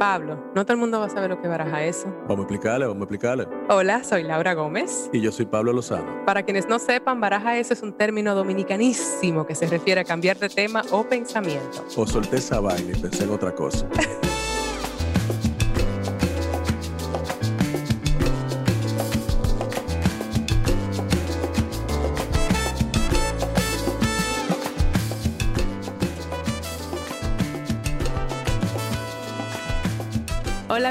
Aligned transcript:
Pablo, 0.00 0.42
no 0.54 0.64
todo 0.64 0.72
el 0.72 0.78
mundo 0.78 0.98
va 0.98 1.04
a 1.04 1.08
saber 1.10 1.28
lo 1.28 1.42
que 1.42 1.46
baraja 1.46 1.84
eso. 1.84 2.06
Vamos 2.26 2.38
a 2.38 2.42
explicarle, 2.44 2.86
vamos 2.86 3.02
a 3.02 3.04
explicarle. 3.04 3.46
Hola, 3.68 4.02
soy 4.02 4.22
Laura 4.22 4.54
Gómez. 4.54 5.10
Y 5.12 5.20
yo 5.20 5.30
soy 5.30 5.44
Pablo 5.44 5.74
Lozano. 5.74 6.24
Para 6.24 6.42
quienes 6.42 6.66
no 6.66 6.78
sepan, 6.78 7.20
baraja 7.20 7.58
eso 7.58 7.74
es 7.74 7.82
un 7.82 7.92
término 7.92 8.34
dominicanísimo 8.34 9.46
que 9.46 9.54
se 9.54 9.66
refiere 9.66 10.00
a 10.00 10.04
cambiar 10.04 10.38
de 10.38 10.48
tema 10.48 10.82
o 10.90 11.04
pensamiento. 11.04 11.84
O 11.98 12.06
solté 12.06 12.38
esa 12.38 12.60
vaina 12.60 12.96
y 12.96 12.98
pensé 12.98 13.24
en 13.24 13.30
otra 13.30 13.54
cosa. 13.54 13.86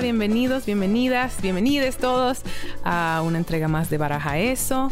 bienvenidos, 0.10 0.66
bienvenidas, 0.66 1.40
bienvenidos 1.40 1.98
todos 1.98 2.42
a 2.84 3.22
una 3.24 3.38
entrega 3.38 3.68
más 3.68 3.92
de 3.92 4.00
Baraja 4.00 4.40
Eso. 4.40 4.90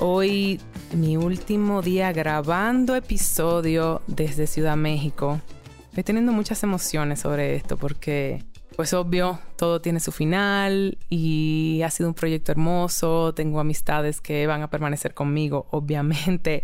Hoy 0.00 0.62
mi 0.94 1.18
último 1.18 1.82
día 1.82 2.10
grabando 2.14 2.96
episodio 2.96 4.00
desde 4.06 4.46
Ciudad 4.46 4.74
México. 4.74 5.42
Estoy 5.88 6.04
teniendo 6.04 6.32
muchas 6.32 6.62
emociones 6.62 7.20
sobre 7.20 7.54
esto 7.54 7.76
porque, 7.76 8.44
pues 8.76 8.94
obvio, 8.94 9.38
todo 9.56 9.82
tiene 9.82 10.00
su 10.00 10.10
final 10.10 10.96
y 11.10 11.82
ha 11.84 11.90
sido 11.90 12.08
un 12.08 12.14
proyecto 12.14 12.50
hermoso. 12.50 13.34
Tengo 13.34 13.60
amistades 13.60 14.22
que 14.22 14.46
van 14.46 14.62
a 14.62 14.70
permanecer 14.70 15.12
conmigo, 15.12 15.66
obviamente. 15.70 16.62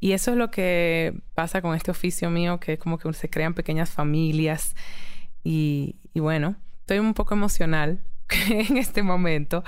Y 0.00 0.12
eso 0.12 0.32
es 0.32 0.36
lo 0.36 0.50
que 0.50 1.18
pasa 1.34 1.62
con 1.62 1.74
este 1.74 1.92
oficio 1.92 2.28
mío, 2.28 2.60
que 2.60 2.74
es 2.74 2.78
como 2.78 2.98
que 2.98 3.10
se 3.14 3.30
crean 3.30 3.54
pequeñas 3.54 3.88
familias. 3.88 4.76
Y 5.42 5.96
bueno, 6.14 6.56
Estoy 6.86 7.00
un 7.00 7.14
poco 7.14 7.34
emocional 7.34 7.98
en 8.48 8.76
este 8.76 9.02
momento. 9.02 9.64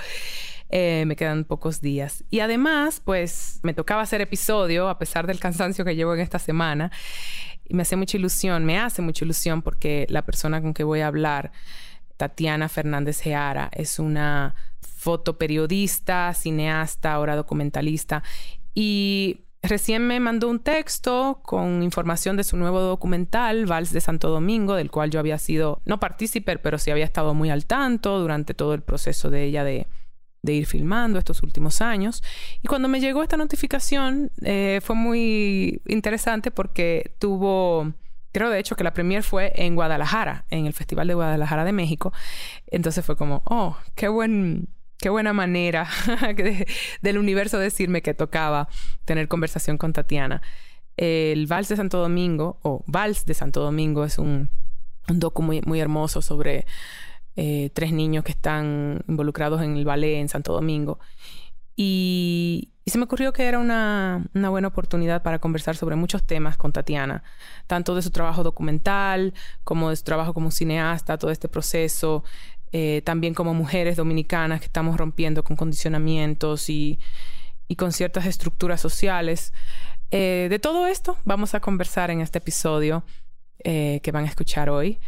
Eh, 0.69 1.03
me 1.05 1.17
quedan 1.17 1.43
pocos 1.43 1.81
días. 1.81 2.23
Y 2.29 2.39
además, 2.39 3.01
pues 3.03 3.59
me 3.61 3.73
tocaba 3.73 4.03
hacer 4.03 4.21
episodio 4.21 4.87
a 4.87 4.97
pesar 4.97 5.27
del 5.27 5.37
cansancio 5.37 5.83
que 5.83 5.97
llevo 5.97 6.13
en 6.13 6.21
esta 6.21 6.39
semana. 6.39 6.93
Y 7.65 7.73
me 7.73 7.81
hace 7.81 7.97
mucha 7.97 8.15
ilusión, 8.15 8.63
me 8.63 8.79
hace 8.79 9.01
mucha 9.01 9.25
ilusión 9.25 9.63
porque 9.63 10.07
la 10.09 10.21
persona 10.21 10.61
con 10.61 10.73
que 10.73 10.85
voy 10.85 11.01
a 11.01 11.07
hablar, 11.07 11.51
Tatiana 12.15 12.69
Fernández 12.69 13.19
Geara, 13.19 13.69
es 13.73 13.99
una 13.99 14.55
fotoperiodista, 14.79 16.33
cineasta, 16.33 17.11
ahora 17.11 17.35
documentalista. 17.35 18.23
Y 18.73 19.48
Recién 19.61 20.07
me 20.07 20.21
mandó 20.21 20.47
un 20.47 20.59
texto 20.59 21.41
con 21.43 21.83
información 21.83 22.37
de 22.37 22.45
su 22.45 22.55
nuevo 22.55 22.79
documental, 22.79 23.65
Vals 23.65 23.91
de 23.91 23.99
Santo 23.99 24.29
Domingo, 24.29 24.75
del 24.75 24.89
cual 24.89 25.09
yo 25.09 25.19
había 25.19 25.37
sido, 25.37 25.81
no 25.85 25.99
partícipe, 25.99 26.57
pero 26.57 26.77
sí 26.77 26.91
había 26.91 27.03
estado 27.03 27.33
muy 27.33 27.49
al 27.49 27.65
tanto 27.65 28.19
durante 28.19 28.53
todo 28.53 28.73
el 28.73 28.81
proceso 28.81 29.29
de 29.29 29.43
ella 29.43 29.65
de, 29.65 29.85
ir 30.43 30.65
filmando 30.65 31.19
estos 31.19 31.43
últimos 31.43 31.81
años. 31.81 32.23
Y 32.61 32.67
cuando 32.67 32.87
me 32.87 33.01
llegó 33.01 33.21
esta 33.21 33.35
notificación 33.35 34.31
eh, 34.43 34.79
fue 34.81 34.95
muy 34.95 35.81
interesante 35.87 36.51
porque 36.51 37.13
tuvo, 37.19 37.91
creo 38.31 38.49
de 38.49 38.59
hecho 38.59 38.77
que 38.77 38.85
la 38.85 38.93
premier 38.93 39.23
fue 39.23 39.51
en 39.55 39.75
Guadalajara, 39.75 40.45
en 40.49 40.67
el 40.67 40.73
Festival 40.73 41.09
de 41.09 41.15
Guadalajara 41.15 41.65
de 41.65 41.73
México. 41.73 42.13
Entonces 42.67 43.05
fue 43.05 43.17
como, 43.17 43.41
oh, 43.45 43.75
qué 43.95 44.07
buen 44.07 44.69
Qué 44.99 45.09
buena 45.09 45.31
manera 45.31 45.87
del 47.01 47.17
universo 47.17 47.57
decirme 47.57 48.01
que 48.01 48.13
tocaba 48.13 48.67
tener 49.05 49.27
conversación 49.29 49.77
con 49.77 49.93
Tatiana. 49.93 50.41
El 50.97 51.47
Vals 51.47 51.69
de 51.69 51.77
Santo 51.77 51.99
Domingo, 51.99 52.59
o 52.63 52.83
Vals 52.85 53.25
de 53.25 53.33
Santo 53.33 53.61
Domingo, 53.61 54.03
es 54.03 54.17
un, 54.17 54.49
un 55.07 55.19
docu 55.19 55.41
muy, 55.41 55.79
hermoso 55.79 56.21
sobre 56.21 56.65
eh, 57.37 57.69
tres 57.73 57.93
niños 57.93 58.25
que 58.25 58.33
están 58.33 59.01
involucrados 59.07 59.61
en 59.61 59.77
el 59.77 59.85
ballet 59.85 60.19
en 60.19 60.27
Santo 60.27 60.51
Domingo. 60.51 60.99
Y, 61.77 62.73
se 62.85 62.97
me 62.97 63.05
ocurrió 63.05 63.31
que 63.31 63.45
era 63.45 63.59
una, 63.59 64.25
buena 64.33 64.67
oportunidad 64.67 65.21
para 65.21 65.39
conversar 65.39 65.77
sobre 65.77 65.95
muchos 65.95 66.23
temas 66.23 66.57
con 66.57 66.73
Tatiana, 66.73 67.23
tanto 67.67 67.95
de 67.95 68.01
su 68.01 68.09
trabajo 68.09 68.43
documental 68.43 69.33
como 69.63 69.91
de 69.91 69.95
su 69.95 70.03
trabajo 70.03 70.33
como 70.33 70.49
cineasta, 70.49 71.17
todo 71.19 71.29
este 71.31 71.47
proceso, 71.47 72.23
eh, 72.71 73.01
también 73.03 73.33
como 73.33 73.53
mujeres 73.53 73.97
dominicanas 73.97 74.59
que 74.59 74.67
estamos 74.67 74.97
rompiendo 74.97 75.43
con 75.43 75.55
condicionamientos 75.55 76.69
y, 76.69 76.99
con 77.77 77.91
ciertas 77.91 78.25
estructuras 78.25 78.81
sociales. 78.81 79.53
Eh, 80.11 80.47
de 80.49 80.59
todo 80.59 80.87
esto 80.87 81.17
vamos 81.23 81.53
a 81.53 81.59
conversar 81.59 82.09
en 82.09 82.21
este 82.21 82.39
episodio 82.39 83.03
eh, 83.63 83.99
que 84.01 84.11
van 84.11 84.25
a 84.25 84.27
escuchar 84.27 84.69
hoy 84.69 84.99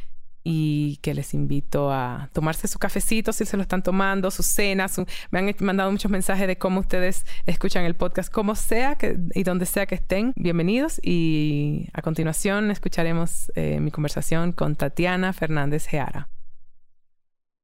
y 0.44 0.98
que 0.98 1.14
les 1.14 1.34
invito 1.34 1.92
a 1.92 2.30
tomarse 2.34 2.68
su 2.68 2.80
cafecito 2.80 3.34
si 3.34 3.46
se 3.46 3.58
lo 3.58 3.64
están 3.64 3.84
tomando, 3.84 4.32
sus 4.32 4.46
cenas. 4.48 5.00
Me 5.30 5.40
han 5.40 5.56
mandado 5.60 5.92
muchos 5.92 6.10
mensajes 6.10 6.48
de 6.48 6.58
cómo 6.58 6.80
ustedes 6.80 7.26
escuchan 7.46 7.86
el 7.86 7.96
podcast, 7.96 8.32
como 8.32 8.56
sea 8.56 8.96
que, 8.96 9.18
y 9.36 9.44
donde 9.44 9.68
sea 9.68 9.86
que 9.86 9.96
estén. 9.96 10.34
Bienvenidos 10.36 11.00
y 11.04 11.90
a 11.94 12.02
continuación 12.02 12.72
escucharemos 12.72 13.52
mi 13.56 13.92
conversación 13.92 14.52
con 14.52 14.76
Tatiana 14.76 15.34
Fernández 15.34 15.86
Geara. 15.86 16.28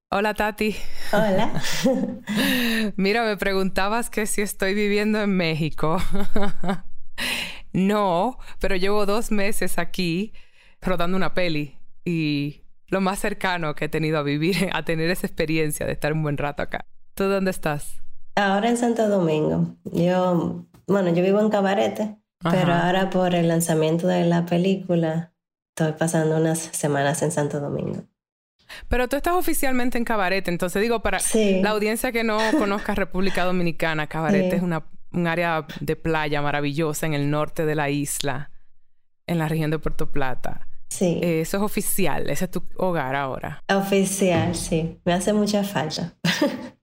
Hola 0.10 0.34
Tati. 0.34 0.74
Hola. 1.12 1.62
Mira, 2.96 3.26
me 3.26 3.36
preguntabas 3.36 4.10
que 4.10 4.26
si 4.26 4.42
estoy 4.42 4.74
viviendo 4.74 5.20
en 5.20 5.36
México. 5.36 5.98
no, 7.74 8.38
pero 8.60 8.78
llevo 8.78 9.06
dos 9.06 9.32
meses 9.32 9.78
aquí 9.78 10.32
rodando 10.82 11.18
una 11.18 11.34
peli 11.34 11.78
y 12.06 12.64
lo 12.88 13.02
más 13.02 13.20
cercano 13.20 13.76
que 13.76 13.86
he 13.86 13.90
tenido 13.90 14.18
a 14.18 14.24
vivir, 14.24 14.70
a 14.74 14.86
tener 14.86 15.10
esa 15.10 15.28
experiencia 15.28 15.86
de 15.86 15.92
estar 15.92 16.14
un 16.14 16.24
buen 16.24 16.38
rato 16.38 16.64
acá. 16.64 16.86
¿Tú 17.14 17.26
dónde 17.26 17.52
estás? 17.52 18.02
Ahora 18.36 18.70
en 18.70 18.78
Santo 18.78 19.10
Domingo. 19.10 19.76
Yo, 19.84 20.68
bueno, 20.88 21.14
yo 21.14 21.22
vivo 21.22 21.42
en 21.42 21.50
Cabarete, 21.50 22.18
pero 22.44 22.74
ahora 22.74 23.10
por 23.10 23.36
el 23.36 23.50
lanzamiento 23.50 24.08
de 24.08 24.24
la 24.24 24.46
película 24.46 25.34
estoy 25.76 25.92
pasando 26.00 26.38
unas 26.38 26.60
semanas 26.60 27.22
en 27.24 27.32
Santo 27.32 27.60
Domingo. 27.60 28.04
Pero 28.88 29.08
tú 29.08 29.16
estás 29.16 29.34
oficialmente 29.34 29.98
en 29.98 30.06
Cabarete, 30.06 30.52
entonces 30.52 30.82
digo, 30.82 31.02
para 31.02 31.20
la 31.62 31.70
audiencia 31.70 32.12
que 32.12 32.24
no 32.24 32.38
conozca 32.58 32.96
República 32.96 33.44
Dominicana, 33.46 34.08
Cabarete 34.08 34.58
es 34.58 34.62
una, 34.62 34.86
un 35.12 35.28
área 35.28 35.66
de 35.80 35.96
playa 35.96 36.42
maravillosa 36.42 37.06
en 37.06 37.14
el 37.14 37.30
norte 37.30 37.66
de 37.66 37.76
la 37.76 37.90
isla, 37.90 38.52
en 39.26 39.40
la 39.40 39.48
región 39.48 39.72
de 39.72 39.80
Puerto 39.80 40.12
Plata. 40.12 40.68
Sí. 40.90 41.20
Eh, 41.22 41.42
eso 41.42 41.58
es 41.58 41.64
oficial, 41.64 42.30
ese 42.30 42.46
es 42.46 42.52
tu 42.52 42.64
hogar 42.78 43.16
ahora. 43.16 43.64
Oficial, 43.70 44.56
sí. 44.56 45.00
Me 45.04 45.14
hace 45.14 45.34
mucha 45.34 45.64
falta. 45.64 46.16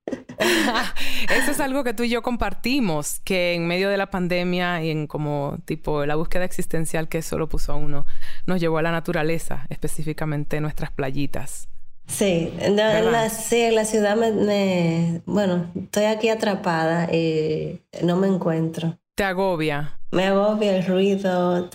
Eso 1.30 1.50
es 1.52 1.60
algo 1.60 1.84
que 1.84 1.94
tú 1.94 2.02
y 2.02 2.08
yo 2.08 2.22
compartimos, 2.22 3.20
que 3.20 3.54
en 3.54 3.66
medio 3.66 3.88
de 3.88 3.96
la 3.96 4.10
pandemia 4.10 4.82
y 4.82 4.90
en 4.90 5.06
como 5.06 5.58
tipo 5.64 6.04
la 6.06 6.16
búsqueda 6.16 6.44
existencial 6.44 7.08
que 7.08 7.22
solo 7.22 7.48
puso 7.48 7.72
a 7.72 7.76
uno, 7.76 8.04
nos 8.46 8.60
llevó 8.60 8.78
a 8.78 8.82
la 8.82 8.92
naturaleza, 8.92 9.66
específicamente 9.70 10.60
nuestras 10.60 10.90
playitas. 10.90 11.68
Sí, 12.06 12.52
en 12.60 12.76
la, 12.76 13.28
sí, 13.28 13.60
en 13.60 13.74
la 13.74 13.84
ciudad 13.84 14.16
me, 14.16 15.22
Bueno, 15.26 15.70
estoy 15.74 16.04
aquí 16.04 16.28
atrapada 16.28 17.12
y 17.12 17.80
no 18.02 18.16
me 18.16 18.28
encuentro. 18.28 18.98
¿Te 19.14 19.24
agobia? 19.24 19.98
Me 20.10 20.26
agobia 20.26 20.76
el 20.76 20.86
ruido. 20.86 21.70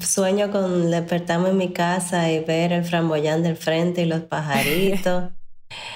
sueño 0.00 0.50
con 0.50 0.90
despertarme 0.90 1.50
en 1.50 1.56
mi 1.56 1.72
casa 1.72 2.30
y 2.30 2.40
ver 2.44 2.72
el 2.72 2.84
framboyán 2.84 3.42
del 3.42 3.56
frente 3.56 4.02
y 4.02 4.06
los 4.06 4.20
pajaritos. 4.22 5.30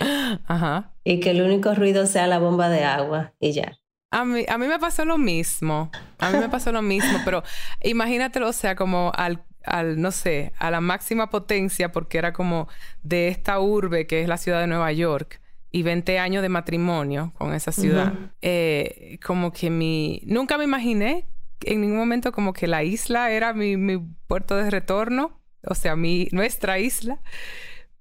Ajá. 0.47 0.93
Y 1.05 1.21
que 1.21 1.31
el 1.31 1.43
único 1.43 1.75
ruido 1.75 2.07
sea 2.07 2.27
la 2.27 2.39
bomba 2.39 2.69
de 2.69 2.85
agua 2.85 3.35
y 3.39 3.53
ya. 3.53 3.79
A 4.13 4.25
mí, 4.25 4.45
a 4.49 4.59
mí 4.59 4.67
me 4.67 4.79
pasó 4.79 5.05
lo 5.05 5.19
mismo. 5.19 5.91
A 6.19 6.31
mí 6.31 6.39
me 6.39 6.49
pasó 6.49 6.73
lo 6.73 6.83
mismo, 6.83 7.19
pero 7.25 7.45
imagínatelo, 7.83 8.49
o 8.49 8.53
sea, 8.53 8.75
como 8.75 9.13
al 9.15 9.45
al, 9.65 10.01
no 10.01 10.11
sé, 10.11 10.53
a 10.59 10.71
la 10.71 10.81
máxima 10.81 11.31
potencia 11.31 11.93
porque 11.93 12.19
era 12.19 12.33
como 12.33 12.69
de 13.03 13.29
esta 13.29 13.61
urbe 13.61 14.07
que 14.07 14.23
es 14.23 14.29
la 14.29 14.37
ciudad 14.37 14.61
de 14.61 14.67
Nueva 14.67 14.93
York 14.93 15.41
y 15.71 15.83
20 15.83 16.19
años 16.19 16.43
de 16.43 16.49
matrimonio 16.49 17.33
con 17.39 17.55
esa 17.55 17.73
ciudad. 17.73 18.13
Eh, 18.43 19.19
como 19.25 19.53
que 19.53 19.71
mi... 19.71 20.23
Nunca 20.25 20.59
me 20.59 20.65
imaginé 20.65 21.27
en 21.63 21.81
ningún 21.81 21.99
momento 21.99 22.33
como 22.33 22.53
que 22.53 22.67
la 22.67 22.83
isla 22.83 23.31
era 23.31 23.53
mi, 23.53 23.77
mi 23.77 23.99
puerto 24.27 24.57
de 24.57 24.71
retorno, 24.71 25.41
o 25.65 25.75
sea, 25.75 25.97
mi, 25.97 26.29
nuestra 26.33 26.79
isla. 26.79 27.21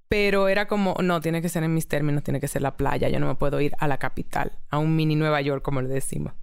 Pero 0.08 0.48
era 0.48 0.68
como, 0.68 0.96
no, 1.04 1.22
tiene 1.22 1.40
que 1.42 1.50
ser 1.50 1.64
en 1.64 1.76
mis 1.76 1.88
términos, 1.88 2.24
tiene 2.24 2.40
que 2.40 2.48
ser 2.48 2.64
la 2.64 2.76
playa, 2.76 3.10
yo 3.10 3.20
no 3.20 3.28
me 3.28 3.36
puedo 3.36 3.62
ir 3.62 3.74
a 3.78 3.88
la 3.88 3.98
capital, 3.98 4.54
a 4.70 4.80
un 4.80 4.96
mini 4.96 5.16
Nueva 5.16 5.40
York, 5.42 5.62
como 5.62 5.84
le 5.84 5.90
decimos. 5.90 6.34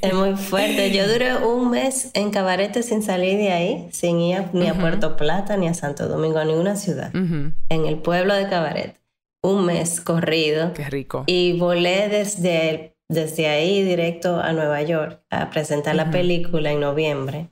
Es 0.00 0.14
muy 0.14 0.36
fuerte. 0.36 0.90
Yo 0.90 1.06
duré 1.12 1.36
un 1.36 1.70
mes 1.70 2.10
en 2.14 2.30
Cabarete 2.30 2.82
sin 2.82 3.02
salir 3.02 3.36
de 3.36 3.52
ahí, 3.52 3.88
sin 3.92 4.20
ir 4.20 4.44
ni 4.52 4.68
a 4.68 4.74
Puerto 4.74 5.16
Plata, 5.16 5.56
ni 5.56 5.68
a 5.68 5.74
Santo 5.74 6.08
Domingo, 6.08 6.38
a 6.38 6.44
ninguna 6.44 6.76
ciudad. 6.76 7.14
En 7.14 7.86
el 7.86 7.98
pueblo 7.98 8.34
de 8.34 8.48
Cabarete. 8.48 9.00
Un 9.42 9.66
mes 9.66 10.00
corrido. 10.00 10.72
Qué 10.72 10.88
rico. 10.88 11.24
Y 11.26 11.58
volé 11.58 12.08
desde, 12.08 12.96
desde 13.08 13.48
ahí 13.48 13.82
directo 13.82 14.40
a 14.40 14.52
Nueva 14.52 14.80
York 14.82 15.22
a 15.30 15.50
presentar 15.50 15.94
la 15.94 16.10
película 16.10 16.72
en 16.72 16.80
noviembre. 16.80 17.50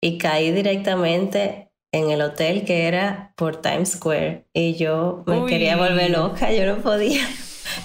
Y 0.00 0.18
caí 0.18 0.52
directamente 0.52 1.72
en 1.92 2.10
el 2.10 2.22
hotel 2.22 2.64
que 2.64 2.86
era 2.86 3.34
por 3.36 3.60
Times 3.60 3.92
Square 3.92 4.46
y 4.52 4.74
yo 4.74 5.24
me 5.26 5.44
quería 5.46 5.76
volver 5.76 6.10
loca, 6.10 6.52
yo 6.52 6.66
no 6.66 6.82
podía. 6.82 7.22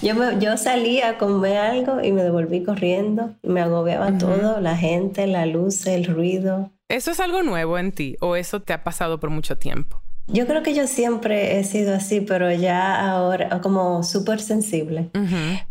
Yo, 0.02 0.38
yo 0.38 0.56
salía 0.56 1.10
a 1.10 1.18
comer 1.18 1.56
algo 1.56 2.02
y 2.02 2.12
me 2.12 2.22
devolví 2.22 2.64
corriendo 2.64 3.34
me 3.42 3.60
agobiaba 3.60 4.16
todo, 4.18 4.60
la 4.60 4.76
gente, 4.76 5.26
la 5.26 5.46
luz, 5.46 5.86
el 5.86 6.04
ruido. 6.04 6.70
¿Eso 6.88 7.10
es 7.10 7.20
algo 7.20 7.42
nuevo 7.42 7.78
en 7.78 7.92
ti 7.92 8.16
o 8.20 8.36
eso 8.36 8.60
te 8.62 8.72
ha 8.72 8.84
pasado 8.84 9.20
por 9.20 9.30
mucho 9.30 9.58
tiempo? 9.58 10.02
Yo 10.26 10.46
creo 10.46 10.62
que 10.62 10.74
yo 10.74 10.86
siempre 10.86 11.58
he 11.58 11.64
sido 11.64 11.94
así, 11.94 12.20
pero 12.20 12.52
ya 12.52 13.10
ahora, 13.10 13.60
como 13.62 14.02
súper 14.02 14.40
sensible. 14.40 15.10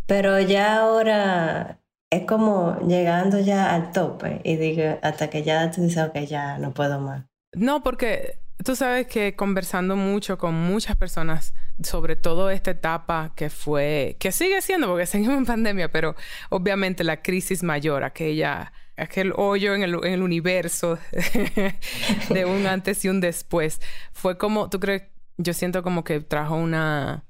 Pero 0.07 0.39
ya 0.39 0.79
ahora 0.79 1.79
es 2.09 2.25
como 2.25 2.79
llegando 2.87 3.39
ya 3.39 3.73
al 3.73 3.91
tope 3.91 4.41
y 4.43 4.55
digo, 4.55 4.97
hasta 5.01 5.29
que 5.29 5.43
ya 5.43 5.69
tú 5.69 5.81
dices, 5.81 6.03
ok, 6.03 6.17
ya 6.27 6.57
no 6.57 6.73
puedo 6.73 6.99
más. 6.99 7.25
No, 7.53 7.83
porque 7.83 8.39
tú 8.63 8.75
sabes 8.75 9.07
que 9.07 9.35
conversando 9.35 9.95
mucho 9.95 10.37
con 10.37 10.53
muchas 10.53 10.95
personas 10.95 11.53
sobre 11.83 12.15
todo 12.15 12.49
esta 12.49 12.71
etapa 12.71 13.33
que 13.35 13.49
fue, 13.49 14.17
que 14.19 14.31
sigue 14.31 14.61
siendo, 14.61 14.87
porque 14.87 15.05
seguimos 15.07 15.37
en 15.37 15.45
pandemia, 15.45 15.91
pero 15.91 16.15
obviamente 16.49 17.03
la 17.03 17.21
crisis 17.21 17.63
mayor, 17.63 18.03
aquella, 18.03 18.73
aquel 18.95 19.33
hoyo 19.35 19.75
en 19.75 19.83
el, 19.83 19.95
en 20.03 20.13
el 20.13 20.23
universo 20.23 20.97
de 22.29 22.45
un 22.45 22.65
antes 22.65 23.03
y 23.05 23.09
un 23.09 23.21
después, 23.21 23.79
fue 24.11 24.37
como, 24.37 24.69
tú 24.69 24.79
crees, 24.79 25.03
yo 25.37 25.53
siento 25.53 25.83
como 25.83 26.03
que 26.03 26.19
trajo 26.19 26.55
una, 26.55 27.25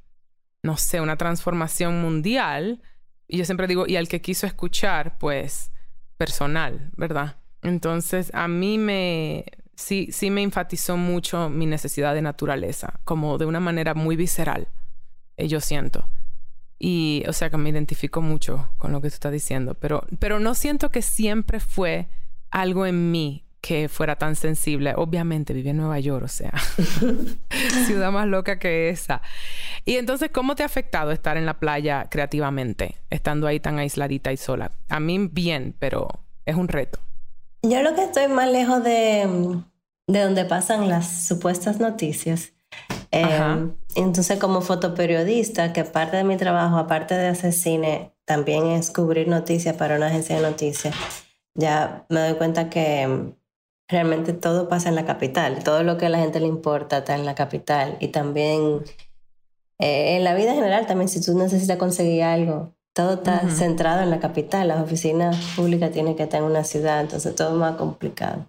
no 0.64 0.78
sé, 0.78 1.02
una 1.02 1.18
transformación 1.18 2.02
mundial 2.02 2.82
y 3.28 3.38
yo 3.38 3.46
siempre 3.46 3.68
digo, 3.68 3.86
y 3.88 3.98
al 3.98 4.08
que 4.08 4.22
quiso 4.22 4.48
escuchar, 4.48 5.18
pues, 5.18 5.72
personal, 6.16 6.92
¿verdad? 6.96 7.36
Entonces, 7.62 8.32
a 8.34 8.48
mí 8.48 8.78
me, 8.78 9.46
sí, 9.78 10.10
sí 10.12 10.30
me 10.30 10.42
enfatizó 10.42 10.98
mucho 10.98 11.50
mi 11.50 11.66
necesidad 11.66 12.14
de 12.14 12.22
naturaleza, 12.22 13.00
como 13.06 13.38
de 13.38 13.46
una 13.46 13.62
manera 13.62 13.94
muy 13.94 14.18
visceral, 14.18 14.68
eh, 15.38 15.48
yo 15.48 15.62
siento. 15.62 16.10
Y, 16.80 17.24
o 17.28 17.34
sea, 17.34 17.50
que 17.50 17.58
me 17.58 17.70
identifico 17.70 18.22
mucho 18.22 18.70
con 18.78 18.92
lo 18.92 19.02
que 19.02 19.10
tú 19.10 19.14
estás 19.14 19.32
diciendo, 19.32 19.76
pero, 19.76 20.06
pero 20.20 20.40
no 20.40 20.54
siento 20.56 20.90
que 20.90 21.02
siempre 21.02 21.60
fue 21.60 22.08
algo 22.50 22.86
en 22.86 23.12
mí 23.12 23.46
que 23.62 23.90
fuera 23.90 24.16
tan 24.16 24.36
sensible. 24.36 24.94
Obviamente 24.96 25.54
viví 25.54 25.70
en 25.70 25.78
Nueva 25.78 26.00
York, 26.00 26.26
o 26.26 26.28
sea, 26.28 26.54
ciudad 27.86 28.12
más 28.12 28.28
loca 28.28 28.60
que 28.60 28.90
esa. 28.90 29.22
Y 29.86 29.96
entonces, 29.96 30.30
¿cómo 30.32 30.56
te 30.56 30.64
ha 30.64 30.68
afectado 30.68 31.12
estar 31.12 31.38
en 31.38 31.46
la 31.46 31.60
playa 31.60 32.08
creativamente, 32.10 32.98
estando 33.10 33.48
ahí 33.48 33.60
tan 33.60 33.80
aisladita 33.80 34.32
y 34.32 34.38
sola? 34.38 34.72
A 34.90 35.00
mí 35.00 35.28
bien, 35.32 35.76
pero 35.80 36.08
es 36.46 36.56
un 36.56 36.68
reto. 36.68 37.00
Yo 37.64 37.82
lo 37.82 37.96
que 37.96 38.04
estoy 38.04 38.28
más 38.28 38.50
lejos 38.50 38.84
de, 38.84 39.62
de 40.08 40.22
donde 40.22 40.46
pasan 40.46 40.88
las 40.90 41.28
supuestas 41.28 41.80
noticias. 41.80 42.54
Em, 43.12 43.74
entonces, 43.96 44.40
como 44.40 44.62
fotoperiodista, 44.62 45.74
que 45.74 45.84
parte 45.84 46.18
de 46.18 46.24
mi 46.24 46.38
trabajo, 46.38 46.78
aparte 46.78 47.16
de 47.16 47.28
hacer 47.28 47.54
cine, 47.54 48.14
también 48.26 48.68
es 48.68 48.92
cubrir 48.92 49.28
noticias 49.28 49.76
para 49.76 49.96
una 49.96 50.08
agencia 50.08 50.36
de 50.36 50.42
noticias, 50.42 50.94
ya 51.56 52.06
me 52.10 52.20
doy 52.20 52.34
cuenta 52.34 52.70
que 52.70 53.34
realmente 53.88 54.34
todo 54.34 54.68
pasa 54.68 54.90
en 54.90 54.96
la 54.96 55.06
capital, 55.06 55.64
todo 55.64 55.84
lo 55.84 55.98
que 55.98 56.08
a 56.08 56.10
la 56.10 56.20
gente 56.20 56.40
le 56.40 56.48
importa 56.48 57.00
está 57.00 57.16
en 57.16 57.26
la 57.26 57.36
capital 57.36 57.98
y 58.02 58.10
también 58.10 58.84
eh, 59.80 60.18
en 60.18 60.24
la 60.24 60.36
vida 60.36 60.54
general 60.54 60.86
también 60.88 61.08
si 61.08 61.22
tú 61.22 61.38
necesitas 61.38 61.78
conseguir 61.78 62.24
algo, 62.24 62.74
todo 62.98 63.14
está 63.14 63.48
centrado 63.52 64.02
en 64.02 64.10
la 64.10 64.20
capital, 64.20 64.70
las 64.70 64.82
oficinas 64.82 65.38
públicas 65.56 65.92
tienen 65.92 66.16
que 66.16 66.24
estar 66.24 66.42
en 66.42 66.48
una 66.48 66.64
ciudad, 66.64 67.00
entonces 67.00 67.36
todo 67.36 67.50
es 67.50 67.54
más 67.54 67.76
complicado. 67.76 68.48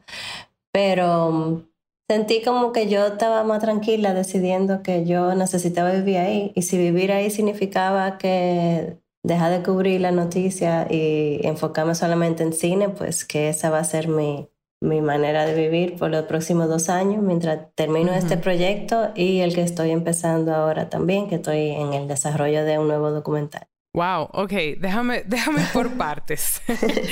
Pero 0.72 1.30
mm, 1.30 1.68
sentí 2.10 2.42
como 2.42 2.72
que 2.72 2.88
yo 2.88 3.08
estaba 3.08 3.44
más 3.44 3.60
tranquila 3.60 4.14
decidiendo 4.14 4.82
que 4.82 5.04
yo 5.04 5.34
necesitaba 5.34 5.92
vivir 5.92 6.16
ahí 6.16 6.52
y 6.54 6.62
si 6.62 6.78
vivir 6.78 7.12
ahí 7.12 7.28
significaba 7.28 8.16
que 8.16 8.96
dejar 9.22 9.50
de 9.52 9.62
cubrir 9.62 10.00
la 10.00 10.12
noticia 10.12 10.86
y 10.90 11.46
enfocarme 11.46 11.94
solamente 11.94 12.42
en 12.42 12.54
cine, 12.54 12.88
pues 12.88 13.26
que 13.26 13.50
esa 13.50 13.68
va 13.68 13.80
a 13.80 13.84
ser 13.84 14.08
mi, 14.08 14.48
mi 14.80 15.02
manera 15.02 15.44
de 15.44 15.60
vivir 15.60 15.96
por 15.98 16.08
los 16.08 16.24
próximos 16.24 16.70
dos 16.70 16.88
años 16.88 17.22
mientras 17.22 17.66
termino 17.74 18.14
este 18.14 18.38
proyecto 18.38 19.10
y 19.14 19.40
el 19.40 19.54
que 19.54 19.60
estoy 19.60 19.90
empezando 19.90 20.54
ahora 20.54 20.88
también, 20.88 21.28
que 21.28 21.34
estoy 21.34 21.72
en 21.72 21.92
el 21.92 22.08
desarrollo 22.08 22.64
de 22.64 22.78
un 22.78 22.88
nuevo 22.88 23.10
documental. 23.10 23.68
Wow, 23.98 24.28
ok, 24.32 24.52
déjame, 24.78 25.24
déjame 25.26 25.64
por 25.72 25.96
partes. 25.96 26.62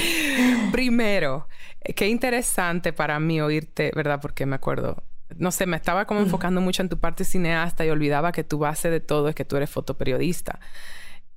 Primero, 0.73 1.49
qué 1.97 2.06
interesante 2.06 2.93
para 2.93 3.19
mí 3.19 3.41
oírte, 3.41 3.91
¿verdad? 3.93 4.21
Porque 4.23 4.47
me 4.47 4.55
acuerdo, 4.55 5.03
no 5.37 5.50
sé, 5.50 5.67
me 5.67 5.77
estaba 5.77 6.05
como 6.05 6.21
enfocando 6.21 6.61
mucho 6.61 6.83
en 6.83 6.88
tu 6.88 7.00
parte 7.00 7.25
cineasta 7.25 7.85
y 7.85 7.91
olvidaba 7.91 8.31
que 8.31 8.44
tu 8.44 8.59
base 8.59 8.88
de 8.88 9.00
todo 9.00 9.29
es 9.29 9.35
que 9.35 9.44
tú 9.44 9.56
eres 9.56 9.69
fotoperiodista. 9.69 10.61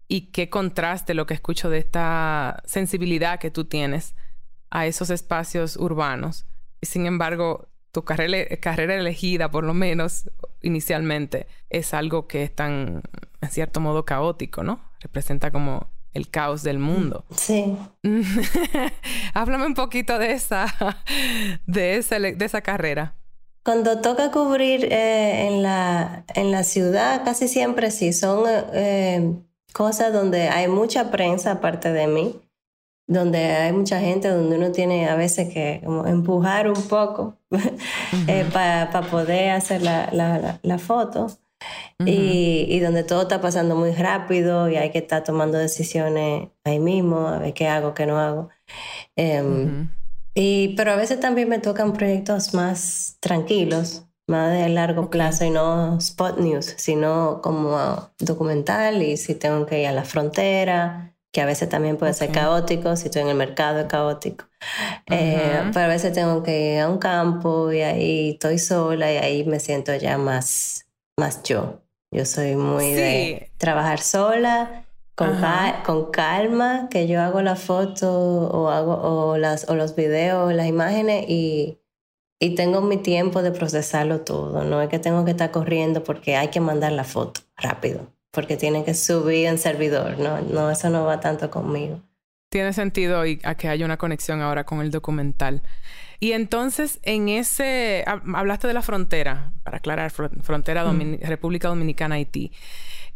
Y 0.08 0.28
qué 0.28 0.52
contraste 0.52 1.16
lo 1.16 1.26
que 1.26 1.34
escucho 1.34 1.72
de 1.72 1.80
esta 1.80 2.62
sensibilidad 2.66 3.40
que 3.40 3.50
tú 3.50 3.66
tienes 3.66 4.14
a 4.70 4.86
esos 4.86 5.10
espacios 5.10 5.78
urbanos. 5.78 6.46
Y 6.80 6.86
sin 6.86 7.08
embargo, 7.08 7.70
tu 7.92 8.04
carrera, 8.06 8.56
carrera 8.58 8.94
elegida, 8.94 9.50
por 9.50 9.64
lo 9.64 9.74
menos 9.74 10.30
inicialmente, 10.62 11.48
es 11.72 11.96
algo 11.96 12.28
que 12.28 12.44
es 12.44 12.54
tan, 12.54 13.02
en 13.42 13.50
cierto 13.50 13.80
modo, 13.80 14.06
caótico, 14.06 14.62
¿no? 14.62 14.89
Representa 15.00 15.52
como 15.52 15.88
el 16.14 16.30
caos 16.30 16.64
del 16.64 16.80
mundo. 16.80 17.26
Sí. 17.36 17.78
Háblame 19.34 19.66
un 19.66 19.76
poquito 19.76 20.18
de 20.18 20.34
esa, 20.34 20.66
de 21.66 21.98
esa, 21.98 22.20
de 22.20 22.46
esa 22.46 22.62
carrera. 22.62 23.16
Cuando 23.64 24.02
toca 24.02 24.32
cubrir 24.32 24.86
eh, 24.86 25.48
en, 25.48 25.62
la, 25.62 26.24
en 26.34 26.52
la 26.52 26.64
ciudad, 26.64 27.24
casi 27.24 27.48
siempre 27.48 27.92
sí, 27.92 28.14
son 28.14 28.46
eh, 28.74 29.36
cosas 29.74 30.12
donde 30.12 30.50
hay 30.50 30.68
mucha 30.68 31.12
prensa 31.12 31.52
aparte 31.52 31.92
de 31.92 32.08
mí 32.08 32.36
donde 33.10 33.40
hay 33.40 33.74
mucha 33.74 34.00
gente, 34.00 34.30
donde 34.30 34.56
uno 34.56 34.72
tiene 34.72 35.10
a 35.10 35.16
veces 35.16 35.52
que 35.52 35.82
empujar 36.06 36.70
un 36.70 36.82
poco 36.84 37.36
eh, 38.28 38.48
para 38.54 39.02
poder 39.10 39.50
hacer 39.50 39.82
la, 39.82 40.10
la, 40.12 40.60
la, 40.62 40.78
foto. 40.78 41.28
Y, 42.06 42.66
y, 42.70 42.80
donde 42.80 43.04
todo 43.04 43.24
está 43.24 43.42
pasando 43.42 43.76
muy 43.76 43.92
rápido 43.92 44.70
y 44.70 44.78
hay 44.78 44.92
que 44.92 45.00
estar 45.00 45.24
tomando 45.24 45.58
decisiones 45.58 46.50
ahí 46.64 46.80
mismo, 46.80 47.28
a 47.28 47.40
ver 47.40 47.54
qué 47.54 47.68
hago, 47.68 47.94
qué 47.94 48.06
no 48.06 48.20
hago. 48.20 48.50
Em, 49.16 49.90
y, 50.34 50.76
pero 50.76 50.92
a 50.92 50.96
veces 50.96 51.20
también 51.20 51.50
me 51.50 51.60
tocan 51.60 51.94
proyectos 51.94 52.54
más 52.54 53.18
tranquilos, 53.20 54.06
más 54.28 54.52
de 54.52 54.70
largo 54.70 55.10
plazo 55.10 55.44
y 55.46 55.50
no 55.50 55.98
spot 55.98 56.40
news, 56.40 56.74
sino 56.78 57.42
como 57.42 58.12
documental 58.20 59.02
y 59.02 59.18
si 59.18 59.36
tengo 59.36 59.66
que 59.66 59.82
ir 59.82 59.88
a 59.88 59.92
la 59.92 60.06
frontera 60.06 61.10
que 61.32 61.42
a 61.42 61.46
veces 61.46 61.70
también 61.70 61.98
puede 61.98 62.14
ser 62.14 62.32
caótico, 62.32 62.96
si 62.96 63.06
estoy 63.06 63.22
en 63.22 63.30
el 63.30 63.38
mercado 63.38 63.82
es 63.82 63.86
caótico. 63.86 64.46
Eh, 65.06 65.70
pero 65.74 65.86
a 65.86 65.88
veces 65.88 66.14
tengo 66.14 66.42
que 66.42 66.76
ir 66.76 66.80
a 66.80 66.90
un 66.90 66.98
campo 66.98 67.72
y 67.72 67.82
ahí 67.82 68.32
estoy 68.32 68.58
sola 68.58 69.12
y 69.14 69.18
ahí 69.18 69.44
me 69.44 69.60
siento 69.60 69.96
ya 69.96 70.18
más, 70.18 70.88
más 71.20 71.44
yo. 71.44 71.82
Yo 72.12 72.26
soy 72.26 72.56
muy 72.56 72.92
de 72.94 73.52
trabajar 73.58 74.00
sola, 74.00 74.86
con, 75.16 75.38
con 75.86 76.12
calma, 76.12 76.88
que 76.90 77.08
yo 77.08 77.22
hago 77.22 77.42
la 77.42 77.56
foto 77.56 78.12
o, 78.12 78.70
hago, 78.70 78.96
o, 78.96 79.38
las, 79.38 79.70
o 79.70 79.76
los 79.76 79.96
videos, 79.96 80.54
las 80.54 80.66
imágenes 80.66 81.26
y, 81.28 81.78
y 82.40 82.56
tengo 82.56 82.82
mi 82.82 82.98
tiempo 82.98 83.44
de 83.44 83.52
procesarlo 83.52 84.22
todo. 84.22 84.64
No 84.64 84.82
es 84.82 84.90
que 84.90 84.98
tengo 84.98 85.26
que 85.26 85.32
estar 85.32 85.52
corriendo 85.52 86.04
porque 86.04 86.36
hay 86.36 86.48
que 86.48 86.62
mandar 86.62 86.94
la 86.94 87.04
foto 87.04 87.42
rápido 87.58 88.08
porque 88.32 88.58
tienen 88.58 88.86
que 88.86 88.94
subir 88.94 89.48
en 89.48 89.58
servidor, 89.58 90.20
¿no? 90.20 90.42
No, 90.42 90.70
eso 90.70 90.90
no 90.90 91.06
va 91.06 91.20
tanto 91.20 91.50
conmigo. 91.50 92.02
Tiene 92.50 92.74
sentido 92.74 93.26
y 93.26 93.40
a 93.44 93.56
que 93.56 93.70
haya 93.70 93.86
una 93.86 93.98
conexión 93.98 94.42
ahora 94.42 94.66
con 94.66 94.82
el 94.82 94.92
documental. 94.92 95.62
Y 96.20 96.34
entonces, 96.34 97.00
en 97.04 97.30
ese, 97.30 98.04
hablaste 98.06 98.68
de 98.68 98.74
la 98.74 98.82
frontera, 98.82 99.54
para 99.64 99.78
aclarar, 99.78 100.12
frontera 100.12 100.84
República 101.22 101.70
Dominicana, 101.70 102.16
Haití, 102.16 102.52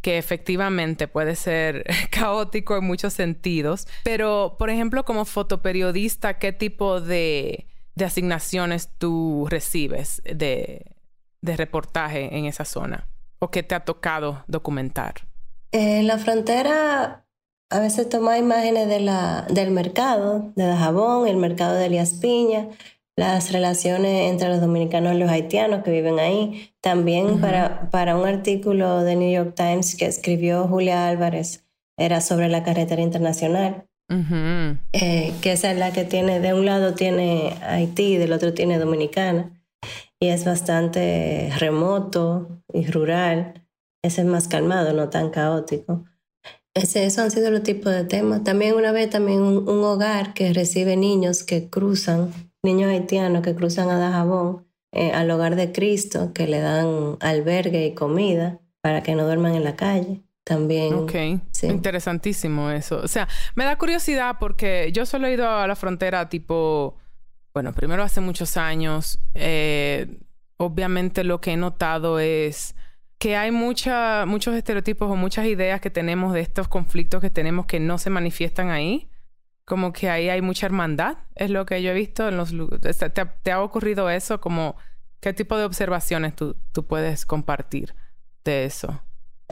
que 0.02 0.18
efectivamente 0.18 1.08
puede 1.08 1.36
ser 1.36 1.86
caótico 2.12 2.78
en 2.78 2.86
muchos 2.86 3.14
sentidos, 3.14 3.88
pero, 4.04 4.56
por 4.58 4.70
ejemplo, 4.70 5.04
como 5.04 5.26
fotoperiodista, 5.26 6.40
¿qué 6.40 6.54
tipo 6.54 7.02
de, 7.02 7.68
de 7.96 8.06
asignaciones 8.06 8.90
tú 8.98 9.48
recibes 9.50 10.22
de, 10.24 10.96
de 11.42 11.58
reportaje 11.58 12.38
en 12.38 12.46
esa 12.46 12.64
zona? 12.64 13.08
o 13.44 13.52
qué 13.52 13.62
te 13.62 13.76
ha 13.76 13.82
tocado 13.82 14.44
documentar? 14.48 15.16
En 15.72 16.08
la 16.08 16.18
frontera 16.18 17.23
a 17.74 17.80
veces 17.80 18.08
toma 18.08 18.38
imágenes 18.38 18.88
de 18.88 19.00
la, 19.00 19.48
del 19.50 19.72
mercado, 19.72 20.52
de 20.56 20.76
jabón, 20.76 21.28
el 21.28 21.38
mercado 21.38 21.74
de 21.74 21.88
Elías 21.88 22.14
Piña, 22.14 22.68
las 23.18 23.52
relaciones 23.52 24.30
entre 24.32 24.50
los 24.50 24.62
dominicanos 24.62 25.16
y 25.16 25.18
los 25.18 25.30
haitianos 25.30 25.84
que 25.84 25.90
viven 25.90 26.20
ahí. 26.20 26.72
También 26.82 27.42
para, 27.42 27.90
para 27.90 28.16
un 28.16 28.28
artículo 28.28 29.02
de 29.02 29.16
New 29.16 29.32
York 29.32 29.56
Times 29.56 29.96
que 29.96 30.06
escribió 30.06 30.68
Julia 30.68 31.08
Álvarez, 31.08 31.66
era 31.98 32.22
sobre 32.22 32.48
la 32.48 32.64
carretera 32.64 33.02
internacional. 33.02 33.88
Eh, 34.92 35.34
que 35.42 35.54
esa 35.54 35.72
es 35.72 35.78
la 35.80 35.92
que 35.92 36.04
tiene, 36.04 36.40
de 36.40 36.54
un 36.54 36.68
lado 36.68 36.94
tiene 36.94 37.56
Haití, 37.64 38.18
del 38.18 38.34
otro 38.34 38.54
tiene 38.54 38.78
Dominicana. 38.78 39.52
y 40.20 40.28
es 40.28 40.46
bastante 40.46 41.52
remoto 41.58 42.62
y 42.72 42.86
rural. 42.86 43.66
Ese 44.04 44.22
es 44.22 44.28
más 44.28 44.48
calmado, 44.48 44.94
no 44.94 45.10
tan 45.10 45.32
caótico. 45.32 46.06
Ese, 46.74 47.06
esos 47.06 47.20
han 47.20 47.32
sido 47.32 47.52
los 47.52 47.64
tipos 47.64 47.92
de 47.92 48.04
temas. 48.04 48.44
También 48.44 48.76
una 48.76 48.92
vez 48.92 49.10
también 49.10 49.42
un, 49.42 49.68
hogar 49.68 50.34
que 50.34 50.54
recibe 50.54 50.96
niños 50.98 51.44
que 51.44 51.70
cruzan, 51.70 52.34
niños 52.64 52.90
haitianos 52.90 53.44
que 53.44 53.54
cruzan 53.54 53.90
a 53.90 54.00
Dajabón 54.00 54.66
eh, 54.92 55.12
al 55.12 55.30
hogar 55.30 55.56
de 55.56 55.72
Cristo, 55.72 56.34
que 56.34 56.48
le 56.48 56.60
dan 56.60 57.18
albergue 57.20 57.86
y 57.86 57.94
comida 57.94 58.60
para 58.82 59.04
que 59.04 59.16
no 59.16 59.24
duerman 59.24 59.54
en 59.54 59.64
la 59.64 59.76
calle. 59.76 60.24
También. 60.44 60.94
Ok. 60.96 61.14
Interesantísimo 61.62 62.70
eso. 62.70 63.00
O 63.02 63.08
sea, 63.08 63.30
me 63.56 63.64
da 63.64 63.78
curiosidad 63.78 64.38
porque 64.40 64.92
yo 64.92 65.06
solo 65.06 65.28
he 65.28 65.34
ido 65.34 65.48
a 65.48 65.66
la 65.68 65.76
frontera 65.76 66.28
tipo, 66.28 66.98
bueno, 67.54 67.72
primero 67.72 68.04
hace 68.04 68.20
muchos 68.20 68.58
años. 68.58 69.20
Eh, 69.36 70.20
obviamente 70.58 71.24
lo 71.24 71.40
que 71.40 71.52
he 71.52 71.58
notado 71.58 72.20
es 72.20 72.76
que 73.18 73.36
hay 73.36 73.52
mucha, 73.52 74.26
muchos 74.26 74.56
estereotipos 74.56 75.10
o 75.10 75.16
muchas 75.16 75.46
ideas 75.46 75.82
que 75.82 75.90
tenemos 75.90 76.34
de 76.34 76.42
estos 76.42 76.68
conflictos 76.68 77.22
que 77.22 77.30
tenemos 77.30 77.66
que 77.66 77.80
no 77.80 77.98
se 77.98 78.10
manifiestan 78.10 78.70
ahí. 78.70 79.10
Como 79.66 79.94
que 79.94 80.10
ahí 80.10 80.28
hay 80.28 80.42
mucha 80.42 80.66
hermandad, 80.66 81.20
es 81.36 81.50
lo 81.50 81.66
que 81.66 81.82
yo 81.82 81.92
he 81.92 81.94
visto 81.94 82.28
en 82.28 82.36
los 82.36 82.54
¿Te, 82.82 83.26
te 83.44 83.52
ha 83.52 83.62
ocurrido 83.62 84.10
eso? 84.10 84.42
Como, 84.42 84.76
¿qué 85.22 85.32
tipo 85.32 85.58
de 85.58 85.64
observaciones 85.64 86.36
tú, 86.36 86.58
tú 86.74 86.86
puedes 86.86 87.26
compartir 87.26 87.96
de 88.44 88.66
eso? 88.66 89.02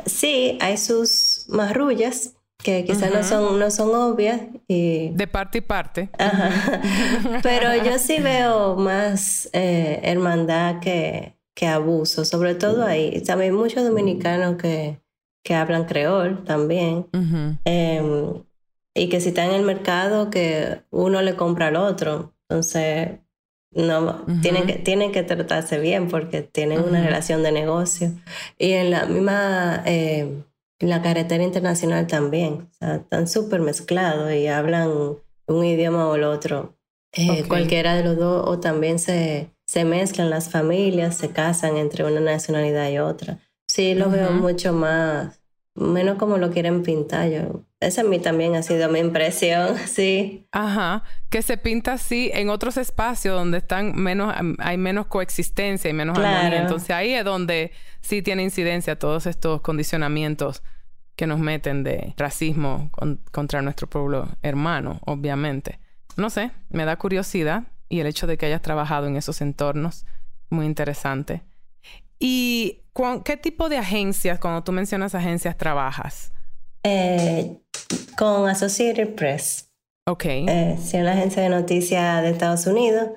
Sí, 0.05 0.57
hay 0.59 0.75
sus 0.75 1.45
marrullas 1.47 2.35
que 2.61 2.85
quizás 2.85 3.11
no, 3.11 3.23
son, 3.23 3.59
no 3.59 3.71
son 3.71 3.95
obvias. 3.95 4.41
Y... 4.67 5.09
De 5.09 5.27
parte 5.27 5.59
y 5.59 5.61
parte. 5.61 6.09
Pero 7.43 7.83
yo 7.83 7.97
sí 7.97 8.19
veo 8.19 8.75
más 8.75 9.49
eh, 9.53 9.99
hermandad 10.03 10.79
que, 10.79 11.37
que, 11.55 11.67
abuso, 11.67 12.25
sobre 12.25 12.55
todo 12.55 12.85
ahí. 12.85 13.21
También 13.21 13.53
muchos 13.53 13.83
dominicanos 13.83 14.57
que, 14.57 15.01
que 15.43 15.55
hablan 15.55 15.85
creol 15.85 16.43
también. 16.43 17.07
Em, 17.65 18.43
y 18.93 19.09
que 19.09 19.21
si 19.21 19.29
está 19.29 19.45
en 19.45 19.51
el 19.51 19.63
mercado, 19.63 20.29
que 20.29 20.81
uno 20.89 21.21
le 21.21 21.35
compra 21.35 21.67
al 21.67 21.75
otro. 21.75 22.33
Entonces, 22.49 23.19
no, 23.73 24.25
tienen, 24.41 24.67
que, 24.67 24.73
tienen 24.73 25.11
que 25.13 25.23
tratarse 25.23 25.79
bien 25.79 26.09
porque 26.09 26.41
tienen 26.41 26.81
una 26.81 27.01
relación 27.03 27.41
de 27.41 27.51
negocio. 27.51 28.11
Y 28.57 28.71
en 28.71 28.91
la 28.91 29.05
misma, 29.05 29.81
eh, 29.85 30.43
la 30.79 31.01
carretera 31.01 31.43
internacional 31.43 32.07
también. 32.07 32.69
O 32.69 32.73
sea, 32.73 32.95
están 32.95 33.27
súper 33.27 33.61
mezclados 33.61 34.33
y 34.33 34.47
hablan 34.47 34.89
un 35.47 35.65
idioma 35.65 36.07
o 36.09 36.15
el 36.15 36.23
otro. 36.23 36.75
Eh, 37.13 37.45
cualquiera 37.47 37.95
de 37.95 38.03
los 38.03 38.17
dos, 38.17 38.47
o 38.47 38.59
también 38.59 38.97
se, 38.97 39.49
se 39.71 39.85
mezclan 39.85 40.29
las 40.29 40.49
familias, 40.49 41.15
se 41.15 41.29
casan 41.29 41.77
entre 41.77 42.03
una 42.03 42.19
nacionalidad 42.19 42.89
y 42.89 42.97
otra. 42.97 43.37
Sí, 43.69 43.95
lo 43.95 44.09
veo 44.09 44.31
mucho 44.31 44.73
más, 44.73 45.39
menos 45.75 46.17
como 46.17 46.37
lo 46.37 46.51
quieren 46.51 46.83
pintar. 46.83 47.29
Yo 47.29 47.63
esa 47.79 48.01
a 48.01 48.03
mí 48.03 48.19
también 48.19 48.53
ha 48.55 48.63
sido 48.63 48.89
mi 48.89 48.99
impresión, 48.99 49.77
sí. 49.87 50.45
Ajá, 50.51 51.03
que 51.29 51.41
se 51.41 51.55
pinta 51.55 51.93
así 51.93 52.29
en 52.33 52.49
otros 52.49 52.75
espacios 52.75 53.33
donde 53.33 53.59
están 53.59 53.95
menos, 53.95 54.35
hay 54.59 54.77
menos 54.77 55.07
coexistencia 55.07 55.89
y 55.89 55.93
menos 55.93 56.17
armonía. 56.17 56.63
Entonces 56.63 56.91
ahí 56.91 57.13
es 57.13 57.23
donde 57.23 57.71
sí 58.01 58.21
tiene 58.21 58.43
incidencia 58.43 58.99
todos 58.99 59.25
estos 59.25 59.61
condicionamientos 59.61 60.63
que 61.15 61.27
nos 61.27 61.39
meten 61.39 61.85
de 61.85 62.13
racismo 62.17 62.91
contra 63.31 63.61
nuestro 63.61 63.87
pueblo 63.87 64.27
hermano, 64.41 64.99
obviamente. 65.05 65.79
No 66.17 66.29
sé, 66.29 66.51
me 66.67 66.83
da 66.83 66.97
curiosidad 66.97 67.63
y 67.91 67.99
el 67.99 68.07
hecho 68.07 68.25
de 68.25 68.37
que 68.37 68.45
hayas 68.45 68.61
trabajado 68.61 69.07
en 69.07 69.17
esos 69.17 69.41
entornos, 69.41 70.05
muy 70.49 70.65
interesante. 70.65 71.41
¿Y 72.19 72.79
qué 73.25 73.35
tipo 73.35 73.67
de 73.67 73.77
agencias, 73.77 74.39
cuando 74.39 74.63
tú 74.63 74.71
mencionas 74.71 75.13
agencias, 75.13 75.57
trabajas? 75.57 76.31
Eh, 76.83 77.57
con 78.17 78.47
Associated 78.47 79.13
Press. 79.15 79.69
Ok. 80.07 80.25
Eh, 80.25 80.77
sí, 80.81 80.97
la 80.99 81.11
agencia 81.11 81.43
de 81.43 81.49
noticias 81.49 82.23
de 82.23 82.29
Estados 82.29 82.65
Unidos. 82.65 83.09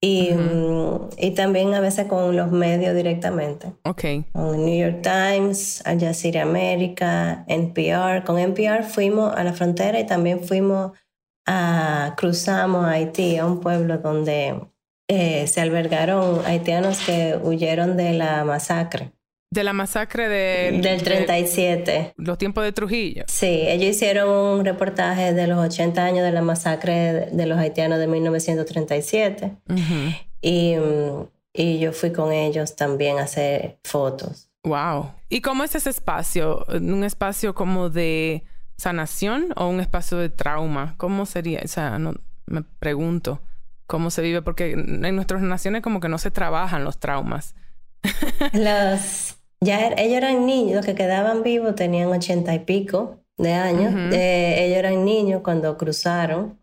Y, 0.00 0.32
mm, 0.32 1.10
y, 1.18 1.30
también 1.32 1.74
a 1.74 1.80
veces 1.80 2.06
con 2.06 2.36
los 2.36 2.50
medios 2.50 2.94
directamente. 2.94 3.72
Ok. 3.84 4.04
Con 4.32 4.64
New 4.64 4.76
York 4.76 5.02
Times, 5.02 5.82
Al 5.84 6.00
Jazeera 6.00 6.42
América, 6.42 7.44
NPR. 7.48 8.24
Con 8.24 8.38
NPR 8.38 8.84
fuimos 8.84 9.34
a 9.34 9.42
la 9.42 9.52
frontera 9.52 9.98
y 9.98 10.06
también 10.06 10.40
fuimos 10.40 10.92
a, 11.46 12.14
cruzamos 12.16 12.84
a 12.84 12.90
Haití, 12.90 13.36
a 13.36 13.46
un 13.46 13.60
pueblo 13.60 13.98
donde 13.98 14.60
eh, 15.08 15.46
se 15.46 15.60
albergaron 15.60 16.44
haitianos 16.46 17.00
que 17.00 17.38
huyeron 17.42 17.96
de 17.96 18.12
la 18.12 18.44
masacre. 18.44 19.12
De 19.50 19.64
la 19.64 19.74
masacre 19.74 20.28
del... 20.28 20.80
Del 20.80 21.02
37. 21.02 22.14
los 22.16 22.38
tiempos 22.38 22.64
de 22.64 22.72
Trujillo. 22.72 23.24
Sí, 23.28 23.64
ellos 23.66 23.90
hicieron 23.90 24.30
un 24.30 24.64
reportaje 24.64 25.34
de 25.34 25.46
los 25.46 25.58
80 25.58 26.02
años 26.02 26.24
de 26.24 26.32
la 26.32 26.40
masacre 26.40 27.28
de 27.30 27.46
los 27.46 27.58
haitianos 27.58 27.98
de 27.98 28.06
1937. 28.06 29.52
y, 30.40 30.74
y 31.52 31.78
yo 31.78 31.92
fui 31.92 32.12
con 32.12 32.32
ellos 32.32 32.76
también 32.76 33.18
a 33.18 33.24
hacer 33.24 33.76
fotos. 33.84 34.48
Wow. 34.64 35.10
¿Y 35.28 35.40
cómo 35.40 35.64
es 35.64 35.74
ese 35.74 35.90
espacio? 35.90 36.64
¿Un 36.68 37.04
espacio 37.04 37.54
como 37.54 37.90
de 37.90 38.44
sanación 38.82 39.52
o 39.56 39.68
un 39.68 39.80
espacio 39.80 40.18
de 40.18 40.28
trauma? 40.28 40.94
¿Cómo 40.98 41.24
sería? 41.26 41.60
O 41.64 41.68
sea, 41.68 41.98
no, 41.98 42.14
me 42.46 42.62
pregunto 42.62 43.40
cómo 43.86 44.10
se 44.10 44.22
vive, 44.22 44.42
porque 44.42 44.72
en 44.72 45.14
nuestras 45.14 45.42
naciones 45.42 45.82
como 45.82 46.00
que 46.00 46.08
no 46.08 46.18
se 46.18 46.30
trabajan 46.30 46.84
los 46.84 46.98
traumas. 46.98 47.54
los 48.52 49.36
ya 49.60 49.86
er, 49.86 49.94
ellos 49.98 50.16
eran 50.16 50.44
niños, 50.44 50.76
los 50.76 50.86
que 50.86 50.96
quedaban 50.96 51.44
vivos 51.44 51.76
tenían 51.76 52.08
ochenta 52.08 52.52
y 52.54 52.60
pico 52.60 53.18
de 53.38 53.52
años. 53.52 53.94
Eh, 54.12 54.64
ellos 54.64 54.78
eran 54.78 55.04
niños 55.04 55.42
cuando 55.42 55.76
cruzaron. 55.78 56.58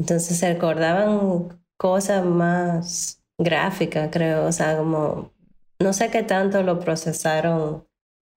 Entonces 0.00 0.38
se 0.38 0.54
recordaban 0.54 1.60
cosas 1.76 2.24
más 2.24 3.22
gráficas, 3.36 4.08
creo. 4.10 4.46
O 4.46 4.52
sea, 4.52 4.78
como 4.78 5.32
no 5.78 5.92
sé 5.92 6.10
qué 6.10 6.22
tanto 6.22 6.62
lo 6.62 6.80
procesaron 6.80 7.84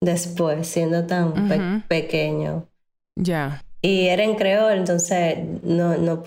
después, 0.01 0.67
siendo 0.67 1.05
tan 1.07 1.83
pequeño. 1.87 2.67
Ya. 3.15 3.63
Y 3.81 4.07
era 4.07 4.23
en 4.23 4.35
creol, 4.35 4.73
entonces 4.73 5.37
no, 5.63 5.97
no 5.97 6.23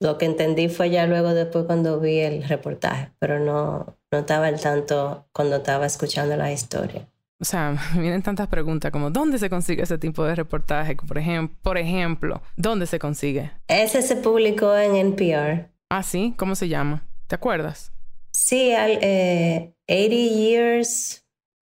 lo 0.00 0.18
que 0.18 0.26
entendí 0.26 0.68
fue 0.68 0.90
ya 0.90 1.06
luego 1.06 1.34
después 1.34 1.64
cuando 1.64 2.00
vi 2.00 2.20
el 2.20 2.42
reportaje, 2.42 3.10
pero 3.18 3.38
no, 3.38 3.96
no 4.10 4.18
estaba 4.18 4.46
al 4.46 4.60
tanto 4.60 5.26
cuando 5.32 5.56
estaba 5.56 5.86
escuchando 5.86 6.36
la 6.36 6.52
historia. 6.52 7.06
O 7.38 7.44
sea, 7.44 7.76
vienen 7.94 8.22
tantas 8.22 8.48
preguntas 8.48 8.90
como 8.90 9.10
¿dónde 9.10 9.38
se 9.38 9.50
consigue 9.50 9.82
ese 9.82 9.98
tipo 9.98 10.24
de 10.24 10.34
reportaje? 10.34 10.96
Por, 10.96 11.18
ejemplo, 11.18 11.56
por 11.62 11.78
ejemplo, 11.78 12.42
¿dónde 12.56 12.86
se 12.86 12.98
consigue? 12.98 13.50
Ese 13.68 14.02
se 14.02 14.16
publicó 14.16 14.74
en 14.76 14.96
NPR. 14.96 15.70
Ah, 15.90 16.02
sí, 16.02 16.34
¿cómo 16.36 16.54
se 16.54 16.68
llama? 16.68 17.06
¿Te 17.26 17.34
acuerdas? 17.34 17.92
Sí, 18.32 18.72
eh, 18.72 19.72
80 19.88 20.14
Years 20.14 21.24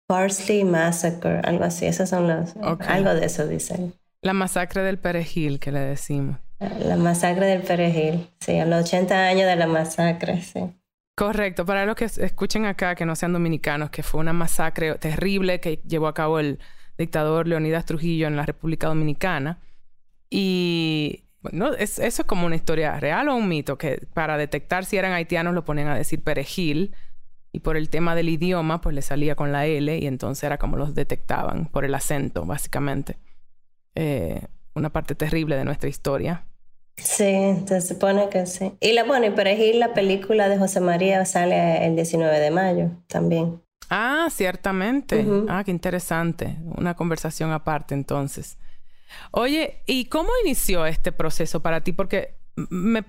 Parsley 0.08 0.64
Massacre, 0.64 1.40
algo 1.44 1.64
así. 1.64 1.86
Esas 1.86 2.10
son 2.10 2.28
las. 2.28 2.56
Algo 2.58 3.14
de 3.14 3.26
eso 3.26 3.48
dicen. 3.48 3.94
La 4.22 4.34
masacre 4.34 4.82
del 4.84 5.00
perejil 5.00 5.60
que 5.60 5.72
le 5.72 5.80
decimos. 5.80 6.38
La 6.60 6.98
masacre 6.98 7.46
del 7.46 7.62
perejil, 7.62 8.30
sí, 8.40 8.60
a 8.60 8.66
los 8.66 8.84
80 8.84 9.28
años 9.28 9.48
de 9.48 9.56
la 9.56 9.68
masacre, 9.68 10.42
sí. 10.42 10.60
Correcto, 11.16 11.66
para 11.66 11.86
los 11.86 11.96
que 11.96 12.06
escuchen 12.06 12.66
acá 12.66 12.96
que 12.96 13.06
no 13.06 13.16
sean 13.16 13.34
dominicanos, 13.34 13.90
que 13.90 14.04
fue 14.04 14.20
una 14.20 14.34
masacre 14.34 14.96
terrible 14.96 15.60
que 15.60 15.82
llevó 15.86 16.08
a 16.08 16.14
cabo 16.14 16.40
el 16.40 16.60
dictador 16.98 17.48
Leonidas 17.48 17.86
Trujillo 17.86 18.28
en 18.28 18.36
la 18.36 18.46
República 18.46 18.88
Dominicana. 18.88 19.60
Y 20.30 21.26
bueno, 21.42 21.74
es, 21.74 22.00
eso 22.00 22.22
es 22.22 22.28
como 22.28 22.46
una 22.46 22.56
historia 22.56 23.00
real 23.00 23.30
o 23.30 23.36
un 23.36 23.48
mito, 23.48 23.78
que 23.78 24.06
para 24.14 24.38
detectar 24.38 24.86
si 24.86 24.98
eran 24.98 25.14
haitianos 25.14 25.54
lo 25.54 25.64
ponían 25.64 25.88
a 25.88 25.96
decir 25.96 26.24
perejil 26.24 26.94
y 27.52 27.60
por 27.60 27.78
el 27.78 27.90
tema 27.90 28.16
del 28.16 28.30
idioma 28.30 28.82
pues 28.82 28.94
le 28.96 29.02
salía 29.02 29.36
con 29.36 29.52
la 29.52 29.66
L 29.66 29.98
y 29.98 30.08
entonces 30.08 30.44
era 30.44 30.58
como 30.58 30.78
los 30.78 30.94
detectaban 30.94 31.66
por 31.66 31.86
el 31.86 31.96
acento 31.96 32.46
básicamente. 32.46 33.18
Eh, 33.96 34.42
una 34.76 34.92
parte 34.92 35.16
terrible 35.16 35.56
de 35.56 35.66
nuestra 35.66 35.90
historia. 35.90 36.46
Sí, 36.98 37.64
se 37.66 37.82
supone 37.82 38.30
que 38.30 38.46
sí. 38.46 38.74
Y 38.80 38.94
la, 38.94 39.04
bueno, 39.04 39.26
y 39.26 39.32
Perejil, 39.32 39.80
la 39.80 39.94
película 39.94 40.50
de 40.50 40.58
José 40.58 40.82
María 40.82 41.26
sale 41.26 41.86
el 41.86 41.96
19 41.96 42.40
de 42.40 42.52
mayo 42.52 42.92
también. 43.08 43.62
Ah, 43.90 44.28
ciertamente. 44.30 45.26
Ah, 45.48 45.64
qué 45.64 45.72
interesante. 45.72 46.58
Una 46.78 46.96
conversación 46.96 47.52
aparte 47.52 47.94
entonces. 47.96 48.58
Oye, 49.32 49.82
¿y 49.88 50.06
cómo 50.06 50.30
inició 50.44 50.86
este 50.86 51.12
proceso 51.12 51.62
para 51.62 51.82
ti? 51.82 51.94
Porque 51.94 52.36
me 52.56 53.04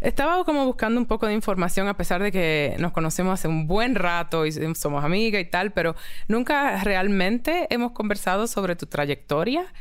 Estaba 0.00 0.44
como 0.44 0.66
buscando 0.66 1.00
un 1.00 1.06
poco 1.06 1.26
de 1.26 1.34
información 1.34 1.88
a 1.88 1.96
pesar 1.96 2.22
de 2.22 2.32
que 2.32 2.76
nos 2.78 2.92
conocemos 2.92 3.34
hace 3.34 3.48
un 3.48 3.66
buen 3.66 3.94
rato 3.94 4.46
y 4.46 4.52
somos 4.74 5.04
amigas 5.04 5.40
y 5.40 5.44
tal, 5.44 5.72
pero 5.72 5.94
nunca 6.28 6.82
realmente 6.82 7.66
hemos 7.70 7.92
conversado 7.92 8.46
sobre 8.46 8.76
tu 8.76 8.86
trayectoria 8.86 9.72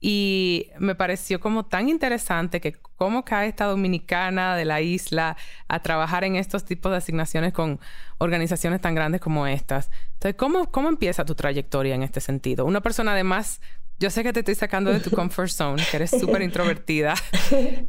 y 0.00 0.70
me 0.78 0.94
pareció 0.94 1.40
como 1.40 1.64
tan 1.64 1.88
interesante 1.88 2.60
que 2.60 2.74
cómo 2.96 3.24
cae 3.24 3.48
esta 3.48 3.64
dominicana 3.64 4.56
de 4.56 4.64
la 4.64 4.80
isla 4.80 5.36
a 5.66 5.80
trabajar 5.80 6.24
en 6.24 6.36
estos 6.36 6.64
tipos 6.64 6.92
de 6.92 6.98
asignaciones 6.98 7.52
con 7.52 7.80
organizaciones 8.18 8.80
tan 8.80 8.94
grandes 8.94 9.20
como 9.20 9.46
estas. 9.46 9.90
Entonces, 10.14 10.36
¿cómo, 10.36 10.70
cómo 10.70 10.88
empieza 10.88 11.24
tu 11.24 11.34
trayectoria 11.34 11.94
en 11.94 12.02
este 12.02 12.20
sentido? 12.20 12.64
Una 12.64 12.80
persona 12.80 13.12
además 13.12 13.60
yo 13.98 14.10
sé 14.10 14.22
que 14.22 14.32
te 14.32 14.40
estoy 14.40 14.54
sacando 14.54 14.92
de 14.92 15.00
tu 15.00 15.10
comfort 15.14 15.50
zone, 15.50 15.82
que 15.90 15.96
eres 15.96 16.10
súper 16.10 16.42
introvertida. 16.42 17.14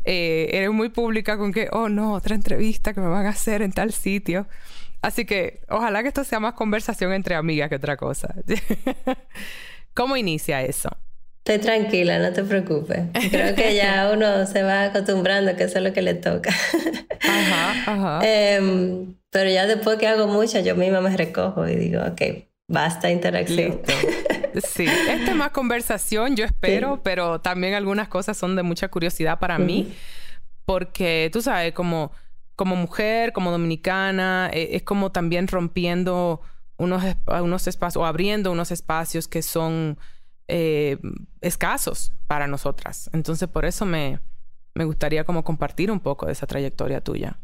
Eh, 0.07 0.49
eres 0.51 0.69
muy 0.69 0.89
pública 0.89 1.37
con 1.37 1.51
que, 1.51 1.67
oh 1.71 1.89
no, 1.89 2.13
otra 2.13 2.35
entrevista 2.35 2.93
que 2.93 3.01
me 3.01 3.07
van 3.07 3.25
a 3.25 3.29
hacer 3.29 3.61
en 3.61 3.71
tal 3.71 3.91
sitio. 3.91 4.47
Así 5.01 5.25
que 5.25 5.61
ojalá 5.69 6.03
que 6.03 6.09
esto 6.09 6.23
sea 6.23 6.39
más 6.39 6.53
conversación 6.53 7.13
entre 7.13 7.35
amigas 7.35 7.69
que 7.69 7.75
otra 7.75 7.97
cosa. 7.97 8.35
¿Cómo 9.93 10.17
inicia 10.17 10.61
eso? 10.61 10.89
Estoy 11.45 11.59
tranquila, 11.59 12.19
no 12.19 12.33
te 12.33 12.43
preocupes. 12.43 13.05
Creo 13.31 13.55
que 13.55 13.75
ya 13.75 14.11
uno 14.13 14.45
se 14.45 14.63
va 14.63 14.85
acostumbrando 14.85 15.55
que 15.55 15.63
eso 15.63 15.77
es 15.77 15.83
lo 15.83 15.93
que 15.93 16.01
le 16.01 16.15
toca. 16.15 16.51
Ajá, 17.21 17.91
ajá. 17.91 18.19
Em, 18.23 19.15
pero 19.31 19.49
ya 19.49 19.65
después 19.65 19.97
que 19.97 20.07
hago 20.07 20.27
mucho, 20.27 20.59
yo 20.59 20.75
misma 20.75 21.01
me 21.01 21.15
recojo 21.15 21.67
y 21.67 21.75
digo, 21.75 22.01
ok, 22.01 22.47
basta 22.67 23.09
interacción. 23.09 23.81
Sí, 24.63 24.85
esta 24.85 25.31
es 25.31 25.35
más 25.35 25.51
conversación, 25.51 26.35
yo 26.35 26.45
espero, 26.45 27.01
pero 27.03 27.41
también 27.41 27.73
algunas 27.73 28.07
cosas 28.07 28.37
son 28.37 28.55
de 28.55 28.63
mucha 28.63 28.87
curiosidad 28.89 29.39
para 29.39 29.57
mí, 29.57 29.93
porque 30.65 31.29
tú 31.33 31.41
sabes, 31.41 31.73
como, 31.73 32.11
como 32.55 32.75
mujer, 32.75 33.33
como 33.33 33.51
dominicana, 33.51 34.49
e, 34.53 34.75
es 34.75 34.83
como 34.83 35.11
también 35.11 35.47
rompiendo 35.47 36.41
unos, 36.77 37.03
unos 37.27 37.67
espacios 37.67 38.01
o 38.01 38.05
abriendo 38.05 38.51
unos 38.51 38.71
espacios 38.71 39.27
que 39.27 39.41
son 39.41 39.97
eh, 40.47 40.97
escasos 41.41 42.13
para 42.27 42.47
nosotras. 42.47 43.09
Entonces, 43.13 43.47
por 43.49 43.65
eso 43.65 43.85
me, 43.85 44.19
me 44.73 44.85
gustaría 44.85 45.23
como 45.23 45.43
compartir 45.43 45.91
un 45.91 45.99
poco 45.99 46.27
de 46.27 46.33
esa 46.33 46.45
trayectoria 46.45 47.01
tuya. 47.01 47.39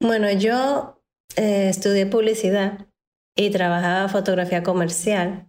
Bueno, 0.00 0.30
yo 0.30 1.02
eh, 1.36 1.68
estudié 1.68 2.06
publicidad 2.06 2.86
y 3.34 3.50
trabajaba 3.50 4.08
fotografía 4.08 4.62
comercial 4.62 5.48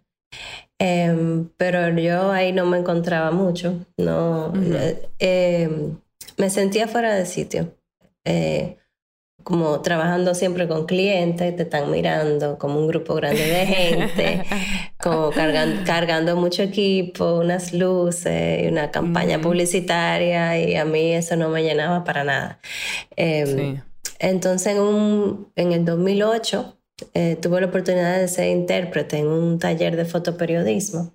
Em, 0.79 1.49
pero 1.57 1.89
yo 1.99 2.31
ahí 2.31 2.53
no 2.53 2.65
me 2.65 2.77
encontraba 2.77 3.31
mucho, 3.31 3.85
no, 3.97 4.53
em, 5.19 5.97
me 6.37 6.49
sentía 6.49 6.87
fuera 6.87 7.13
de 7.15 7.25
sitio, 7.25 7.75
eh, 8.23 8.77
como 9.43 9.81
trabajando 9.81 10.35
siempre 10.35 10.67
con 10.69 10.85
clientes, 10.85 11.55
te 11.55 11.63
están 11.63 11.91
mirando 11.91 12.57
como 12.57 12.79
un 12.79 12.87
grupo 12.87 13.15
grande 13.15 13.41
de 13.41 13.65
gente, 13.65 14.43
como 15.01 15.31
cargando, 15.31 15.81
cargando 15.85 16.35
mucho 16.37 16.63
equipo, 16.63 17.39
unas 17.39 17.73
luces, 17.73 18.63
y 18.63 18.67
una 18.67 18.89
campaña 18.91 19.41
publicitaria 19.41 20.57
y 20.59 20.75
a 20.75 20.85
mí 20.85 21.13
eso 21.13 21.35
no 21.35 21.49
me 21.49 21.63
llenaba 21.63 22.05
para 22.05 22.23
nada. 22.23 22.59
Em, 23.17 23.81
entonces 24.19 24.75
en, 24.75 24.81
un, 24.81 25.51
en 25.55 25.73
el 25.73 25.83
2008 25.83 26.78
eh, 27.13 27.37
tuve 27.41 27.61
la 27.61 27.67
oportunidad 27.67 28.19
de 28.19 28.27
ser 28.27 28.49
intérprete 28.49 29.17
en 29.17 29.27
un 29.27 29.59
taller 29.59 29.95
de 29.95 30.05
fotoperiodismo 30.05 31.13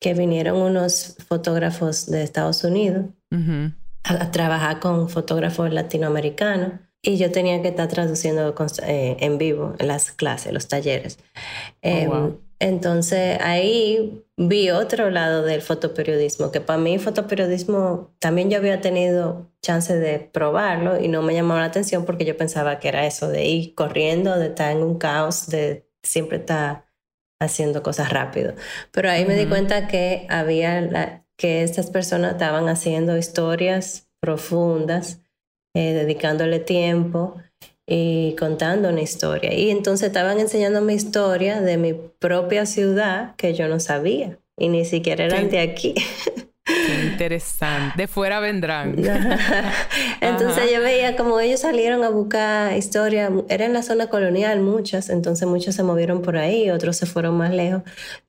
que 0.00 0.14
vinieron 0.14 0.60
unos 0.60 1.16
fotógrafos 1.28 2.06
de 2.06 2.22
Estados 2.22 2.62
Unidos 2.64 3.06
a, 4.04 4.30
trabajar 4.30 4.80
con 4.80 5.08
fotógrafos 5.08 5.72
latinoamericanos 5.72 6.72
y 7.00 7.16
yo 7.16 7.30
tenía 7.30 7.60
que 7.62 7.68
estar 7.68 7.88
traduciendo 7.88 8.54
eh, 8.86 9.16
en 9.20 9.38
vivo 9.38 9.74
las 9.78 10.12
clases, 10.12 10.52
los 10.52 10.68
talleres. 10.68 11.18
Oh, 11.82 11.88
em, 11.88 12.36
entonces 12.58 13.38
ahí 13.40 14.24
vi 14.36 14.70
otro 14.70 15.10
lado 15.10 15.42
del 15.42 15.62
fotoperiodismo, 15.62 16.50
que 16.50 16.60
para 16.60 16.78
mí 16.78 16.98
fotoperiodismo 16.98 18.14
también 18.18 18.50
yo 18.50 18.58
había 18.58 18.80
tenido 18.80 19.50
chance 19.62 19.96
de 19.96 20.18
probarlo 20.18 21.00
y 21.00 21.08
no 21.08 21.22
me 21.22 21.34
llamaba 21.34 21.60
la 21.60 21.66
atención 21.66 22.04
porque 22.04 22.24
yo 22.24 22.36
pensaba 22.36 22.78
que 22.78 22.88
era 22.88 23.06
eso 23.06 23.28
de 23.28 23.46
ir 23.46 23.74
corriendo, 23.74 24.38
de 24.38 24.46
estar 24.46 24.72
en 24.72 24.82
un 24.82 24.98
caos, 24.98 25.46
de 25.48 25.88
siempre 26.02 26.38
estar 26.38 26.86
haciendo 27.40 27.82
cosas 27.82 28.12
rápido. 28.12 28.54
Pero 28.92 29.10
ahí 29.10 29.24
me 29.24 29.36
di 29.36 29.46
cuenta 29.46 29.88
que 29.88 30.26
había 30.28 31.24
que 31.36 31.62
estas 31.62 31.90
personas 31.90 32.32
estaban 32.32 32.68
haciendo 32.68 33.16
historias 33.16 34.08
profundas, 34.20 35.20
eh, 35.74 35.92
dedicándole 35.92 36.60
tiempo 36.60 37.36
y 37.86 38.34
contando 38.38 38.88
una 38.88 39.02
historia. 39.02 39.52
Y 39.52 39.70
entonces 39.70 40.08
estaban 40.08 40.38
enseñando 40.38 40.80
mi 40.80 40.94
historia 40.94 41.60
de 41.60 41.76
mi 41.76 41.92
propia 41.92 42.66
ciudad 42.66 43.34
que 43.36 43.54
yo 43.54 43.68
no 43.68 43.80
sabía 43.80 44.38
y 44.56 44.68
ni 44.68 44.84
siquiera 44.84 45.24
eran 45.24 45.50
de 45.50 45.60
aquí. 45.60 45.94
Qué 46.64 47.08
interesante. 47.12 47.94
De 47.96 48.08
fuera 48.08 48.40
vendrán. 48.40 48.96
entonces 50.20 50.72
yo 50.72 50.80
veía 50.80 51.14
como 51.14 51.38
ellos 51.38 51.60
salieron 51.60 52.02
a 52.04 52.08
buscar 52.08 52.74
historia. 52.74 53.30
Era 53.50 53.66
en 53.66 53.74
la 53.74 53.82
zona 53.82 54.06
colonial 54.08 54.60
muchas, 54.60 55.10
entonces 55.10 55.46
muchos 55.46 55.74
se 55.74 55.82
movieron 55.82 56.22
por 56.22 56.38
ahí, 56.38 56.70
otros 56.70 56.96
se 56.96 57.04
fueron 57.04 57.36
más 57.36 57.52
lejos. 57.52 57.82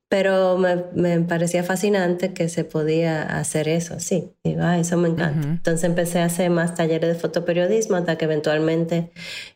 Pero 0.07 0.57
me, 0.57 1.19
parecía 1.21 1.63
fascinante 1.63 2.31
que 2.31 2.47
se 2.47 2.63
podía 2.63 3.23
hacer 3.23 3.67
eso, 3.67 3.99
sí. 3.99 4.31
Digo, 4.43 4.61
ah, 4.61 4.77
eso 4.77 4.97
me 4.97 5.09
encanta. 5.09 5.47
Entonces 5.47 5.83
empecé 5.83 6.19
a 6.19 6.25
hacer 6.25 6.51
más 6.51 6.75
talleres 6.75 7.09
de 7.09 7.19
fotoperiodismo 7.19 7.95
hasta 7.95 8.15
que 8.15 8.25
eventualmente 8.25 9.11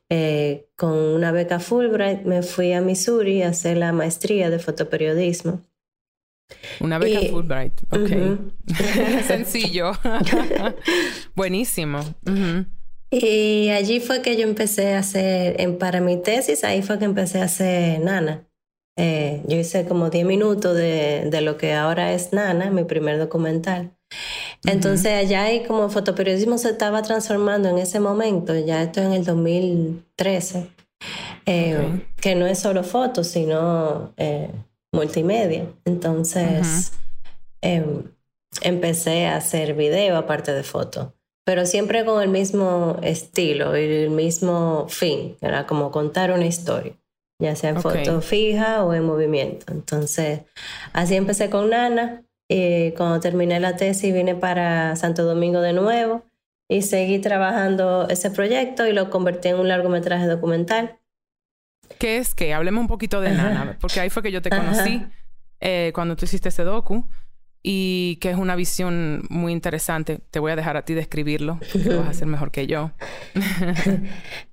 eh, 0.10 0.68
con 0.76 0.94
una 0.98 1.32
beca 1.32 1.60
Fulbright 1.60 2.24
me 2.24 2.42
fui 2.42 2.74
a 2.74 2.82
Missouri 2.82 3.44
a 3.44 3.50
hacer 3.50 3.78
la 3.78 3.92
maestría 3.94 4.50
de 4.50 4.58
fotoperiodismo. 4.58 5.62
Una 6.80 6.98
beca 6.98 7.20
Fulbright, 7.30 7.82
ok. 7.92 8.40
Sencillo. 9.28 9.92
Buenísimo. 11.36 12.00
Y 13.12 13.70
allí 13.70 14.00
fue 14.00 14.22
que 14.22 14.36
yo 14.36 14.44
empecé 14.44 14.94
a 14.94 15.00
hacer, 15.00 15.60
en, 15.62 15.78
para 15.78 16.02
mi 16.02 16.22
tesis, 16.22 16.64
ahí 16.64 16.82
fue 16.82 17.00
que 17.00 17.06
empecé 17.06 17.40
a 17.40 17.46
hacer 17.46 18.00
Nana. 18.00 18.49
Eh, 19.02 19.42
yo 19.48 19.58
hice 19.58 19.86
como 19.86 20.10
10 20.10 20.26
minutos 20.26 20.76
de, 20.76 21.30
de, 21.32 21.42
lo 21.42 21.56
que 21.56 21.74
ahora 21.74 22.12
es 22.12 22.34
Nana, 22.34 22.70
mi 22.70 22.84
primer 22.84 23.18
documental. 23.18 23.92
Entonces 24.66 25.14
allá 25.14 25.44
hay 25.44 25.64
como 25.64 25.90
fotoperiodismo 25.90 26.58
se 26.58 26.72
estaba 26.72 27.02
transformando 27.02 27.70
en 27.70 27.78
ese 27.78 28.02
momento, 28.02 28.54
ya 28.58 28.84
esto 28.84 29.02
en 29.02 29.14
el 29.14 29.24
2013, 29.24 30.68
eh, 31.46 32.06
que 32.20 32.36
no 32.36 32.46
es 32.46 32.60
solo 32.60 32.84
fotos, 32.84 33.28
sino 33.28 34.12
eh, 34.18 34.52
multimedia. 34.92 35.66
Entonces 35.86 36.92
em, 37.62 38.04
empecé 38.62 39.28
a 39.28 39.38
hacer 39.38 39.76
video 39.76 40.18
aparte 40.18 40.52
de 40.52 40.64
foto, 40.64 41.14
pero 41.46 41.66
siempre 41.66 42.04
con 42.04 42.22
el 42.22 42.30
mismo 42.30 42.98
estilo 43.02 43.78
y 43.78 43.84
el 43.86 44.10
mismo 44.10 44.88
fin, 44.90 45.38
era 45.40 45.66
como 45.66 45.90
contar 45.90 46.32
una 46.32 46.48
historia 46.48 46.99
ya 47.40 47.56
sea 47.56 47.72
en 47.72 47.82
foto 47.82 48.22
fija 48.22 48.84
o 48.84 48.94
en 48.94 49.06
movimiento. 49.06 49.72
Entonces, 49.72 50.42
así 50.94 51.16
empecé 51.16 51.50
con 51.50 51.70
Nana. 51.70 52.24
Y 52.52 52.92
cuando 52.94 53.20
terminé 53.20 53.60
la 53.60 53.76
tesis 53.76 54.14
vine 54.14 54.36
para 54.36 54.96
Santo 54.96 55.24
Domingo 55.24 55.62
de 55.62 55.74
nuevo 55.74 56.26
y 56.68 56.82
seguí 56.82 57.20
trabajando 57.20 58.08
ese 58.10 58.32
proyecto 58.32 58.88
y 58.88 58.94
lo 58.94 59.10
convertí 59.10 59.50
en 59.50 59.60
un 59.60 59.68
largometraje 59.68 60.26
documental. 60.26 61.00
¿Qué 61.98 62.18
es 62.18 62.36
que? 62.36 62.54
Hablemos 62.54 62.82
un 62.82 62.88
poquito 62.88 63.22
de 63.22 63.32
Nana, 63.32 63.78
porque 63.80 64.00
ahí 64.00 64.10
fue 64.10 64.24
que 64.24 64.32
yo 64.32 64.42
te 64.42 64.50
conocí 64.50 65.06
eh, 65.60 65.92
cuando 65.94 66.16
tú 66.16 66.26
hiciste 66.26 66.50
ese 66.50 66.64
docu 66.64 67.08
y 67.64 68.18
que 68.22 68.30
es 68.32 68.38
una 68.38 68.56
visión 68.56 69.24
muy 69.30 69.52
interesante. 69.52 70.20
Te 70.32 70.40
voy 70.40 70.52
a 70.52 70.56
dejar 70.56 70.78
a 70.78 70.86
ti 70.86 70.94
describirlo, 70.94 71.60
lo 71.74 71.98
vas 71.98 72.08
a 72.08 72.12
hacer 72.12 72.28
mejor 72.28 72.52
que 72.52 72.68
yo. 72.68 72.92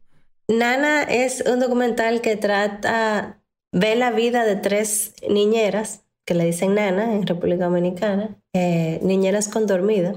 Nana 0.48 1.02
es 1.02 1.42
un 1.46 1.60
documental 1.60 2.20
que 2.20 2.36
trata, 2.36 3.42
ve 3.72 3.96
la 3.96 4.12
vida 4.12 4.44
de 4.44 4.56
tres 4.56 5.14
niñeras, 5.28 6.04
que 6.24 6.34
le 6.34 6.44
dicen 6.44 6.74
Nana 6.74 7.14
en 7.14 7.26
República 7.26 7.64
Dominicana, 7.64 8.40
eh, 8.52 9.00
niñeras 9.02 9.48
con 9.48 9.66
dormida. 9.66 10.14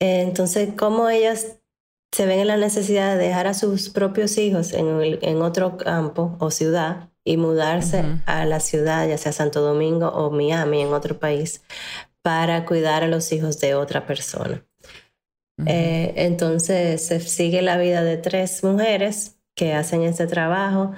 Eh, 0.00 0.22
entonces, 0.22 0.70
cómo 0.76 1.08
ellas 1.08 1.58
se 2.12 2.26
ven 2.26 2.40
en 2.40 2.48
la 2.48 2.56
necesidad 2.56 3.16
de 3.16 3.24
dejar 3.24 3.46
a 3.46 3.54
sus 3.54 3.90
propios 3.90 4.38
hijos 4.38 4.72
en, 4.72 5.42
otro 5.42 5.76
campo 5.76 6.36
o 6.40 6.50
ciudad 6.50 7.10
y 7.24 7.36
mudarse 7.36 8.02
a 8.26 8.44
la 8.46 8.60
ciudad, 8.60 9.06
ya 9.06 9.18
sea 9.18 9.32
Santo 9.32 9.60
Domingo 9.60 10.08
o 10.08 10.30
Miami, 10.30 10.80
en 10.80 10.92
otro 10.94 11.18
país, 11.18 11.62
para 12.22 12.64
cuidar 12.64 13.04
a 13.04 13.08
los 13.08 13.30
hijos 13.32 13.60
de 13.60 13.74
otra 13.74 14.06
persona. 14.06 14.64
Eh, 15.66 16.12
entonces 16.16 17.04
se 17.04 17.20
sigue 17.20 17.62
la 17.62 17.78
vida 17.78 18.04
de 18.04 18.16
tres 18.16 18.62
mujeres 18.62 19.38
que 19.56 19.74
hacen 19.74 20.02
este 20.02 20.26
trabajo 20.26 20.92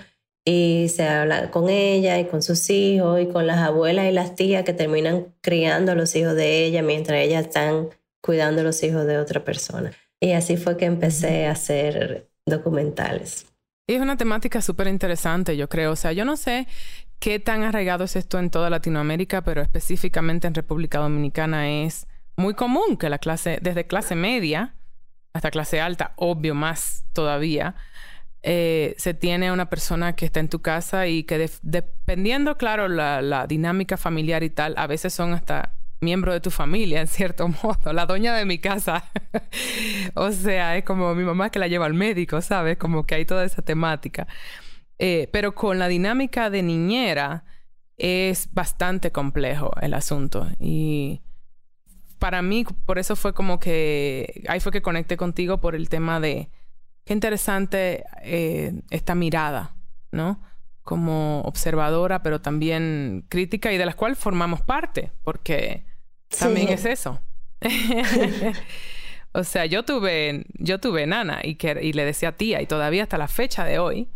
y 0.45 0.89
se 0.89 1.07
habla 1.07 1.51
con 1.51 1.69
ella 1.69 2.19
y 2.19 2.27
con 2.27 2.43
sus 2.43 2.69
hijos 2.71 3.21
y 3.21 3.27
con 3.27 3.47
las 3.47 3.59
abuelas 3.59 4.07
y 4.07 4.13
las 4.13 4.35
tías 4.35 4.65
que 4.65 4.73
terminan 4.73 5.35
criando 5.41 5.93
a 5.93 5.95
los 5.95 6.15
hijos 6.15 6.35
de 6.35 6.65
ella 6.65 6.83
mientras 6.83 7.21
ellas 7.21 7.47
están 7.47 7.89
cuidando 8.23 8.61
a 8.61 8.65
los 8.65 8.83
hijos 8.83 9.07
de 9.07 9.19
otra 9.19 9.45
persona. 9.45 9.93
Y 10.21 10.33
así 10.33 10.57
fue 10.57 10.77
que 10.77 10.85
empecé 10.85 11.47
a 11.47 11.53
hacer 11.53 12.29
documentales. 12.45 13.47
Y 13.87 13.95
es 13.95 14.03
una 14.03 14.17
temática 14.17 14.61
súper 14.61 14.89
interesante, 14.89 15.57
yo 15.57 15.69
creo. 15.69 15.93
O 15.93 15.97
sea, 15.97 16.13
yo 16.13 16.25
no 16.25 16.37
sé 16.37 16.67
qué 17.19 17.39
tan 17.39 17.63
arraigado 17.63 18.05
es 18.05 18.17
esto 18.17 18.39
en 18.39 18.51
toda 18.51 18.71
Latinoamérica, 18.71 19.43
pero 19.43 19.63
específicamente 19.63 20.47
en 20.47 20.55
República 20.55 20.99
Dominicana 20.99 21.85
es 21.85 22.07
muy 22.41 22.55
común 22.55 22.97
que 22.97 23.09
la 23.09 23.19
clase, 23.19 23.59
desde 23.63 23.87
clase 23.87 24.17
media 24.17 24.75
hasta 25.33 25.51
clase 25.51 25.81
alta, 25.81 26.13
obvio 26.17 26.55
más 26.55 27.05
todavía, 27.13 27.77
eh, 28.43 28.95
se 28.99 29.15
tiene 29.15 29.53
una 29.53 29.69
persona 29.69 30.15
que 30.15 30.25
está 30.25 30.41
en 30.41 30.49
tu 30.49 30.61
casa 30.63 31.07
y 31.07 31.25
que 31.25 31.51
dependiendo, 31.63 32.57
claro, 32.57 32.89
la, 32.89 33.47
dinámica 33.47 33.97
familiar 33.97 34.43
y 34.43 34.51
tal, 34.51 34.75
a 34.77 34.87
veces 34.87 35.13
son 35.13 35.35
hasta 35.35 35.75
miembro 36.01 36.33
de 36.33 36.41
tu 36.41 36.51
familia, 36.51 37.01
en 37.01 37.07
cierto 37.07 37.49
modo, 37.63 37.93
la 37.93 38.07
doña 38.07 38.35
de 38.35 38.45
mi 38.47 38.59
casa. 38.59 39.05
o 40.15 40.33
sea, 40.33 40.77
es 40.77 40.85
como 40.85 41.15
mi 41.15 41.25
mamá 41.25 41.51
que 41.51 41.59
la 41.59 41.69
lleva 41.69 41.87
al 41.87 41.95
médico, 41.95 42.41
¿sabes? 42.41 42.79
Como 42.79 43.05
que 43.05 43.17
hay 43.17 43.25
toda 43.27 43.45
esa 43.45 43.63
temática. 43.63 44.27
Eh, 44.99 45.29
pero 45.33 45.55
con 45.55 45.79
la 45.79 45.89
dinámica 45.89 46.51
de 46.51 46.63
niñera 46.63 47.45
es 47.97 48.53
bastante 48.53 49.13
complejo 49.13 49.73
el 49.83 49.95
asunto. 49.95 50.49
Y 50.59 51.21
para 52.21 52.43
mí, 52.43 52.65
por 52.87 53.01
eso 53.01 53.17
fue 53.17 53.35
como 53.35 53.59
que, 53.59 54.45
ahí 54.47 54.61
fue 54.61 54.71
que 54.71 54.83
conecté 54.83 55.17
contigo 55.17 55.59
por 55.61 55.75
el 55.75 55.89
tema 55.89 56.21
de, 56.21 56.49
qué 57.05 57.15
interesante 57.15 58.05
eh, 58.23 58.73
esta 58.91 59.17
mirada, 59.17 59.75
¿no? 60.13 60.41
Como 60.83 61.41
observadora, 61.41 62.23
pero 62.23 62.41
también 62.41 63.25
crítica 63.29 63.73
y 63.73 63.79
de 63.79 63.87
la 63.87 63.95
cual 63.95 64.15
formamos 64.15 64.61
parte, 64.61 65.11
porque 65.25 65.85
también 66.39 66.69
es 66.69 66.85
eso. 66.85 67.21
o 69.33 69.43
sea, 69.43 69.67
yo 69.67 69.85
tuve, 69.85 70.45
yo 70.55 70.79
tuve 70.79 71.07
nana 71.07 71.41
y, 71.43 71.57
que, 71.57 71.79
y 71.83 71.93
le 71.95 72.05
decía 72.05 72.37
tía 72.37 72.63
y 72.63 72.67
todavía 72.67 73.03
hasta 73.03 73.19
la 73.19 73.29
fecha 73.29 73.65
de 73.65 73.79
hoy 73.79 74.09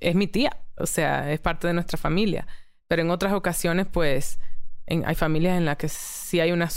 es 0.00 0.14
mi 0.14 0.26
tía. 0.26 0.58
O 0.76 0.86
sea, 0.86 1.32
es 1.32 1.40
parte 1.40 1.68
de 1.68 1.74
nuestra 1.74 1.96
familia. 1.96 2.46
Pero 2.88 3.02
en 3.02 3.10
otras 3.10 3.32
ocasiones, 3.32 3.86
pues, 3.90 4.40
hay 4.86 5.14
familias 5.14 5.58
en 5.58 5.64
las 5.64 5.76
que 5.76 5.88
sí 5.88 6.40
hay 6.40 6.52
una 6.52 6.68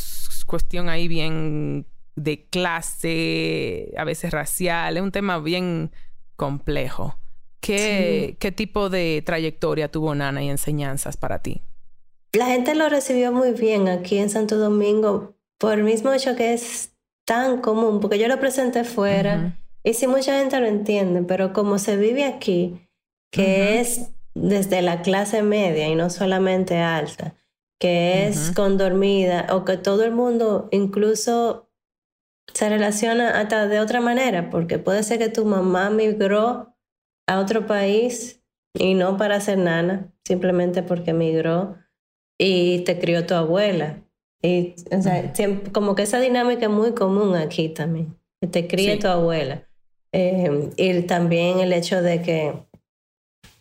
cuestión 0.45 0.89
ahí 0.89 1.07
bien 1.07 1.85
de 2.15 2.45
clase, 2.45 3.93
a 3.97 4.03
veces 4.03 4.31
racial. 4.31 4.97
Es 4.97 5.03
un 5.03 5.11
tema 5.11 5.39
bien 5.39 5.91
complejo. 6.35 7.17
¿Qué, 7.59 8.37
¿Qué 8.39 8.51
tipo 8.51 8.89
de 8.89 9.23
trayectoria 9.25 9.89
tuvo 9.91 10.13
Nana 10.13 10.43
y 10.43 10.49
enseñanzas 10.49 11.17
para 11.17 11.39
ti? 11.39 11.61
La 12.33 12.47
gente 12.47 12.75
lo 12.75 12.89
recibió 12.89 13.31
muy 13.31 13.51
bien 13.51 13.87
aquí 13.87 14.17
en 14.17 14.29
Santo 14.29 14.57
Domingo 14.57 15.35
por 15.57 15.73
el 15.73 15.83
mismo 15.83 16.11
hecho 16.11 16.35
que 16.35 16.53
es 16.53 16.91
tan 17.25 17.61
común, 17.61 17.99
porque 17.99 18.19
yo 18.19 18.27
lo 18.27 18.39
presenté 18.39 18.83
fuera 18.83 19.57
y 19.83 19.93
sí 19.93 20.07
mucha 20.07 20.39
gente 20.39 20.59
lo 20.59 20.67
entiende, 20.67 21.23
pero 21.23 21.53
como 21.53 21.79
se 21.79 21.97
vive 21.97 22.23
aquí, 22.23 22.87
que 23.31 23.79
es 23.79 24.11
desde 24.33 24.81
la 24.81 25.01
clase 25.01 25.41
media 25.41 25.87
y 25.87 25.95
no 25.95 26.09
solamente 26.09 26.77
alta, 26.77 27.35
que 27.79 28.27
es 28.27 28.51
con 28.51 28.77
dormida 28.77 29.47
o 29.51 29.65
que 29.65 29.77
todo 29.77 30.03
el 30.03 30.11
mundo 30.11 30.69
incluso 30.71 31.69
se 32.53 32.69
relaciona 32.69 33.39
hasta 33.39 33.67
de 33.67 33.79
otra 33.79 34.01
manera, 34.01 34.49
porque 34.49 34.79
puede 34.79 35.03
ser 35.03 35.19
que 35.19 35.29
tu 35.29 35.45
mamá 35.45 35.89
migró 35.89 36.75
a 37.27 37.39
otro 37.39 37.65
país 37.65 38.41
y 38.77 38.93
no 38.93 39.17
para 39.17 39.41
ser 39.41 39.57
nana, 39.57 40.13
simplemente 40.23 40.83
porque 40.83 41.13
migró 41.13 41.75
y 42.39 42.79
te 42.83 42.99
crió 42.99 43.25
tu 43.25 43.33
abuela. 43.33 44.01
Y, 44.41 44.75
o 44.91 45.01
sea, 45.01 45.33
como 45.71 45.95
que 45.95 46.03
esa 46.03 46.19
dinámica 46.19 46.65
es 46.65 46.71
muy 46.71 46.93
común 46.93 47.35
aquí 47.35 47.69
también, 47.69 48.17
que 48.41 48.47
te 48.47 48.67
críe 48.67 48.97
tu 48.97 49.07
abuela. 49.07 49.67
Eh, 50.11 50.69
y 50.77 51.01
también 51.01 51.59
el 51.59 51.73
hecho 51.73 52.01
de 52.01 52.21
que, 52.21 52.53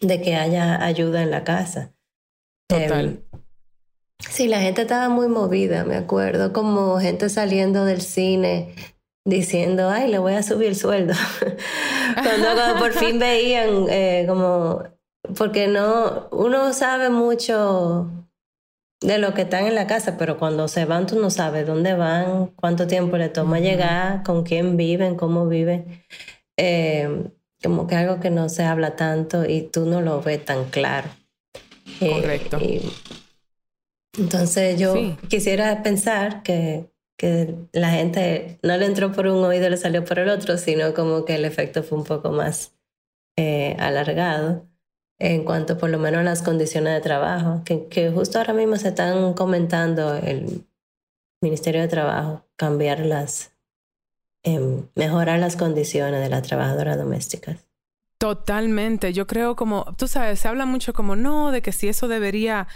de 0.00 0.20
que 0.20 0.36
haya 0.36 0.84
ayuda 0.84 1.22
en 1.22 1.30
la 1.30 1.42
casa. 1.42 1.94
Total. 2.68 3.06
Eh, 3.06 3.23
sí, 4.18 4.48
la 4.48 4.60
gente 4.60 4.82
estaba 4.82 5.08
muy 5.08 5.28
movida, 5.28 5.84
me 5.84 5.96
acuerdo, 5.96 6.52
como 6.52 6.98
gente 6.98 7.28
saliendo 7.28 7.84
del 7.84 8.00
cine 8.00 8.74
diciendo, 9.24 9.88
ay, 9.88 10.10
le 10.10 10.18
voy 10.18 10.34
a 10.34 10.42
subir 10.42 10.68
el 10.68 10.76
sueldo. 10.76 11.14
cuando, 12.14 12.78
por 12.78 12.92
fin 12.92 13.18
veían 13.18 13.86
eh, 13.88 14.24
como, 14.28 14.82
porque 15.36 15.66
no, 15.66 16.28
uno 16.30 16.72
sabe 16.72 17.10
mucho 17.10 18.10
de 19.00 19.18
lo 19.18 19.34
que 19.34 19.42
están 19.42 19.66
en 19.66 19.74
la 19.74 19.86
casa, 19.86 20.16
pero 20.18 20.38
cuando 20.38 20.68
se 20.68 20.84
van 20.84 21.06
tú 21.06 21.18
no 21.18 21.30
sabes 21.30 21.66
dónde 21.66 21.94
van, 21.94 22.46
cuánto 22.56 22.86
tiempo 22.86 23.16
le 23.16 23.28
toma 23.28 23.60
llegar, 23.60 24.22
con 24.22 24.44
quién 24.44 24.76
viven, 24.76 25.16
cómo 25.16 25.46
viven. 25.46 26.04
Eh, 26.56 27.28
como 27.62 27.86
que 27.86 27.96
algo 27.96 28.20
que 28.20 28.30
no 28.30 28.48
se 28.48 28.62
habla 28.62 28.94
tanto 28.94 29.46
y 29.48 29.62
tú 29.62 29.86
no 29.86 30.02
lo 30.02 30.20
ves 30.20 30.44
tan 30.44 30.66
claro. 30.66 31.08
Eh, 32.00 32.10
Correcto. 32.10 32.58
Entonces 34.18 34.78
yo 34.78 34.94
quisiera 35.28 35.82
pensar 35.82 36.42
que, 36.42 36.90
que 37.16 37.54
la 37.72 37.90
gente 37.90 38.58
no 38.62 38.76
le 38.76 38.86
entró 38.86 39.12
por 39.12 39.26
un 39.26 39.44
oído 39.44 39.66
y 39.66 39.70
le 39.70 39.76
salió 39.76 40.04
por 40.04 40.18
el 40.18 40.28
otro, 40.28 40.58
sino 40.58 40.94
como 40.94 41.24
que 41.24 41.34
el 41.36 41.44
efecto 41.44 41.82
fue 41.82 41.98
un 41.98 42.04
poco 42.04 42.30
más 42.30 42.74
eh, 43.36 43.76
alargado 43.78 44.66
en 45.18 45.44
cuanto 45.44 45.78
por 45.78 45.90
lo 45.90 45.98
menos 45.98 46.20
a 46.20 46.24
las 46.24 46.42
condiciones 46.42 46.94
de 46.94 47.00
trabajo, 47.00 47.62
que, 47.64 47.86
que 47.88 48.10
justo 48.10 48.38
ahora 48.38 48.52
mismo 48.52 48.76
se 48.76 48.88
están 48.88 49.34
comentando 49.34 50.14
el 50.16 50.64
Ministerio 51.40 51.82
de 51.82 51.88
Trabajo, 51.88 52.44
cambiarlas, 52.56 53.52
eh, 54.44 54.82
mejorar 54.94 55.38
las 55.38 55.56
condiciones 55.56 56.20
de 56.20 56.28
las 56.28 56.42
trabajadoras 56.42 56.96
domésticas. 56.96 57.66
Totalmente, 58.24 59.12
yo 59.12 59.26
creo 59.26 59.54
como, 59.54 59.84
tú 59.98 60.08
sabes, 60.08 60.40
se 60.40 60.48
habla 60.48 60.64
mucho 60.64 60.94
como 60.94 61.14
no, 61.14 61.50
de 61.50 61.60
que 61.60 61.72
si 61.72 61.88
eso 61.88 62.08
debería 62.08 62.68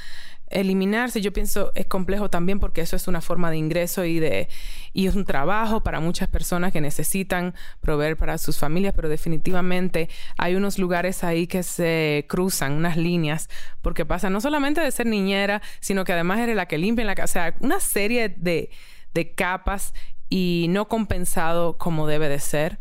eliminarse, 0.50 1.22
yo 1.22 1.32
pienso 1.32 1.72
es 1.74 1.86
complejo 1.86 2.28
también 2.28 2.60
porque 2.60 2.82
eso 2.82 2.96
es 2.96 3.08
una 3.08 3.22
forma 3.22 3.50
de 3.50 3.56
ingreso 3.56 4.04
y 4.04 4.18
de 4.18 4.48
y 4.92 5.06
es 5.06 5.14
un 5.14 5.24
trabajo 5.24 5.82
para 5.82 6.00
muchas 6.00 6.28
personas 6.28 6.70
que 6.70 6.82
necesitan 6.82 7.54
proveer 7.80 8.18
para 8.18 8.36
sus 8.36 8.58
familias, 8.58 8.92
pero 8.94 9.08
definitivamente 9.08 10.10
hay 10.36 10.54
unos 10.54 10.78
lugares 10.78 11.24
ahí 11.24 11.46
que 11.46 11.62
se 11.62 12.26
cruzan, 12.28 12.74
unas 12.74 12.98
líneas, 12.98 13.48
porque 13.80 14.04
pasa 14.04 14.28
no 14.28 14.42
solamente 14.42 14.82
de 14.82 14.90
ser 14.90 15.06
niñera, 15.06 15.62
sino 15.80 16.04
que 16.04 16.12
además 16.12 16.40
eres 16.40 16.56
la 16.56 16.66
que 16.68 16.76
limpia 16.76 17.04
en 17.04 17.06
la 17.06 17.14
casa, 17.14 17.24
o 17.24 17.52
sea, 17.52 17.54
una 17.60 17.80
serie 17.80 18.28
de, 18.28 18.68
de 19.14 19.32
capas 19.32 19.94
y 20.28 20.66
no 20.68 20.88
compensado 20.88 21.78
como 21.78 22.06
debe 22.06 22.28
de 22.28 22.38
ser. 22.38 22.78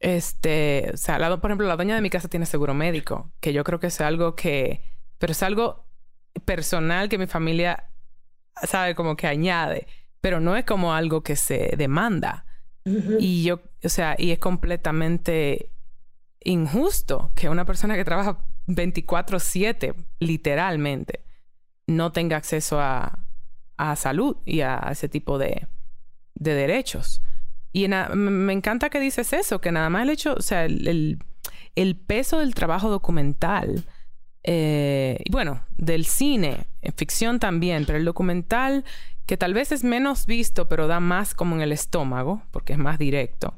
Este, 0.00 0.90
o 0.94 0.96
sea, 0.96 1.18
por 1.40 1.50
ejemplo, 1.50 1.66
la 1.66 1.76
doña 1.76 1.94
de 1.94 2.00
mi 2.00 2.10
casa 2.10 2.28
tiene 2.28 2.46
seguro 2.46 2.74
médico, 2.74 3.32
que 3.40 3.52
yo 3.52 3.64
creo 3.64 3.80
que 3.80 3.88
es 3.88 4.00
algo 4.00 4.36
que, 4.36 4.82
pero 5.18 5.32
es 5.32 5.42
algo 5.42 5.86
personal 6.44 7.08
que 7.08 7.18
mi 7.18 7.26
familia 7.26 7.90
sabe 8.62 8.94
como 8.94 9.16
que 9.16 9.26
añade, 9.26 9.86
pero 10.20 10.40
no 10.40 10.56
es 10.56 10.64
como 10.64 10.94
algo 10.94 11.22
que 11.22 11.36
se 11.36 11.74
demanda. 11.76 12.44
Y 13.18 13.42
yo, 13.42 13.60
o 13.84 13.88
sea, 13.90 14.14
y 14.16 14.30
es 14.30 14.38
completamente 14.38 15.70
injusto 16.42 17.32
que 17.34 17.50
una 17.50 17.66
persona 17.66 17.96
que 17.96 18.04
trabaja 18.04 18.38
24/7, 18.66 19.94
literalmente, 20.20 21.22
no 21.86 22.12
tenga 22.12 22.38
acceso 22.38 22.80
a, 22.80 23.26
a 23.76 23.96
salud 23.96 24.38
y 24.46 24.62
a 24.62 24.78
ese 24.90 25.10
tipo 25.10 25.36
de, 25.36 25.66
de 26.34 26.54
derechos. 26.54 27.20
Y 27.72 27.86
me 27.88 28.52
encanta 28.52 28.90
que 28.90 29.00
dices 29.00 29.32
eso, 29.32 29.60
que 29.60 29.72
nada 29.72 29.90
más 29.90 30.02
el 30.02 30.10
hecho, 30.10 30.34
o 30.34 30.42
sea, 30.42 30.64
el, 30.64 31.18
peso 32.06 32.40
del 32.40 32.54
trabajo 32.54 32.90
documental 32.90 33.84
eh, 34.50 35.22
bueno, 35.30 35.62
del 35.76 36.06
cine, 36.06 36.66
en 36.80 36.92
ficción 36.94 37.38
también, 37.38 37.84
pero 37.84 37.98
el 37.98 38.04
documental, 38.04 38.84
que 39.26 39.36
tal 39.36 39.52
vez 39.52 39.72
es 39.72 39.84
menos 39.84 40.26
visto, 40.26 40.68
pero 40.68 40.86
da 40.86 41.00
más 41.00 41.34
como 41.34 41.54
en 41.54 41.60
el 41.60 41.72
estómago, 41.72 42.42
porque 42.50 42.72
es 42.72 42.78
más 42.78 42.98
directo, 42.98 43.54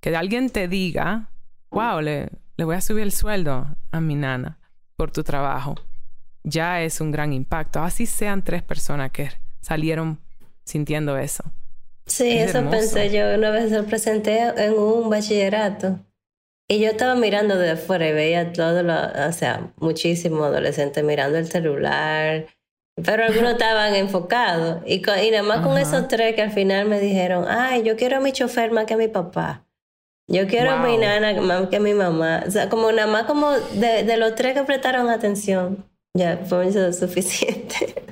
que 0.00 0.16
alguien 0.16 0.50
te 0.50 0.66
diga, 0.66 1.30
wow, 1.70 2.00
le, 2.00 2.28
le 2.56 2.64
voy 2.64 2.74
a 2.74 2.80
subir 2.80 3.04
el 3.04 3.12
sueldo 3.12 3.76
a 3.92 4.00
mi 4.00 4.16
nana 4.16 4.58
por 4.96 5.12
tu 5.12 5.22
trabajo, 5.22 5.76
ya 6.42 6.82
es 6.82 7.00
un 7.00 7.10
gran 7.10 7.32
impacto. 7.32 7.80
Así 7.80 8.06
sean 8.06 8.42
tres 8.42 8.62
personas 8.62 9.12
que 9.12 9.30
salieron 9.60 10.20
sintiendo 10.64 11.16
eso. 11.16 11.44
Sí, 12.12 12.36
eso 12.36 12.68
pensé 12.68 13.08
yo. 13.08 13.34
Una 13.34 13.50
vez 13.50 13.72
lo 13.72 13.84
presenté 13.84 14.40
en 14.40 14.74
un 14.74 15.08
bachillerato 15.08 15.98
y 16.68 16.78
yo 16.78 16.90
estaba 16.90 17.14
mirando 17.14 17.56
de 17.56 17.70
afuera 17.70 18.06
y 18.06 18.12
veía 18.12 18.52
todo 18.52 18.82
lo, 18.82 18.94
o 18.94 19.32
sea, 19.32 19.72
muchísimos 19.78 20.42
adolescentes 20.46 21.02
mirando 21.02 21.38
el 21.38 21.46
celular, 21.46 22.48
pero 23.02 23.24
algunos 23.24 23.52
estaban 23.58 23.94
enfocados. 23.94 24.82
Y, 24.84 24.96
y 24.96 25.30
nada 25.30 25.42
más 25.42 25.66
con 25.66 25.78
esos 25.78 26.06
tres 26.08 26.34
que 26.34 26.42
al 26.42 26.50
final 26.50 26.86
me 26.86 27.00
dijeron, 27.00 27.46
ay, 27.48 27.82
yo 27.82 27.96
quiero 27.96 28.18
a 28.18 28.20
mi 28.20 28.32
chofer 28.32 28.72
más 28.72 28.84
que 28.84 28.92
a 28.92 28.98
mi 28.98 29.08
papá. 29.08 29.64
Yo 30.28 30.46
quiero 30.46 30.72
a 30.72 30.82
mi 30.82 30.98
nana 30.98 31.40
más 31.40 31.70
que 31.70 31.76
a 31.76 31.80
mi 31.80 31.94
mamá. 31.94 32.44
O 32.46 32.50
sea, 32.50 32.68
como 32.68 32.92
nada 32.92 33.10
más 33.10 33.24
como 33.24 33.52
de, 33.52 34.04
de 34.04 34.16
los 34.18 34.34
tres 34.34 34.52
que 34.52 34.64
prestaron 34.64 35.08
atención, 35.08 35.86
ya 36.14 36.42
fue 36.44 36.68
eso 36.68 36.92
suficiente. 37.06 38.04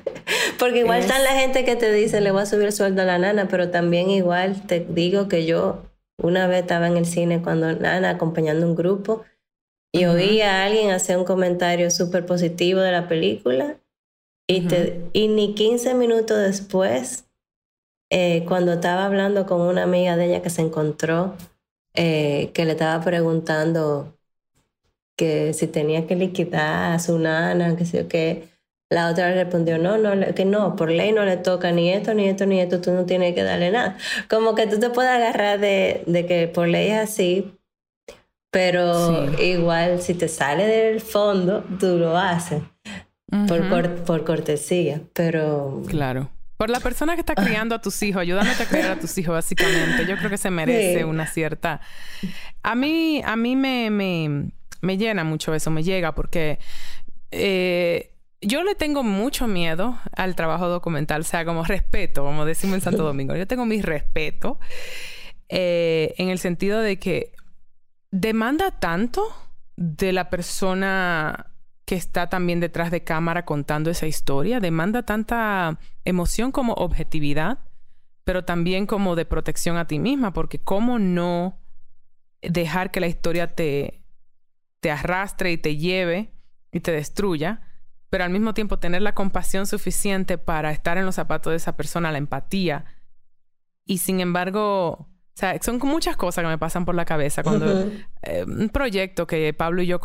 Porque 0.61 0.81
igual 0.81 0.99
están 0.99 1.23
la 1.23 1.33
gente 1.33 1.65
que 1.65 1.75
te 1.75 1.91
dice, 1.91 2.21
le 2.21 2.29
voy 2.29 2.43
a 2.43 2.45
subir 2.45 2.67
el 2.67 2.71
sueldo 2.71 3.01
a 3.01 3.05
la 3.05 3.17
nana, 3.17 3.47
pero 3.47 3.71
también 3.71 4.11
igual 4.11 4.67
te 4.67 4.79
digo 4.79 5.27
que 5.27 5.47
yo 5.47 5.81
Una 6.21 6.45
vez 6.45 6.61
estaba 6.61 6.85
en 6.87 6.97
el 6.97 7.07
cine 7.07 7.41
cuando 7.41 7.73
Nana 7.73 8.11
acompañando 8.11 8.67
un 8.67 8.75
grupo 8.75 9.23
y 9.91 10.05
oí 10.05 10.41
a 10.41 10.63
alguien 10.65 10.91
hacer 10.91 11.17
un 11.17 11.25
comentario 11.25 11.89
súper 11.89 12.27
positivo 12.27 12.79
de 12.79 12.91
la 12.91 13.07
película 13.07 13.79
y, 14.47 14.67
y 15.13 15.29
ni 15.29 15.55
15 15.55 15.95
minutos 15.95 16.37
después, 16.37 17.25
eh, 18.11 18.45
cuando 18.47 18.73
estaba 18.73 19.07
hablando 19.07 19.47
con 19.47 19.61
una 19.61 19.83
amiga 19.83 20.15
de 20.15 20.27
ella 20.27 20.43
que 20.43 20.51
se 20.51 20.61
encontró, 20.61 21.35
eh, 21.95 22.51
que 22.53 22.65
le 22.65 22.73
estaba 22.73 23.03
preguntando 23.03 24.15
que 25.17 25.53
si 25.53 25.65
tenía 25.65 26.05
que 26.05 26.15
liquidar 26.15 26.93
a 26.93 26.99
su 26.99 27.17
nana, 27.17 27.75
que 27.75 27.85
sé 27.85 28.07
qué, 28.07 28.50
la 28.91 29.09
otra 29.09 29.29
le 29.29 29.43
respondió, 29.43 29.77
no, 29.77 29.97
no, 29.97 30.35
que 30.35 30.45
no, 30.45 30.75
por 30.75 30.91
ley 30.91 31.13
no 31.13 31.23
le 31.23 31.37
toca 31.37 31.71
ni 31.71 31.91
esto, 31.91 32.13
ni 32.13 32.27
esto, 32.27 32.45
ni 32.45 32.59
esto, 32.59 32.81
tú 32.81 32.91
no 32.91 33.05
tienes 33.05 33.33
que 33.33 33.41
darle 33.41 33.71
nada. 33.71 33.97
Como 34.29 34.53
que 34.53 34.67
tú 34.67 34.79
te 34.79 34.89
puedes 34.89 35.11
agarrar 35.11 35.59
de, 35.59 36.03
de 36.05 36.25
que 36.25 36.47
por 36.49 36.67
ley 36.67 36.89
es 36.89 36.99
así, 36.99 37.57
pero 38.51 39.31
igual 39.41 40.01
si 40.01 40.13
te 40.13 40.27
sale 40.27 40.65
del 40.65 40.99
fondo, 40.99 41.63
tú 41.79 41.97
lo 41.97 42.17
haces 42.17 42.61
por, 43.47 44.03
por 44.03 44.25
cortesía, 44.25 45.01
pero... 45.13 45.81
Claro. 45.87 46.29
Por 46.57 46.69
la 46.69 46.81
persona 46.81 47.15
que 47.15 47.21
está 47.21 47.33
criando 47.33 47.73
a 47.73 47.81
tus 47.81 48.03
hijos, 48.03 48.21
ayudándote 48.21 48.61
a 48.61 48.65
criar 48.67 48.91
a 48.91 48.99
tus 48.99 49.17
hijos, 49.17 49.33
básicamente. 49.33 50.05
Yo 50.05 50.15
creo 50.17 50.29
que 50.29 50.37
se 50.37 50.51
merece 50.51 51.05
una 51.05 51.25
cierta... 51.25 51.81
A 52.61 52.75
mí, 52.75 53.23
a 53.25 53.35
mí 53.35 53.55
me, 53.55 53.89
me, 53.89 54.51
me, 54.81 54.97
llena 54.97 55.23
mucho 55.23 55.55
eso, 55.55 55.71
me 55.71 55.81
llega, 55.81 56.13
porque... 56.13 56.59
Eh, 57.31 58.10
yo 58.41 58.63
le 58.63 58.73
tengo 58.75 59.03
mucho 59.03 59.47
miedo 59.47 59.97
al 60.15 60.35
trabajo 60.35 60.67
documental, 60.67 61.21
o 61.21 61.23
sea, 61.23 61.45
como 61.45 61.63
respeto, 61.63 62.23
como 62.23 62.45
decimos 62.45 62.75
en 62.75 62.81
Santo 62.81 63.03
Domingo. 63.05 63.35
Yo 63.35 63.47
tengo 63.47 63.65
mi 63.65 63.81
respeto 63.81 64.59
eh, 65.47 66.15
en 66.17 66.29
el 66.29 66.39
sentido 66.39 66.81
de 66.81 66.97
que 66.97 67.33
demanda 68.09 68.71
tanto 68.79 69.23
de 69.75 70.11
la 70.11 70.29
persona 70.29 71.53
que 71.85 71.95
está 71.95 72.29
también 72.29 72.59
detrás 72.59 72.89
de 72.89 73.03
cámara 73.03 73.45
contando 73.45 73.89
esa 73.89 74.07
historia, 74.07 74.59
demanda 74.59 75.03
tanta 75.03 75.79
emoción 76.05 76.51
como 76.51 76.73
objetividad, 76.73 77.59
pero 78.23 78.43
también 78.43 78.85
como 78.85 79.15
de 79.15 79.25
protección 79.25 79.77
a 79.77 79.87
ti 79.87 79.99
misma, 79.99 80.33
porque 80.33 80.59
cómo 80.59 80.99
no 80.99 81.59
dejar 82.41 82.91
que 82.91 83.01
la 83.01 83.07
historia 83.07 83.47
te, 83.47 84.01
te 84.79 84.89
arrastre 84.89 85.51
y 85.51 85.57
te 85.57 85.77
lleve 85.77 86.31
y 86.71 86.79
te 86.79 86.91
destruya 86.91 87.61
pero 88.11 88.25
al 88.25 88.29
mismo 88.29 88.53
tiempo 88.53 88.77
tener 88.77 89.01
la 89.01 89.13
compasión 89.13 89.65
suficiente 89.65 90.37
para 90.37 90.71
estar 90.71 90.97
en 90.97 91.05
los 91.05 91.15
zapatos 91.15 91.51
de 91.51 91.57
esa 91.57 91.77
persona, 91.77 92.11
la 92.11 92.17
empatía. 92.17 92.83
Y 93.85 93.99
sin 93.99 94.19
embargo, 94.19 94.89
o 94.91 95.07
sea, 95.33 95.57
son 95.61 95.79
muchas 95.79 96.17
cosas 96.17 96.43
que 96.43 96.49
me 96.49 96.57
pasan 96.57 96.83
por 96.83 96.93
la 96.93 97.05
cabeza 97.05 97.41
cuando 97.41 97.89
eh, 98.23 98.43
un 98.45 98.67
proyecto 98.67 99.25
que 99.25 99.53
Pablo 99.53 99.81
y 99.81 99.87
yo 99.87 100.01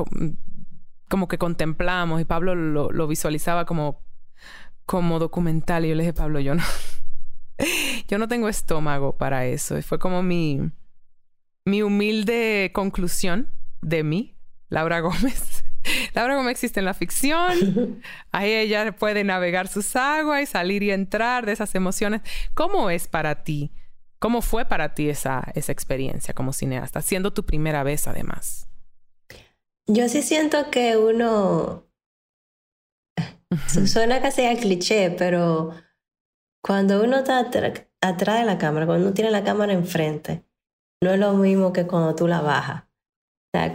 como 1.08 1.26
que 1.26 1.36
contemplamos 1.36 2.20
y 2.20 2.24
Pablo 2.24 2.54
lo, 2.54 3.06
visualizaba 3.08 3.64
como, 3.64 4.04
como 4.84 5.18
documental 5.18 5.84
y 5.84 5.88
yo 5.88 5.96
le 5.96 6.04
dije, 6.04 6.12
Pablo, 6.12 6.38
yo 6.38 6.54
no, 6.54 6.62
yo 8.08 8.18
no 8.18 8.28
tengo 8.28 8.48
estómago 8.48 9.16
para 9.16 9.46
eso. 9.46 9.76
Y 9.76 9.82
fue 9.82 9.98
como 9.98 10.22
mi, 10.22 10.60
mi 11.64 11.82
humilde 11.82 12.70
conclusión 12.72 13.50
de 13.82 14.04
mí, 14.04 14.36
Laura 14.68 15.00
Gómez. 15.00 15.55
Laura 16.14 16.36
Gómez 16.36 16.52
existe 16.52 16.80
en 16.80 16.86
la 16.86 16.94
ficción. 16.94 18.02
Ahí 18.32 18.52
ella 18.52 18.92
puede 18.92 19.24
navegar 19.24 19.68
sus 19.68 19.96
aguas 19.96 20.42
y 20.42 20.46
salir 20.46 20.82
y 20.82 20.90
entrar 20.90 21.46
de 21.46 21.52
esas 21.52 21.74
emociones. 21.74 22.22
¿Cómo 22.54 22.90
es 22.90 23.08
para 23.08 23.42
ti? 23.44 23.72
¿Cómo 24.18 24.42
fue 24.42 24.64
para 24.64 24.94
ti 24.94 25.08
esa, 25.08 25.44
esa 25.54 25.72
experiencia 25.72 26.34
como 26.34 26.52
cineasta? 26.52 27.02
Siendo 27.02 27.32
tu 27.32 27.44
primera 27.44 27.82
vez 27.82 28.08
además. 28.08 28.68
Yo 29.86 30.08
sí 30.08 30.22
siento 30.22 30.70
que 30.70 30.96
uno... 30.96 31.84
Suena 33.86 34.20
casi 34.20 34.44
a 34.44 34.56
cliché, 34.56 35.10
pero 35.10 35.72
cuando 36.62 37.04
uno 37.04 37.18
está 37.18 37.38
atrás 37.38 38.40
de 38.40 38.44
la 38.44 38.58
cámara, 38.58 38.86
cuando 38.86 39.06
uno 39.06 39.14
tiene 39.14 39.30
la 39.30 39.44
cámara 39.44 39.72
enfrente, 39.72 40.44
no 41.00 41.12
es 41.12 41.20
lo 41.20 41.34
mismo 41.34 41.72
que 41.72 41.86
cuando 41.86 42.16
tú 42.16 42.26
la 42.26 42.40
bajas 42.40 42.85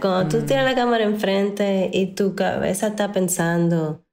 cuando 0.00 0.28
tú 0.28 0.46
tienes 0.46 0.64
la 0.64 0.72
mm. 0.72 0.76
cámara 0.76 1.04
enfrente 1.04 1.90
y 1.92 2.14
tu 2.14 2.34
cabeza 2.34 2.88
está 2.88 3.12
pensando, 3.12 4.04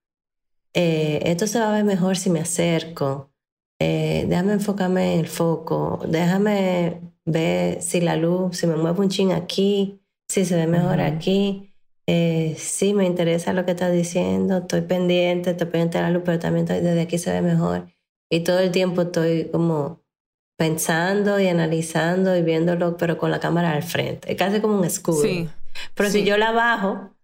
eh, 0.74 1.22
esto 1.26 1.48
se 1.48 1.60
va 1.60 1.70
a 1.70 1.74
ver 1.74 1.84
mejor 1.84 2.18
si 2.18 2.30
me 2.30 2.40
acerco, 2.40 3.32
eh, 3.80 4.26
déjame 4.28 4.54
enfocarme 4.54 5.14
en 5.14 5.20
el 5.22 5.28
foco, 5.28 6.02
déjame 6.08 7.02
ver 7.26 7.82
si 7.82 8.02
la 8.02 8.16
luz, 8.16 8.58
si 8.58 8.68
me 8.68 8.76
muevo 8.76 9.02
un 9.02 9.10
chin 9.10 9.32
aquí, 9.32 10.02
si 10.28 10.46
se 10.46 10.56
ve 10.56 10.68
mejor 10.68 11.02
aquí. 11.02 11.74
Eh, 12.08 12.56
sí, 12.58 12.94
me 12.94 13.06
interesa 13.06 13.54
lo 13.54 13.66
que 13.66 13.72
estás 13.72 13.92
diciendo, 13.92 14.58
estoy 14.58 14.82
pendiente, 14.82 15.52
estoy 15.52 15.68
pendiente 15.68 16.00
de 16.00 16.04
la 16.04 16.10
luz, 16.10 16.24
pero 16.26 16.40
también 16.40 16.66
desde 16.66 17.02
aquí 17.02 17.18
se 17.18 17.32
ve 17.32 17.42
mejor. 17.42 17.88
Y 18.32 18.42
todo 18.42 18.60
el 18.60 18.72
tiempo 18.72 19.04
estoy 19.04 19.50
como 19.52 20.02
pensando 20.58 21.40
y 21.40 21.48
analizando 21.48 22.36
y 22.36 22.42
viéndolo, 22.42 22.98
pero 22.98 23.18
con 23.18 23.32
la 23.32 23.40
cámara 23.40 23.72
al 23.72 23.84
frente. 23.84 24.32
Es 24.32 24.38
casi 24.38 24.60
como 24.60 24.78
un 24.78 24.84
escudo. 24.84 25.22
Sí. 25.22 25.48
Pero 25.96 26.10
si 26.10 26.24
yo 26.24 26.38
la 26.38 26.52
bajo 26.52 27.16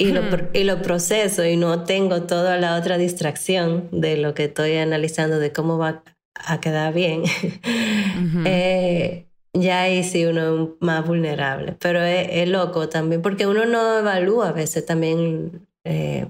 y, 0.00 0.12
lo, 0.12 0.22
y 0.54 0.64
lo 0.64 0.80
proceso 0.80 1.44
y 1.44 1.56
no 1.56 1.84
tengo 1.84 2.22
toda 2.22 2.56
la 2.56 2.76
otra 2.76 2.96
distracción 2.96 3.88
de 3.92 4.16
lo 4.16 4.34
que 4.34 4.44
estoy 4.44 4.76
analizando, 4.76 5.38
de 5.38 5.52
cómo 5.52 5.76
va 5.76 6.02
a 6.34 6.60
quedar 6.60 6.94
bien, 6.94 7.22
eh, 8.46 9.26
ya 9.52 9.82
ahí 9.82 10.02
sí 10.02 10.24
uno 10.24 10.64
es 10.64 10.68
más 10.80 11.06
vulnerable. 11.06 11.76
Pero 11.78 12.00
es, 12.00 12.48
loco 12.48 12.88
también, 12.88 13.20
porque 13.20 13.46
uno 13.46 13.66
no 13.66 13.98
evalúa 13.98 14.48
a 14.48 14.52
veces 14.52 14.86
también 14.86 15.66
eh, 15.84 16.28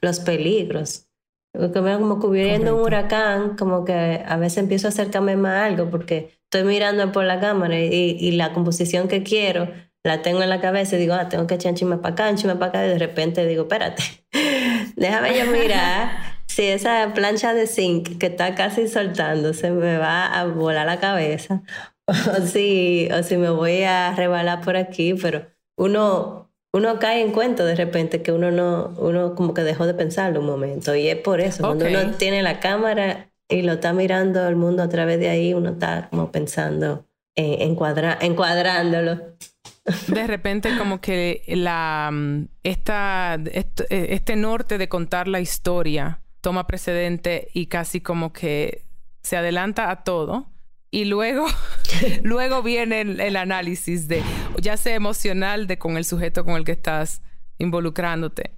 los 0.00 0.20
peligros. 0.20 1.06
Como 1.52 2.18
cubriendo 2.18 2.74
un 2.74 2.82
huracán, 2.82 3.56
como 3.56 3.84
que 3.84 3.92
a 3.92 4.36
veces 4.38 4.58
empiezo 4.58 4.88
a 4.88 4.90
acercarme 4.90 5.36
más 5.36 5.52
a 5.52 5.64
algo 5.66 5.90
porque 5.90 6.32
estoy 6.44 6.64
mirando 6.64 7.12
por 7.12 7.24
la 7.24 7.40
cámara 7.40 7.78
y, 7.78 8.16
y 8.18 8.32
la 8.32 8.54
composición 8.54 9.06
que 9.06 9.22
quiero 9.22 9.68
la 10.04 10.22
tengo 10.22 10.42
en 10.42 10.50
la 10.50 10.60
cabeza 10.60 10.96
y 10.96 10.98
digo, 10.98 11.14
ah, 11.14 11.28
tengo 11.28 11.46
que 11.46 11.54
echar 11.54 11.74
un 11.82 12.00
para 12.00 12.14
acá, 12.14 12.30
un 12.30 12.58
para 12.58 12.66
acá, 12.66 12.86
y 12.86 12.90
de 12.90 12.98
repente 12.98 13.46
digo, 13.46 13.62
espérate, 13.62 14.02
déjame 14.96 15.38
yo 15.38 15.50
mirar 15.50 16.10
si 16.46 16.64
esa 16.64 17.12
plancha 17.14 17.54
de 17.54 17.66
zinc 17.66 18.18
que 18.18 18.26
está 18.26 18.54
casi 18.54 18.88
soltando 18.88 19.54
se 19.54 19.70
me 19.70 19.98
va 19.98 20.26
a 20.26 20.44
volar 20.46 20.86
la 20.86 20.98
cabeza, 20.98 21.62
o 22.06 22.46
si, 22.46 23.08
o 23.12 23.22
si 23.22 23.36
me 23.36 23.50
voy 23.50 23.84
a 23.84 24.12
rebalar 24.14 24.60
por 24.62 24.76
aquí, 24.76 25.14
pero 25.14 25.46
uno, 25.76 26.50
uno 26.72 26.98
cae 26.98 27.20
en 27.20 27.30
cuenta 27.30 27.64
de 27.64 27.76
repente 27.76 28.22
que 28.22 28.32
uno 28.32 28.50
no, 28.50 28.94
uno 28.98 29.36
como 29.36 29.54
que 29.54 29.62
dejó 29.62 29.86
de 29.86 29.94
pensarlo 29.94 30.40
un 30.40 30.46
momento, 30.46 30.96
y 30.96 31.08
es 31.08 31.16
por 31.16 31.40
eso, 31.40 31.62
cuando 31.62 31.86
uno 31.86 32.10
tiene 32.18 32.42
la 32.42 32.58
cámara 32.58 33.28
y 33.48 33.62
lo 33.62 33.74
está 33.74 33.92
mirando 33.92 34.48
el 34.48 34.56
mundo 34.56 34.82
a 34.82 34.88
través 34.88 35.20
de 35.20 35.28
ahí, 35.28 35.54
uno 35.54 35.70
está 35.70 36.08
como 36.10 36.32
pensando, 36.32 37.06
en 37.36 37.60
encuadrándolo. 37.62 39.36
De 39.84 40.26
repente 40.28 40.76
como 40.78 41.00
que 41.00 41.42
la 41.48 42.10
mm, 42.12 42.44
esta, 42.62 43.34
e, 43.34 43.66
este 43.88 44.36
norte 44.36 44.78
de 44.78 44.88
contar 44.88 45.26
la 45.26 45.40
historia 45.40 46.20
toma 46.40 46.66
precedente 46.66 47.48
y 47.52 47.66
casi 47.66 48.00
como 48.00 48.32
que 48.32 48.84
se 49.22 49.36
adelanta 49.36 49.90
a 49.90 50.04
todo 50.04 50.46
y 50.90 51.06
luego 51.06 51.46
luego 52.22 52.62
viene 52.62 53.00
el, 53.00 53.36
análisis 53.36 54.06
de 54.06 54.22
ya 54.60 54.76
sea 54.76 54.94
emocional 54.94 55.66
de 55.66 55.78
con 55.78 55.96
el 55.96 56.04
sujeto 56.04 56.44
con 56.44 56.54
el 56.54 56.64
que 56.64 56.72
estás 56.72 57.22
involucrándote. 57.58 58.52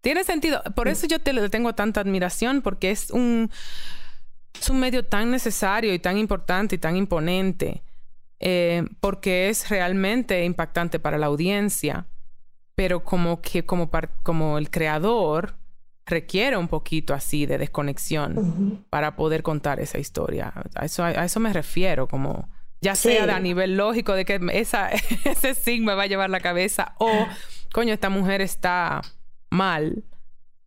Tiene 0.00 0.22
sentido. 0.24 0.62
Por 0.74 0.88
eso 0.88 1.06
yo 1.06 1.18
te 1.18 1.48
tengo 1.48 1.74
tanta 1.74 2.00
admiración 2.00 2.62
porque 2.62 2.90
es 2.90 3.10
un 3.10 3.50
es 4.60 4.70
un 4.70 4.80
medio 4.80 5.04
tan 5.04 5.30
necesario 5.30 5.94
y 5.94 5.98
tan 5.98 6.18
importante 6.18 6.76
y 6.76 6.78
tan 6.78 6.96
imponente 6.96 7.82
eh, 8.46 8.84
porque 9.00 9.48
es 9.48 9.70
realmente 9.70 10.44
impactante 10.44 10.98
para 10.98 11.16
la 11.16 11.26
audiencia, 11.26 12.06
pero 12.74 13.02
como 13.02 13.40
que 13.40 13.64
como, 13.64 13.90
como 14.22 14.58
el 14.58 14.70
creador 14.70 15.54
requiere 16.04 16.58
un 16.58 16.68
poquito 16.68 17.14
así 17.14 17.46
de 17.46 17.56
desconexión 17.56 18.84
para 18.90 19.16
poder 19.16 19.42
contar 19.42 19.80
esa 19.80 19.98
historia. 19.98 20.52
A 20.74 20.84
eso, 20.84 21.02
a 21.02 21.24
eso 21.24 21.40
me 21.40 21.54
refiero, 21.54 22.06
como 22.06 22.50
ya 22.82 22.94
sea 22.94 23.34
a 23.34 23.40
nivel 23.40 23.78
lógico 23.78 24.12
de 24.12 24.26
que 24.26 24.38
esa, 24.52 24.90
ese 25.24 25.54
signo 25.54 25.86
me 25.86 25.94
va 25.94 26.02
a 26.02 26.06
llevar 26.06 26.28
la 26.28 26.40
cabeza 26.40 26.94
o, 26.98 27.08
coño, 27.72 27.94
esta 27.94 28.10
mujer 28.10 28.42
está 28.42 29.00
mal 29.48 30.04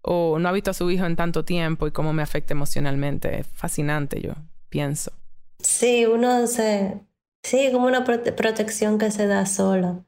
o 0.02 0.40
no 0.40 0.50
ha 0.50 0.52
visto 0.52 0.72
a 0.72 0.74
su 0.74 0.90
hijo 0.90 1.06
en 1.06 1.16
tanto 1.16 1.46
tiempo 1.46 1.86
y 1.86 1.92
cómo 1.92 2.12
me 2.12 2.24
afecta 2.24 2.56
emocionalmente. 2.56 3.42
Es 3.42 3.48
fascinante, 3.54 4.20
yo 4.20 4.34
pienso. 4.70 5.12
Sí, 5.60 6.08
uno 6.08 6.48
se, 6.48 7.07
Sí, 7.48 7.70
como 7.72 7.88
una 7.88 8.04
protección 8.04 8.98
que 8.98 9.12
se 9.12 9.28
da 9.28 9.46
solo. 9.46 10.06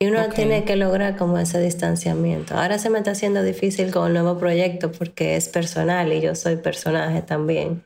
Y 0.00 0.06
uno 0.06 0.28
tiene 0.28 0.64
que 0.64 0.76
lograr 0.76 1.16
como 1.16 1.38
ese 1.38 1.60
distanciamiento. 1.60 2.56
Ahora 2.56 2.78
se 2.78 2.88
me 2.88 2.98
está 2.98 3.10
haciendo 3.10 3.42
difícil 3.42 3.90
con 3.90 4.06
el 4.06 4.12
nuevo 4.12 4.38
proyecto 4.38 4.92
porque 4.92 5.34
es 5.34 5.48
personal 5.48 6.12
y 6.12 6.20
yo 6.20 6.36
soy 6.36 6.56
personaje 6.56 7.22
también. 7.22 7.82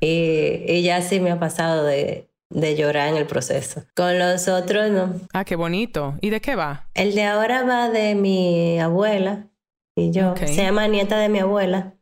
y, 0.00 0.62
y, 0.66 0.82
ya 0.82 1.02
sí 1.02 1.20
me 1.20 1.30
ha 1.30 1.38
pasado 1.38 1.84
de 1.84 2.26
de 2.50 2.76
llorar 2.76 3.08
en 3.08 3.16
el 3.16 3.26
proceso. 3.26 3.84
Con 3.94 4.18
los 4.18 4.48
otros 4.48 4.90
no. 4.90 5.14
Ah, 5.32 5.44
qué 5.44 5.56
bonito. 5.56 6.14
¿Y 6.20 6.30
de 6.30 6.40
qué 6.40 6.54
va? 6.54 6.88
El 6.94 7.14
de 7.14 7.24
ahora 7.24 7.64
va 7.64 7.88
de 7.88 8.14
mi 8.14 8.78
abuela 8.78 9.48
y 9.96 10.10
yo. 10.10 10.34
Se 10.36 10.54
llama 10.54 10.86
Nieta 10.86 11.18
de 11.18 11.28
mi 11.28 11.40
abuela. 11.40 11.94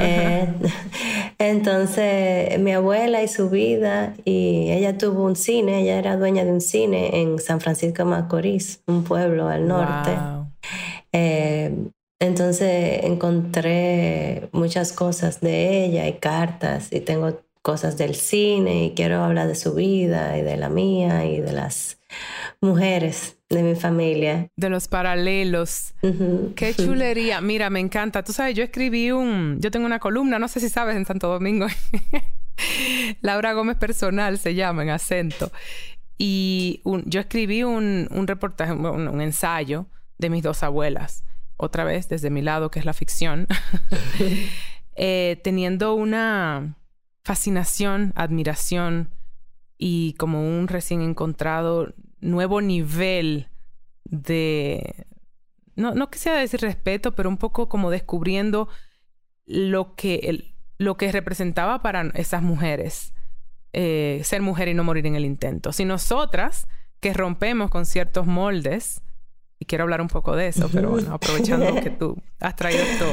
Eh, 0.00 0.52
entonces, 1.38 2.58
mi 2.58 2.72
abuela 2.72 3.22
y 3.22 3.28
su 3.28 3.48
vida, 3.50 4.14
y 4.24 4.70
ella 4.70 4.98
tuvo 4.98 5.24
un 5.24 5.36
cine, 5.36 5.82
ella 5.82 5.98
era 5.98 6.16
dueña 6.16 6.44
de 6.44 6.52
un 6.52 6.60
cine 6.60 7.20
en 7.20 7.38
San 7.38 7.60
Francisco 7.60 8.04
de 8.04 8.10
Macorís, 8.10 8.82
un 8.86 9.04
pueblo 9.04 9.48
al 9.48 9.68
norte. 9.68 10.12
Eh, 11.12 11.74
entonces 12.18 13.04
encontré 13.04 14.48
muchas 14.52 14.92
cosas 14.92 15.40
de 15.40 15.84
ella 15.84 16.08
y 16.08 16.14
cartas 16.14 16.90
y 16.90 17.00
tengo 17.00 17.40
cosas 17.62 17.98
del 17.98 18.14
cine 18.14 18.84
y 18.84 18.94
quiero 18.94 19.22
hablar 19.22 19.48
de 19.48 19.54
su 19.54 19.74
vida 19.74 20.38
y 20.38 20.42
de 20.42 20.56
la 20.56 20.68
mía 20.68 21.26
y 21.26 21.40
de 21.40 21.52
las 21.52 21.95
mujeres 22.60 23.38
de 23.48 23.62
mi 23.62 23.74
familia. 23.74 24.48
De 24.56 24.70
los 24.70 24.88
paralelos. 24.88 25.94
Qué 26.54 26.74
chulería. 26.76 27.40
Mira, 27.40 27.70
me 27.70 27.80
encanta. 27.80 28.22
Tú 28.22 28.32
sabes, 28.32 28.54
yo 28.54 28.64
escribí 28.64 29.10
un, 29.10 29.58
yo 29.60 29.70
tengo 29.70 29.86
una 29.86 29.98
columna, 29.98 30.38
no 30.38 30.48
sé 30.48 30.60
si 30.60 30.68
sabes, 30.68 30.96
en 30.96 31.04
Santo 31.04 31.28
Domingo. 31.28 31.66
Laura 33.20 33.52
Gómez 33.52 33.76
Personal 33.76 34.38
se 34.38 34.54
llama, 34.54 34.82
en 34.82 34.90
acento. 34.90 35.52
Y 36.18 36.82
yo 37.04 37.20
escribí 37.20 37.62
un, 37.62 38.08
reportaje, 38.26 38.72
un, 38.72 39.20
ensayo 39.20 39.86
de 40.18 40.30
mis 40.30 40.42
dos 40.42 40.62
abuelas, 40.62 41.24
otra 41.58 41.84
vez 41.84 42.08
desde 42.08 42.30
mi 42.30 42.40
lado, 42.40 42.70
que 42.70 42.78
es 42.78 42.86
la 42.86 42.94
ficción, 42.94 43.46
eh, 44.96 45.38
teniendo 45.44 45.94
una 45.94 46.76
fascinación, 47.22 48.12
admiración 48.16 49.10
y 49.78 50.14
como 50.14 50.40
un 50.42 50.68
recién 50.68 51.02
encontrado 51.02 51.94
nuevo 52.20 52.60
nivel 52.60 53.48
de, 54.04 55.06
no, 55.74 55.94
no 55.94 56.10
quisiera 56.10 56.38
decir 56.38 56.60
respeto, 56.60 57.14
pero 57.14 57.28
un 57.28 57.36
poco 57.36 57.68
como 57.68 57.90
descubriendo 57.90 58.68
lo 59.44 59.94
que, 59.94 60.54
lo 60.78 60.96
que 60.96 61.12
representaba 61.12 61.82
para 61.82 62.10
esas 62.14 62.42
mujeres 62.42 63.12
eh, 63.78 64.22
ser 64.24 64.40
mujer 64.40 64.68
y 64.68 64.74
no 64.74 64.84
morir 64.84 65.06
en 65.06 65.16
el 65.16 65.26
intento. 65.26 65.70
Si 65.70 65.84
nosotras, 65.84 66.66
que 67.00 67.12
rompemos 67.12 67.70
con 67.70 67.84
ciertos 67.84 68.26
moldes, 68.26 69.02
y 69.58 69.66
quiero 69.66 69.84
hablar 69.84 70.00
un 70.00 70.08
poco 70.08 70.34
de 70.34 70.48
eso, 70.48 70.70
pero 70.72 70.88
bueno, 70.88 71.12
aprovechando 71.12 71.78
que 71.82 71.90
tú 71.98 72.16
has 72.40 72.56
traído 72.56 72.82
esto 72.82 73.06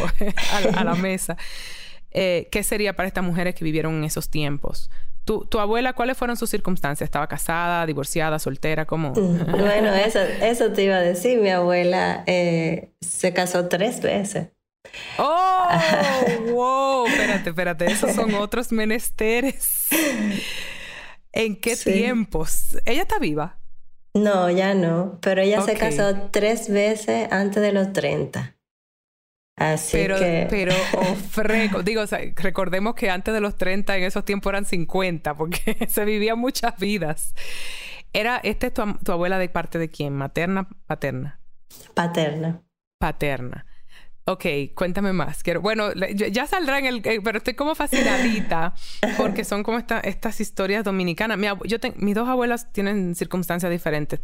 a 0.78 0.84
la 0.86 0.96
mesa. 0.96 1.36
Eh, 2.12 2.48
qué 2.50 2.64
sería 2.64 2.96
para 2.96 3.08
estas 3.08 3.26
mujeres 3.26 3.56
que 3.56 3.66
vivieron 3.66 3.96
en 3.96 4.04
esos 4.06 4.30
tiempos. 4.30 4.90
¿Tu, 5.26 5.46
tu 5.46 5.60
abuela, 5.60 5.94
cuáles 5.94 6.18
fueron 6.18 6.36
sus 6.36 6.50
circunstancias? 6.50 7.08
¿Estaba 7.08 7.28
casada, 7.28 7.86
divorciada, 7.86 8.40
soltera? 8.40 8.86
¿Cómo? 8.86 9.12
Mm, 9.12 9.52
bueno, 9.52 9.94
eso, 9.94 10.20
eso 10.20 10.72
te 10.74 10.84
iba 10.84 10.96
a 10.96 11.02
decir. 11.02 11.40
Mi 11.40 11.50
abuela 11.50 12.24
eh, 12.28 12.92
se 13.00 13.34
casó 13.34 13.70
tres 13.70 14.02
veces. 14.02 14.50
¡Oh! 15.18 15.68
¡Wow! 16.52 17.08
Espérate, 17.08 17.50
espérate. 17.50 17.86
Esos 17.86 18.12
son 18.14 18.34
otros 18.36 18.72
menesteres. 18.72 19.88
¿En 21.32 21.56
qué 21.56 21.76
tiempos? 21.78 22.78
¿Ella 22.86 23.04
está 23.04 23.18
viva? 23.18 23.60
No, 24.14 24.50
ya 24.52 24.74
no. 24.74 25.20
Pero 25.22 25.42
ella 25.42 25.62
se 25.62 25.76
casó 25.76 26.30
tres 26.32 26.70
veces 26.70 27.32
antes 27.32 27.64
de 27.64 27.72
los 27.72 27.94
30. 27.94 28.56
Así 29.64 29.96
pero, 29.96 30.20
que... 30.20 30.48
Pero, 30.50 30.74
digo, 31.84 32.04
recordemos 32.36 32.96
que 32.96 33.10
antes 33.10 33.34
de 33.34 33.40
los 33.40 33.56
30 33.56 33.98
en 33.98 34.04
esos 34.04 34.26
tiempos 34.26 34.52
eran 34.52 34.66
50, 34.66 35.36
porque 35.36 35.78
se 35.90 36.04
vivían 36.04 36.38
muchas 36.38 36.78
vidas. 36.78 37.34
Era, 38.12 38.38
¿esta 38.44 38.68
es 38.68 38.74
tu, 38.74 39.12
abuela 39.12 39.38
de 39.40 39.48
parte 39.50 39.80
de 39.80 39.90
quién? 39.90 40.14
¿Materna, 40.14 40.68
paterna? 40.86 41.40
Paterna. 41.94 42.62
Paterna. 43.00 43.66
Ok, 44.26 44.46
cuéntame 44.76 45.14
más. 45.14 45.44
Quiero, 45.44 45.62
bueno, 45.62 45.94
ya 45.94 46.46
saldrá 46.46 46.80
en 46.80 46.86
el, 46.86 46.98
eh, 47.06 47.20
pero 47.24 47.38
estoy 47.38 47.56
como 47.56 47.76
fascinadita 47.76 48.74
porque 49.18 49.44
son 49.44 49.64
como 49.64 49.80
estas 49.80 50.42
historias 50.42 50.84
dominicanas. 50.84 51.38
Mi, 51.38 51.48
yo 51.66 51.78
mis 51.98 52.16
dos 52.16 52.28
abuelas 52.28 52.72
tienen 52.72 53.16
circunstancias 53.16 53.72
diferentes. 53.72 54.20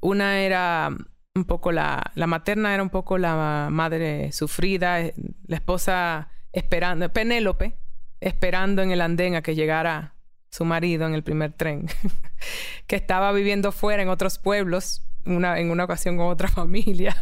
Una 0.00 0.40
era 0.40 0.96
un 1.38 1.44
poco 1.44 1.72
la, 1.72 2.12
la 2.14 2.26
materna 2.26 2.74
era 2.74 2.82
un 2.82 2.90
poco 2.90 3.18
la 3.18 3.68
madre 3.70 4.32
sufrida, 4.32 5.00
eh, 5.00 5.14
la 5.46 5.56
esposa 5.56 6.28
esperando, 6.52 7.10
Penélope, 7.12 7.78
esperando 8.20 8.82
en 8.82 8.90
el 8.90 9.00
andén 9.00 9.34
a 9.34 9.42
que 9.42 9.54
llegara 9.54 10.14
su 10.50 10.64
marido 10.64 11.06
en 11.06 11.14
el 11.14 11.22
primer 11.22 11.52
tren, 11.52 11.86
que 12.86 12.96
estaba 12.96 13.32
viviendo 13.32 13.72
fuera 13.72 14.02
en 14.02 14.08
otros 14.08 14.38
pueblos, 14.38 15.02
una, 15.24 15.58
en 15.58 15.70
una 15.70 15.84
ocasión 15.84 16.16
con 16.16 16.26
otra 16.26 16.48
familia. 16.60 17.16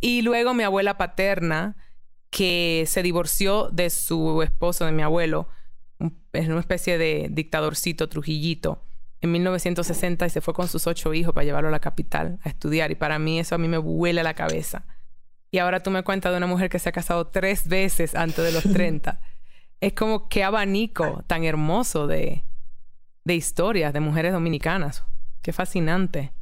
y 0.00 0.22
luego 0.22 0.54
mi 0.54 0.62
abuela 0.62 0.96
paterna, 0.96 1.76
que 2.30 2.84
se 2.86 3.02
divorció 3.02 3.68
de 3.70 3.90
su 3.90 4.42
esposo, 4.42 4.86
de 4.86 4.92
mi 4.92 5.02
abuelo, 5.02 5.48
es 6.32 6.48
una 6.48 6.60
especie 6.60 6.96
de 6.96 7.28
dictadorcito, 7.30 8.08
trujillito 8.08 8.82
en 9.22 9.32
1960 9.32 10.26
y 10.26 10.30
se 10.30 10.40
fue 10.40 10.52
con 10.52 10.68
sus 10.68 10.86
ocho 10.86 11.14
hijos 11.14 11.32
para 11.32 11.44
llevarlo 11.44 11.68
a 11.68 11.72
la 11.72 11.80
capital 11.80 12.38
a 12.42 12.48
estudiar. 12.48 12.90
Y 12.90 12.96
para 12.96 13.18
mí 13.18 13.38
eso 13.38 13.54
a 13.54 13.58
mí 13.58 13.68
me 13.68 13.78
huele 13.78 14.22
la 14.22 14.34
cabeza. 14.34 14.84
Y 15.52 15.58
ahora 15.58 15.80
tú 15.80 15.90
me 15.90 16.02
cuentas 16.02 16.32
de 16.32 16.38
una 16.38 16.46
mujer 16.46 16.68
que 16.68 16.80
se 16.80 16.88
ha 16.88 16.92
casado 16.92 17.28
tres 17.28 17.68
veces 17.68 18.16
antes 18.16 18.44
de 18.44 18.52
los 18.52 18.64
30. 18.72 19.20
es 19.80 19.92
como 19.94 20.28
qué 20.28 20.42
abanico 20.42 21.22
tan 21.28 21.44
hermoso 21.44 22.06
de, 22.06 22.44
de 23.24 23.34
historias 23.34 23.92
de 23.92 24.00
mujeres 24.00 24.32
dominicanas. 24.32 25.04
Qué 25.40 25.52
fascinante. 25.52 26.32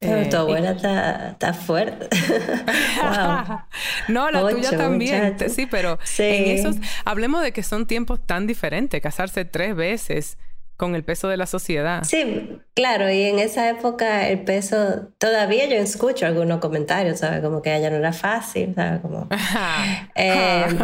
Pero 0.00 0.30
tu 0.30 0.36
eh, 0.36 0.38
abuela 0.38 0.70
está, 0.70 1.52
fuerte. 1.52 2.08
no, 4.08 4.30
la 4.30 4.48
tuya 4.48 4.70
también. 4.70 5.36
Sí, 5.50 5.66
pero 5.66 5.98
en 6.18 6.56
esos, 6.56 6.76
hablemos 7.04 7.42
de 7.42 7.52
que 7.52 7.62
son 7.62 7.86
tiempos 7.86 8.24
tan 8.24 8.46
diferentes. 8.46 9.02
Casarse 9.02 9.44
tres 9.44 9.74
veces 9.74 10.38
con 10.78 10.94
el 10.94 11.04
peso 11.04 11.28
de 11.28 11.36
la 11.36 11.46
sociedad. 11.46 12.04
Sí, 12.04 12.60
claro, 12.72 13.10
y 13.10 13.24
en 13.24 13.40
esa 13.40 13.68
época 13.68 14.28
el 14.28 14.44
peso, 14.44 15.08
todavía 15.18 15.66
yo 15.66 15.74
escucho 15.74 16.24
algunos 16.24 16.60
comentarios, 16.60 17.18
¿sabes? 17.18 17.42
Como 17.42 17.60
que 17.60 17.76
ella 17.76 17.90
no 17.90 17.96
era 17.96 18.12
fácil, 18.12 18.74
¿sabes? 18.76 19.00
Como, 19.00 19.28
em, 20.14 20.78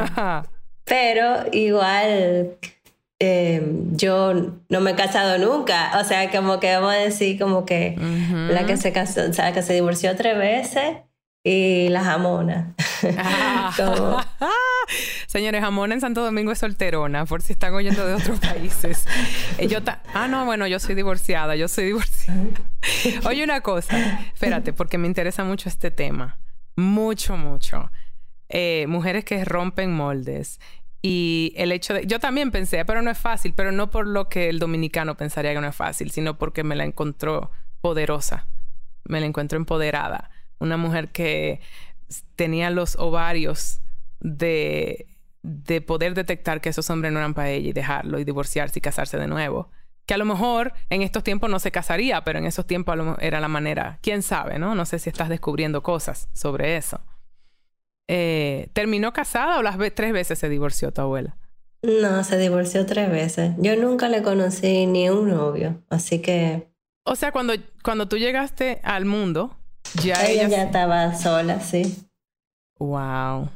pero 0.85 1.45
igual 1.53 2.57
em, 3.21 3.97
yo 3.97 4.35
no 4.69 4.81
me 4.81 4.91
he 4.91 4.95
casado 4.97 5.39
nunca, 5.39 5.93
o 6.01 6.05
sea, 6.05 6.29
como 6.33 6.59
que 6.59 6.75
vamos 6.75 6.93
a 6.93 6.97
decir 6.97 7.39
como 7.39 7.65
que 7.65 7.97
la 8.51 8.67
que 8.67 8.77
se 8.77 8.93
casó, 8.93 9.31
o 9.31 9.33
sea, 9.33 9.53
que 9.53 9.63
se 9.63 9.75
divorció 9.75 10.17
tres 10.17 10.37
veces 10.37 10.97
y 11.45 11.89
la 11.91 12.03
jamona. 12.03 12.75
Señores, 15.27 15.61
jamona 15.61 15.95
en 15.95 16.01
Santo 16.01 16.25
Domingo 16.25 16.53
es 16.53 16.59
solterona, 16.59 17.27
por 17.27 17.43
si 17.43 17.53
están 17.53 17.75
oyendo 17.75 18.07
de 18.07 18.15
otros 18.15 18.41
países. 18.41 19.07
Eh, 19.59 19.69
yo 19.69 19.81
ah, 20.15 20.27
no, 20.27 20.47
bueno, 20.47 20.67
yo 20.67 20.81
soy 20.81 20.95
divorciada, 20.95 21.55
yo 21.55 21.69
soy 21.69 21.85
divorciada. 21.87 22.41
Oye, 23.27 23.45
una 23.45 23.61
cosa, 23.61 24.23
espérate, 24.33 24.73
porque 24.73 24.97
me 24.97 25.07
interesa 25.07 25.45
mucho 25.45 25.69
este 25.69 25.91
tema. 25.91 26.39
Mucho, 26.77 27.37
mucho. 27.37 27.91
Eh, 28.49 28.87
mujeres 28.89 29.25
que 29.25 29.45
rompen 29.45 29.93
moldes. 29.93 30.61
Y 31.03 31.53
el 31.57 31.73
hecho 31.73 31.93
de... 31.93 32.07
Yo 32.07 32.19
también 32.19 32.51
pensé, 32.51 32.83
pero 32.87 33.03
no 33.03 33.11
es 33.11 33.19
fácil, 33.19 33.53
pero 33.55 33.71
no 33.71 33.91
por 33.91 34.07
lo 34.07 34.31
que 34.31 34.49
el 34.49 34.59
dominicano 34.59 35.19
pensaría 35.19 35.53
que 35.53 35.61
no 35.61 35.69
es 35.69 35.77
fácil, 35.77 36.11
sino 36.11 36.39
porque 36.39 36.65
me 36.65 36.75
la 36.75 36.85
encontró 36.85 37.51
poderosa. 37.83 38.47
Me 39.05 39.21
la 39.21 39.27
encuentro 39.27 39.59
empoderada 39.59 40.31
una 40.59 40.77
mujer 40.77 41.11
que 41.11 41.61
tenía 42.37 42.71
los 42.71 42.97
ovarios 42.97 43.81
de, 44.21 45.07
de 45.43 45.81
poder 45.81 46.15
detectar 46.15 46.61
que 46.61 46.71
esos 46.71 46.89
hombres 46.91 47.13
no 47.13 47.19
eran 47.19 47.35
para 47.35 47.51
ella 47.51 47.69
y 47.69 47.73
dejarlo 47.73 48.19
y 48.19 48.25
divorciarse 48.25 48.79
y 48.79 48.83
casarse 48.83 49.19
de 49.19 49.29
nuevo. 49.29 49.71
Que 50.07 50.15
a 50.15 50.19
lo 50.19 50.25
mejor 50.25 50.73
en 50.91 51.03
estos 51.03 51.23
tiempos 51.25 51.49
no 51.49 51.59
se 51.59 51.71
casaría, 51.71 52.25
pero 52.25 52.39
en 52.39 52.47
esos 52.47 52.67
tiempos 52.67 52.99
era 53.21 53.41
la 53.41 53.49
manera. 53.49 53.99
Quién 54.03 54.23
sabe, 54.23 54.59
¿no? 54.59 54.75
No 54.75 54.85
sé 54.85 54.99
si 54.99 55.09
estás 55.09 55.29
descubriendo 55.29 55.83
cosas 55.83 56.29
sobre 56.35 56.77
eso. 56.77 57.01
Eh, 58.07 58.69
¿Terminó 58.75 59.13
casada 59.13 59.59
o 59.59 59.63
las 59.63 59.79
tres 59.95 60.13
veces 60.13 60.39
se 60.39 60.49
divorció 60.49 60.93
tu 60.93 61.01
abuela? 61.01 61.37
No, 61.83 62.25
se 62.25 62.39
divorció 62.39 62.87
tres 62.87 63.11
veces. 63.11 63.53
Yo 63.59 63.77
nunca 63.77 64.09
le 64.09 64.23
conocí 64.23 64.87
ni 64.87 65.11
un 65.11 65.29
novio, 65.29 65.83
así 65.91 66.21
que... 66.21 66.69
O 67.05 67.17
sea, 67.17 67.33
cuando, 67.33 67.53
cuando 67.83 68.09
tú 68.09 68.17
llegaste 68.17 68.81
al 68.85 69.05
mundo, 69.05 69.57
ya 70.03 70.27
ella, 70.27 70.49
ya 70.49 70.63
estaba 70.65 71.15
sola, 71.15 71.61
sí. 71.61 72.07
Wow. 72.79 73.51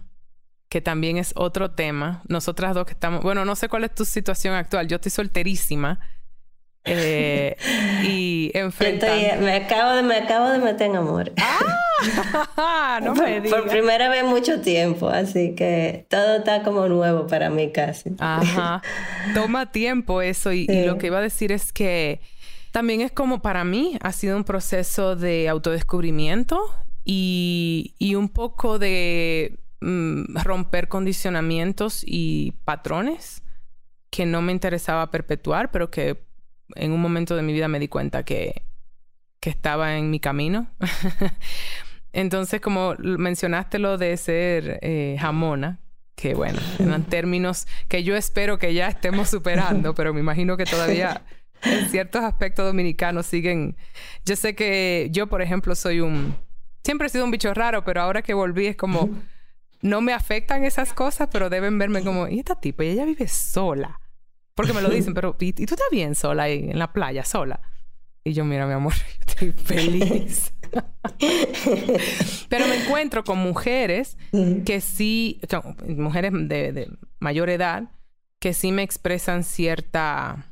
Que 0.69 0.81
también 0.81 1.17
es 1.17 1.33
otro 1.37 1.71
tema. 1.71 2.23
Nosotras 2.29 2.75
dos 2.75 2.87
que 2.87 2.93
estamos. 2.93 3.23
Bueno, 3.23 3.45
no 3.45 3.57
sé 3.57 3.69
cuál 3.69 3.85
es 3.85 3.95
tu 3.95 4.05
situación 4.05 4.55
actual. 4.55 4.87
Yo 4.87 4.97
estoy 4.97 5.11
solterísima. 5.11 6.01
Eh, 6.85 7.57
y 8.05 8.51
enfrentando... 8.55 9.43
me, 9.45 9.53
acabo 9.55 9.95
de, 9.95 10.03
me 10.03 10.17
acabo 10.17 10.51
de 10.51 10.59
meter 10.59 10.91
en 10.91 10.97
amor. 10.97 11.33
¡Ah! 11.39 11.89
no 13.03 13.15
me 13.15 13.41
digas. 13.41 13.61
Por 13.61 13.71
primera 13.71 14.09
vez 14.09 14.25
mucho 14.25 14.61
tiempo, 14.61 15.09
así 15.09 15.55
que 15.55 16.07
todo 16.09 16.37
está 16.37 16.63
como 16.63 16.89
nuevo 16.89 17.27
para 17.27 17.51
mí 17.51 17.73
casi. 17.73 18.15
Ajá. 18.19 18.83
Toma 19.35 19.71
tiempo 19.71 20.23
eso 20.23 20.53
y, 20.53 20.67
lo 20.67 20.99
que 20.99 21.09
iba 21.09 21.19
a 21.19 21.23
decir 21.23 21.53
es 21.53 21.73
que 21.73 22.21
también 22.79 23.01
es 23.01 23.11
como 23.11 23.43
para 23.43 23.65
mí 23.65 23.99
ha 24.03 24.13
sido 24.13 24.37
un 24.37 24.45
proceso 24.45 25.17
de 25.17 25.49
autodescubrimiento 25.49 26.73
y, 27.05 27.97
y 27.99 28.15
un 28.15 28.29
poco 28.29 28.79
de 28.79 29.59
mm, 29.81 30.37
romper 30.45 30.87
condicionamientos 30.87 32.05
y 32.07 32.53
patrones 32.65 33.43
que 34.11 34.27
no 34.27 34.43
me 34.43 34.53
interesaba 34.53 35.11
perpetuar, 35.11 35.73
pero 35.73 35.91
que 35.91 36.23
en 36.77 36.93
un 36.93 37.01
momento 37.01 37.35
de 37.35 37.43
mi 37.43 37.53
vida 37.53 37.67
me 37.67 37.81
di 37.81 37.89
cuenta 37.89 38.23
que, 38.23 38.63
que 39.41 39.51
estaba 39.51 39.97
en 39.97 40.09
mi 40.11 40.21
camino. 40.21 40.71
Entonces, 42.13 42.61
como 42.61 42.95
mencionaste 43.01 43.81
lo 43.81 43.99
de 43.99 44.17
ser 44.17 44.79
eh, 44.83 45.17
jamona, 45.19 45.81
que 46.15 46.35
bueno, 46.35 46.61
eran 46.79 47.03
términos 47.03 47.67
que 47.89 48.05
yo 48.05 48.15
espero 48.15 48.57
que 48.57 48.73
ya 48.73 48.87
estemos 48.87 49.31
superando, 49.31 49.97
pero 49.97 50.15
me 50.15 50.21
imagino 50.21 50.57
que 50.57 50.65
todavía 50.65 51.23
en 51.63 51.89
ciertos 51.89 52.23
aspectos 52.23 52.67
dominicanos 52.67 53.27
siguen. 53.27 53.77
Yo 54.25 54.37
sé 54.37 54.55
que 54.55 55.09
yo, 55.11 55.27
por 55.27 55.43
ejemplo, 55.43 55.75
soy 55.75 56.01
un. 56.01 56.37
Siempre 56.85 57.07
he 57.07 57.11
sido 57.11 57.25
un 57.25 57.31
bicho 57.31 57.53
raro, 57.55 57.85
pero 57.85 58.03
ahora 58.03 58.23
que 58.23 58.35
volví 58.35 58.67
es 58.67 58.77
como. 58.77 59.11
No 59.81 60.01
me 60.01 60.13
afectan 60.13 60.65
esas 60.65 60.93
cosas, 60.93 61.29
pero 61.31 61.51
deben 61.51 61.79
verme 61.79 62.03
como. 62.03 62.29
¿Y 62.29 62.41
esta 62.41 62.61
tipa? 62.61 62.85
Y 62.85 62.89
ella 62.89 63.05
vive 63.05 63.29
sola. 63.29 64.01
Porque 64.55 64.73
me 64.73 64.83
lo 64.83 64.89
dicen, 64.89 65.15
pero. 65.15 65.37
¿Y, 65.39 65.53
tú 65.53 65.63
estás 65.63 65.89
bien 65.91 66.15
sola 66.15 66.45
ahí 66.45 66.69
en 66.71 66.79
la 66.79 66.93
playa, 66.93 67.25
sola? 67.25 67.61
Y 68.25 68.33
yo, 68.33 68.45
mira, 68.45 68.67
mi 68.67 68.73
amor, 68.73 68.95
yo 69.27 69.27
estoy 69.27 69.53
feliz. 69.53 70.53
Pero 72.49 72.67
me 72.67 72.85
encuentro 72.85 73.25
con 73.25 73.39
mujeres 73.39 74.17
que 74.65 74.81
sí, 74.81 75.41
mujeres 75.87 76.33
de, 76.33 76.91
mayor 77.21 77.51
edad, 77.51 77.91
que 78.39 78.53
sí 78.53 78.73
me 78.73 78.83
expresan 78.83 79.45
cierta 79.45 80.48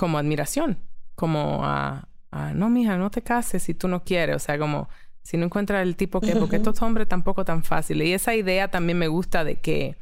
como 0.00 0.16
admiración, 0.16 0.78
como 1.14 1.60
a, 1.62 2.08
no, 2.54 2.70
mija, 2.70 2.96
no 2.96 3.10
te 3.10 3.20
cases 3.20 3.62
si 3.62 3.74
tú 3.74 3.86
no 3.86 4.02
quieres, 4.02 4.34
o 4.34 4.38
sea, 4.38 4.58
como 4.58 4.88
si 5.20 5.36
no 5.36 5.44
encuentras 5.44 5.82
el 5.82 5.94
tipo 5.94 6.22
que, 6.22 6.34
porque 6.36 6.56
estos 6.56 6.80
hombres 6.80 7.06
tampoco 7.06 7.44
tan 7.44 7.62
fáciles. 7.62 8.08
Y 8.08 8.14
esa 8.14 8.34
idea 8.34 8.68
también 8.68 8.96
me 8.96 9.08
gusta 9.08 9.44
de 9.44 9.60
que, 9.60 9.98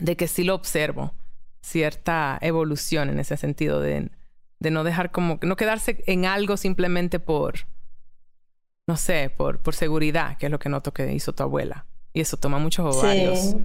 de 0.00 0.16
que 0.16 0.26
sí 0.28 0.44
lo 0.44 0.54
observo, 0.54 1.12
cierta 1.60 2.38
evolución 2.40 3.10
en 3.10 3.20
ese 3.20 3.36
sentido 3.36 3.82
de, 3.82 4.10
de 4.60 4.70
no 4.70 4.82
dejar 4.82 5.10
como, 5.10 5.38
no 5.42 5.56
quedarse 5.56 6.02
en 6.06 6.24
algo 6.24 6.56
simplemente 6.56 7.18
por, 7.18 7.66
no 8.86 8.96
sé, 8.96 9.30
por, 9.36 9.58
por 9.58 9.74
seguridad, 9.74 10.38
que 10.38 10.46
es 10.46 10.50
lo 10.50 10.58
que 10.58 10.70
noto 10.70 10.94
que 10.94 11.12
hizo 11.12 11.34
tu 11.34 11.42
abuela. 11.42 11.84
Y 12.14 12.22
eso 12.22 12.38
toma 12.38 12.58
muchos 12.58 12.96
ovarios. 12.96 13.38
Sí. 13.38 13.64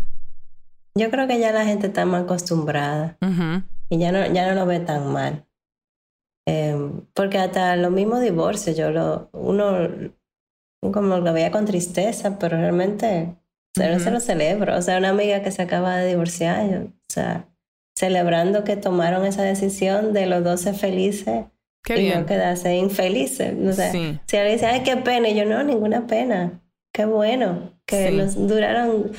Yo 0.96 1.10
creo 1.10 1.26
que 1.26 1.40
ya 1.40 1.54
la 1.54 1.64
gente 1.64 1.88
está 1.88 2.06
más 2.06 2.24
acostumbrada 2.24 3.18
y 3.92 3.98
ya 3.98 4.12
no, 4.14 4.26
ya 4.34 4.48
no 4.48 4.56
lo 4.56 4.66
ve 4.66 4.80
tan 4.80 5.12
mal. 5.12 5.46
Em, 6.48 7.06
porque 7.14 7.38
hasta 7.38 7.76
los 7.76 7.92
mismos 7.92 8.22
divorcios, 8.22 8.76
yo 8.78 8.90
lo, 8.90 9.30
uno 9.34 9.90
como 10.82 11.18
lo 11.18 11.34
veía 11.34 11.52
con 11.52 11.66
tristeza, 11.66 12.40
pero 12.40 12.58
realmente 12.58 13.36
se, 13.76 14.12
lo 14.12 14.20
celebro. 14.20 14.78
O 14.78 14.82
sea, 14.82 14.98
una 14.98 15.10
amiga 15.10 15.44
que 15.44 15.52
se 15.52 15.62
acaba 15.62 15.98
de 15.98 16.08
divorciar, 16.08 16.88
o 16.88 17.10
sea, 17.10 17.50
celebrando 17.96 18.64
que 18.64 18.78
tomaron 18.78 19.26
esa 19.26 19.44
decisión 19.44 20.14
de 20.14 20.26
los 20.26 20.44
dos 20.44 20.62
ser 20.62 20.76
felices 20.76 21.46
y 21.88 22.10
no 22.10 22.26
quedarse 22.26 22.78
infelices. 22.78 23.54
O 23.68 23.74
sea, 23.74 23.92
si 23.92 24.38
alguien 24.38 24.54
dice, 24.54 24.66
ay, 24.68 24.84
qué 24.84 24.98
pena, 24.98 25.28
y 25.28 25.36
yo 25.36 25.46
no, 25.46 25.62
ninguna 25.64 26.08
pena. 26.08 26.62
Qué 26.94 27.06
bueno 27.06 27.74
que 27.86 28.12
los 28.12 28.36
duraron 28.48 29.12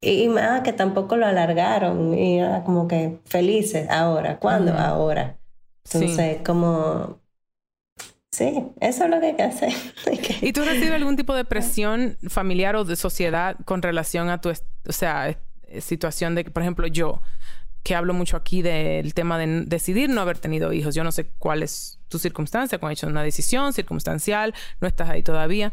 y, 0.00 0.28
más 0.28 0.62
que 0.62 0.72
tampoco 0.72 1.16
lo 1.16 1.26
alargaron 1.26 2.14
y 2.14 2.40
como 2.64 2.88
que 2.88 3.18
felices 3.26 3.88
ahora. 3.90 4.38
¿Cuándo? 4.38 4.72
Ahora. 4.74 5.38
Entonces, 5.84 6.38
como 6.44 7.20
Sí, 8.32 8.64
eso 8.80 9.04
es 9.04 9.10
lo 9.10 9.20
que 9.20 9.26
hay 9.26 9.36
que 9.36 9.42
hacer. 9.42 9.72
¿Y 10.40 10.52
tú 10.52 10.64
recibes 10.64 10.92
algún 10.92 11.16
tipo 11.16 11.34
de 11.34 11.44
presión 11.44 12.16
familiar 12.28 12.76
o 12.76 12.84
de 12.84 12.94
sociedad 12.96 13.56
con 13.64 13.82
relación 13.82 14.28
a 14.28 14.40
tu, 14.40 14.50
o 14.50 14.92
sea, 14.92 15.36
situación 15.80 16.34
de 16.36 16.44
que, 16.44 16.50
por 16.50 16.62
ejemplo, 16.62 16.86
yo, 16.86 17.20
que 17.82 17.94
hablo 17.94 18.14
mucho 18.14 18.36
aquí 18.36 18.62
del 18.62 19.14
tema 19.14 19.36
de 19.36 19.64
decidir 19.66 20.10
no 20.10 20.20
haber 20.20 20.38
tenido 20.38 20.72
hijos. 20.72 20.94
Yo 20.94 21.02
no 21.02 21.10
sé 21.12 21.26
cuál 21.38 21.62
es 21.62 21.98
tu 22.08 22.18
circunstancia, 22.18 22.78
cuando 22.78 22.92
has 22.92 22.98
hecho 23.00 23.08
una 23.08 23.22
decisión 23.22 23.72
circunstancial, 23.72 24.54
no 24.80 24.86
estás 24.86 25.08
ahí 25.10 25.22
todavía, 25.22 25.72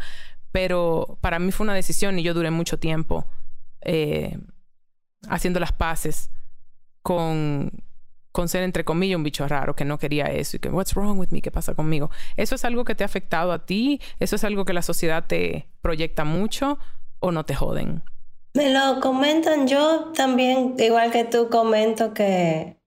pero 0.51 1.19
para 1.21 1.38
mí 1.38 1.51
fue 1.51 1.65
una 1.65 1.75
decisión 1.75 2.17
y 2.17 2.23
yo 2.23 2.34
duré 2.34 2.49
mucho 2.49 2.80
tiempo 2.80 3.28
eh, 3.82 4.38
haciendo 5.30 5.59
las 5.59 5.71
paces 5.71 6.30
con, 7.01 7.71
con 8.32 8.47
ser 8.47 8.63
entre 8.63 8.84
comillas 8.84 9.17
un 9.17 9.23
bicho 9.23 9.47
raro 9.47 9.75
que 9.75 9.86
no 9.86 9.97
quería 9.97 10.25
eso 10.25 10.57
y 10.57 10.59
que 10.59 10.69
what's 10.69 10.93
wrong 10.93 11.17
with 11.17 11.30
me, 11.30 11.41
qué 11.41 11.51
pasa 11.51 11.73
conmigo. 11.73 12.11
Eso 12.36 12.55
es 12.55 12.65
algo 12.65 12.86
que 12.86 12.95
te 12.95 13.03
ha 13.03 13.05
afectado 13.05 13.51
a 13.51 13.65
ti, 13.65 14.01
eso 14.19 14.36
es 14.36 14.43
algo 14.43 14.65
que 14.65 14.73
la 14.73 14.82
sociedad 14.82 15.25
te 15.25 15.67
proyecta 15.82 16.23
mucho 16.23 16.78
o 17.19 17.32
no 17.32 17.45
te 17.45 17.55
joden. 17.55 18.03
Me 18.53 18.71
lo 18.71 18.99
comentan 19.01 19.67
yo 19.67 20.11
también, 20.15 20.75
igual 20.80 21.11
que 21.11 21.23
tú, 21.23 21.49
comento 21.49 22.13
que, 22.13 22.78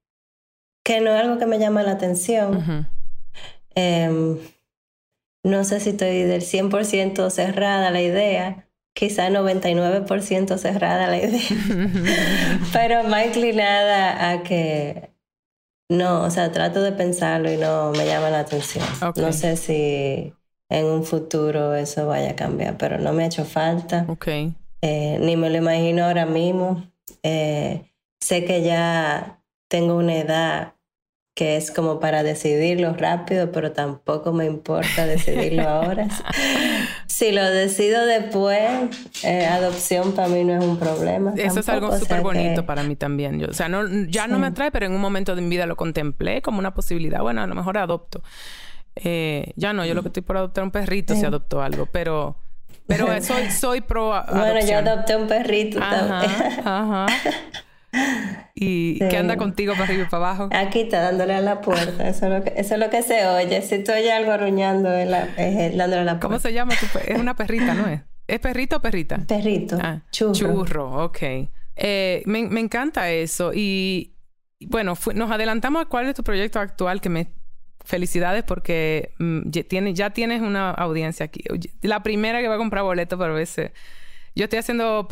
que 0.84 1.00
no 1.00 1.10
es 1.14 1.20
algo 1.20 1.38
que 1.38 1.46
me 1.46 1.58
llama 1.58 1.82
la 1.82 1.92
atención. 1.92 2.88
Em, 3.74 4.38
no 5.44 5.64
sé 5.64 5.80
si 5.80 5.90
estoy 5.90 6.22
del 6.24 6.42
100% 6.42 7.30
cerrada 7.30 7.88
a 7.88 7.90
la 7.90 8.02
idea, 8.02 8.68
quizá 8.94 9.28
99% 9.30 10.58
cerrada 10.58 11.06
la 11.06 11.18
idea, 11.18 11.40
pero 12.72 13.04
más 13.04 13.26
inclinada 13.26 14.30
a 14.30 14.42
que 14.42 15.10
no, 15.90 16.22
o 16.22 16.30
sea, 16.30 16.52
trato 16.52 16.82
de 16.82 16.92
pensarlo 16.92 17.50
y 17.52 17.56
no 17.56 17.90
me 17.92 18.06
llama 18.06 18.30
la 18.30 18.40
atención. 18.40 18.84
No 19.16 19.32
sé 19.32 19.56
si 19.56 20.32
en 20.68 20.86
un 20.86 21.04
futuro 21.04 21.74
eso 21.74 22.06
vaya 22.06 22.30
a 22.30 22.36
cambiar, 22.36 22.78
pero 22.78 22.98
no 22.98 23.12
me 23.12 23.24
ha 23.24 23.26
hecho 23.26 23.44
falta. 23.44 24.06
Okay. 24.08 24.54
Eh, 24.82 25.18
ni 25.20 25.36
me 25.36 25.50
lo 25.50 25.56
imagino 25.56 26.04
ahora 26.04 26.26
mismo. 26.26 26.88
Eh, 27.24 27.90
sé 28.20 28.44
que 28.44 28.62
ya 28.62 29.42
tengo 29.68 29.96
una 29.96 30.16
edad 30.16 30.74
que 31.34 31.56
es 31.56 31.70
como 31.70 32.00
para 32.00 32.22
decidirlo 32.22 32.92
rápido, 32.92 33.50
pero 33.52 33.72
tampoco 33.72 34.32
me 34.32 34.46
importa 34.46 35.06
decidirlo 35.06 35.68
ahora. 35.68 36.08
si 37.06 37.32
lo 37.32 37.44
decido 37.44 38.04
después, 38.04 38.68
eh, 39.22 39.46
adopción 39.46 40.12
para 40.12 40.28
mí 40.28 40.44
no 40.44 40.58
es 40.58 40.64
un 40.64 40.78
problema. 40.78 41.32
Eso 41.36 41.60
es 41.60 41.68
algo 41.68 41.96
súper 41.98 42.20
bonito 42.20 42.66
para 42.66 42.82
mí 42.82 42.96
también. 42.96 43.38
Yo, 43.38 43.48
o 43.48 43.54
sea, 43.54 43.68
no, 43.68 43.86
ya 44.08 44.26
no 44.26 44.38
me 44.38 44.48
atrae, 44.48 44.70
pero 44.70 44.86
en 44.86 44.92
un 44.92 45.00
momento 45.00 45.34
de 45.34 45.42
mi 45.42 45.48
vida 45.48 45.66
lo 45.66 45.76
contemplé 45.76 46.42
como 46.42 46.58
una 46.58 46.74
posibilidad. 46.74 47.20
Bueno, 47.20 47.42
a 47.42 47.46
lo 47.46 47.54
mejor 47.54 47.78
adopto. 47.78 48.22
ya 49.02 49.72
no, 49.72 49.86
yo 49.86 49.94
lo 49.94 50.02
que 50.02 50.08
estoy 50.08 50.22
por 50.22 50.36
adoptar 50.36 50.64
un 50.64 50.70
perrito 50.70 51.14
si 51.14 51.24
adopto 51.24 51.62
algo, 51.62 51.86
pero 51.86 52.36
pero 52.90 53.06
soy, 53.22 53.50
soy 53.50 53.80
pro 53.80 54.12
adopción. 54.12 54.40
Bueno, 54.40 54.66
yo 54.66 54.78
adopté 54.78 55.16
un 55.16 55.28
perrito 55.28 55.78
también. 55.78 56.32
Ajá. 56.64 57.06
¿Y 58.54 58.98
qué 58.98 59.16
anda 59.16 59.36
contigo 59.36 59.72
para 59.72 59.84
arriba 59.84 60.04
y 60.04 60.06
para 60.06 60.30
abajo? 60.30 60.48
Aquí 60.52 60.80
está 60.80 61.00
dándole 61.00 61.34
a 61.34 61.40
la 61.40 61.60
puerta. 61.60 62.08
Eso 62.08 62.26
es 62.26 62.32
lo 62.32 62.44
que, 62.44 62.52
eso 62.56 62.74
es 62.74 62.80
lo 62.80 62.90
que 62.90 63.02
se 63.02 63.26
oye. 63.26 63.62
Si 63.62 63.82
tú 63.82 63.92
oyes 63.92 64.12
algo 64.12 64.32
arruñando, 64.32 64.92
es, 64.92 65.08
dándole 65.08 66.02
a 66.02 66.04
la 66.04 66.12
puerta. 66.12 66.20
¿Cómo 66.20 66.38
se 66.38 66.52
llama? 66.52 66.74
es 67.06 67.18
una 67.18 67.34
perrita, 67.34 67.74
¿no 67.74 67.86
es? 67.86 68.02
¿Es 68.26 68.38
perrito 68.38 68.76
o 68.76 68.80
perrita? 68.80 69.18
Perrito. 69.26 69.78
Ah, 69.80 70.02
churro. 70.10 70.32
Churro, 70.34 71.04
ok. 71.04 71.18
Eh, 71.76 72.22
me, 72.26 72.42
me, 72.48 72.60
encanta 72.60 73.10
eso. 73.10 73.52
Y 73.54 74.14
bueno, 74.66 74.94
nos 75.14 75.30
adelantamos 75.30 75.82
a 75.82 75.84
cuál 75.86 76.06
es 76.06 76.14
tu 76.14 76.22
proyecto 76.22 76.60
actual 76.60 77.00
que 77.00 77.08
me 77.08 77.32
felicidades 77.84 78.44
porque 78.44 79.14
mm, 79.18 79.50
ya, 79.50 79.64
tienes, 79.64 79.94
ya 79.94 80.10
tienes 80.10 80.42
una 80.42 80.70
audiencia 80.70 81.26
aquí. 81.26 81.42
La 81.82 82.02
primera 82.02 82.40
que 82.40 82.48
va 82.48 82.54
a 82.54 82.58
comprar 82.58 82.84
boleto 82.84 83.18
por 83.18 83.32
veces. 83.32 83.72
Yo 84.34 84.44
estoy 84.44 84.60
haciendo, 84.60 85.08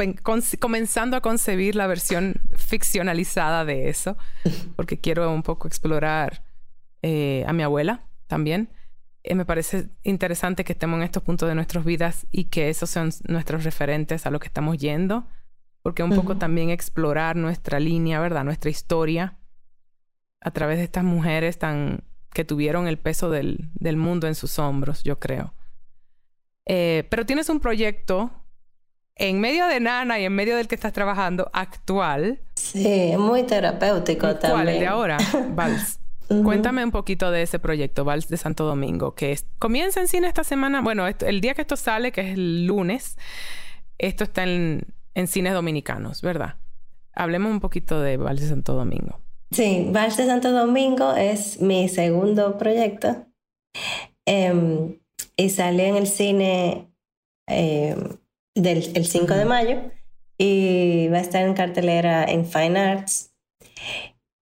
comenzando 0.61 1.17
a 1.17 1.21
concebir 1.21 1.75
la 1.75 1.87
versión 1.87 2.41
ficcionalizada 2.55 3.65
de 3.65 3.89
eso, 3.89 4.17
porque 4.77 5.01
quiero 5.01 5.33
un 5.33 5.43
poco 5.43 5.69
explorar 5.69 6.45
eh, 7.03 7.45
a 7.47 7.53
mi 7.53 7.63
abuela 7.63 8.07
también. 8.27 8.71
Eh, 9.25 9.35
me 9.35 9.45
parece 9.45 9.91
interesante 10.05 10.65
que 10.65 10.73
estemos 10.73 10.99
en 10.99 11.03
estos 11.03 11.23
puntos 11.23 11.49
de 11.49 11.55
nuestras 11.55 11.85
vidas 11.85 12.27
y 12.31 12.45
que 12.45 12.69
esos 12.69 12.91
sean 12.91 13.11
nuestros 13.27 13.65
referentes 13.65 14.27
a 14.27 14.31
lo 14.31 14.39
que 14.39 14.47
estamos 14.47 14.79
yendo, 14.79 15.27
porque 15.83 16.03
un 16.03 16.15
poco 16.15 16.37
también 16.37 16.71
explorar 16.71 17.37
nuestra 17.37 17.81
línea, 17.81 18.21
¿verdad? 18.21 18.45
Nuestra 18.45 18.71
historia 18.71 19.39
a 20.41 20.51
través 20.53 20.79
de 20.79 20.85
estas 20.85 21.05
mujeres 21.05 21.59
tan 21.59 22.05
que 22.33 22.45
tuvieron 22.45 22.87
el 22.87 22.99
peso 22.99 23.31
del, 23.31 23.71
del 23.75 23.97
mundo 23.97 24.29
en 24.29 24.35
sus 24.35 24.59
hombros, 24.59 25.03
yo 25.03 25.19
creo. 25.19 25.55
Eh, 26.67 27.07
pero 27.11 27.25
tienes 27.27 27.49
un 27.49 27.61
proyecto 27.61 28.38
en 29.19 29.41
medio 29.41 29.67
de 29.67 29.81
Nana 29.81 30.19
y 30.19 30.25
en 30.25 30.33
medio 30.33 30.57
del 30.57 30.69
que 30.69 30.77
estás 30.77 30.93
trabajando 30.93 31.51
actual. 31.53 32.41
Sí, 32.55 33.13
muy 33.19 33.43
terapéutico 33.43 34.37
también. 34.37 34.53
¿Cuál? 34.53 34.69
¿El 34.69 34.81
de 34.81 34.87
ahora? 34.87 35.19
Vals. 35.51 36.01
Cuéntame 36.29 36.85
un 36.85 36.91
poquito 36.91 37.31
de 37.31 37.43
ese 37.43 37.59
proyecto, 37.59 38.05
Vals 38.05 38.29
de 38.29 38.37
Santo 38.37 38.65
Domingo, 38.65 39.15
que 39.15 39.39
comienza 39.59 40.01
en 40.01 40.09
cine 40.09 40.29
esta 40.29 40.45
semana. 40.45 40.83
Bueno, 40.83 41.07
el 41.07 41.41
día 41.41 41.55
que 41.55 41.63
esto 41.63 41.77
sale, 41.77 42.13
que 42.13 42.21
es 42.21 42.35
el 42.35 42.67
lunes, 42.67 43.17
esto 43.97 44.25
está 44.25 44.45
en, 44.45 44.87
cines 45.27 45.55
dominicanos, 45.55 46.21
¿verdad? 46.21 46.57
Hablemos 47.15 47.51
un 47.51 47.61
poquito 47.61 48.01
de 48.01 48.19
Vals 48.19 48.43
de 48.43 48.49
Santo 48.49 48.75
Domingo. 48.75 49.21
Sí, 49.51 49.89
Vals 49.91 50.19
de 50.19 50.27
Santo 50.27 50.53
Domingo 50.53 51.15
es 51.15 51.63
mi 51.63 51.89
segundo 51.89 52.59
proyecto. 52.59 53.27
Em, 54.27 54.99
y 55.35 55.49
salió 55.49 55.87
en 55.87 55.97
el 55.97 56.07
cine 56.07 56.93
em, 57.47 58.19
del 58.63 58.91
el 58.95 59.07
5 59.07 59.35
de 59.35 59.45
mayo 59.45 59.81
y 60.37 61.09
va 61.09 61.19
a 61.19 61.21
estar 61.21 61.45
en 61.45 61.55
cartelera 61.55 62.25
en 62.25 62.47
Fine 62.47 62.79
Arts 62.79 63.35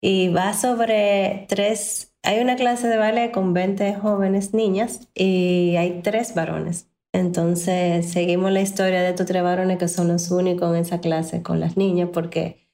y 0.00 0.28
va 0.28 0.52
sobre 0.52 1.46
tres, 1.48 2.14
hay 2.22 2.40
una 2.40 2.56
clase 2.56 2.88
de 2.88 2.98
ballet 2.98 3.30
con 3.30 3.54
20 3.54 3.94
jóvenes 3.94 4.52
niñas 4.52 5.08
y 5.14 5.76
hay 5.76 6.02
tres 6.02 6.34
varones. 6.34 6.88
Entonces 7.12 8.10
seguimos 8.10 8.50
la 8.50 8.60
historia 8.60 9.02
de 9.02 9.10
estos 9.10 9.26
tres 9.26 9.42
varones 9.42 9.78
que 9.78 9.88
son 9.88 10.08
los 10.08 10.30
únicos 10.30 10.68
en 10.74 10.82
esa 10.82 11.00
clase 11.00 11.42
con 11.42 11.60
las 11.60 11.76
niñas 11.76 12.10
porque 12.12 12.68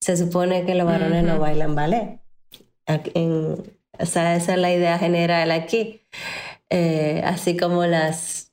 se 0.00 0.16
supone 0.16 0.64
que 0.64 0.74
los 0.74 0.86
varones 0.86 1.24
no 1.24 1.38
bailan 1.38 1.74
ballet. 1.74 2.20
o 2.86 4.06
sea, 4.06 4.36
esa 4.36 4.54
es 4.54 4.58
la 4.58 4.72
idea 4.72 4.98
general 4.98 5.50
aquí. 5.50 6.00
Eh, 6.70 7.20
así 7.24 7.56
como 7.56 7.84
las 7.84 8.51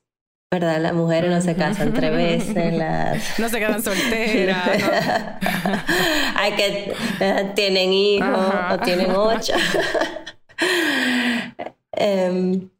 ¿verdad? 0.52 0.80
Las 0.80 0.94
mujeres 0.94 1.30
no 1.30 1.40
se 1.40 1.54
casan 1.54 1.92
tres 1.92 2.10
veces, 2.10 2.74
las... 2.76 3.38
no 3.38 3.48
se 3.48 3.60
quedan 3.60 3.80
solteras. 3.80 4.66
Hay 6.34 6.52
que... 6.54 6.92
Eh, 7.20 7.52
tienen 7.54 7.92
hijos 7.92 8.54
o 8.72 8.78
tienen 8.78 9.12
ocho. 9.12 9.52
Em, 11.92 12.70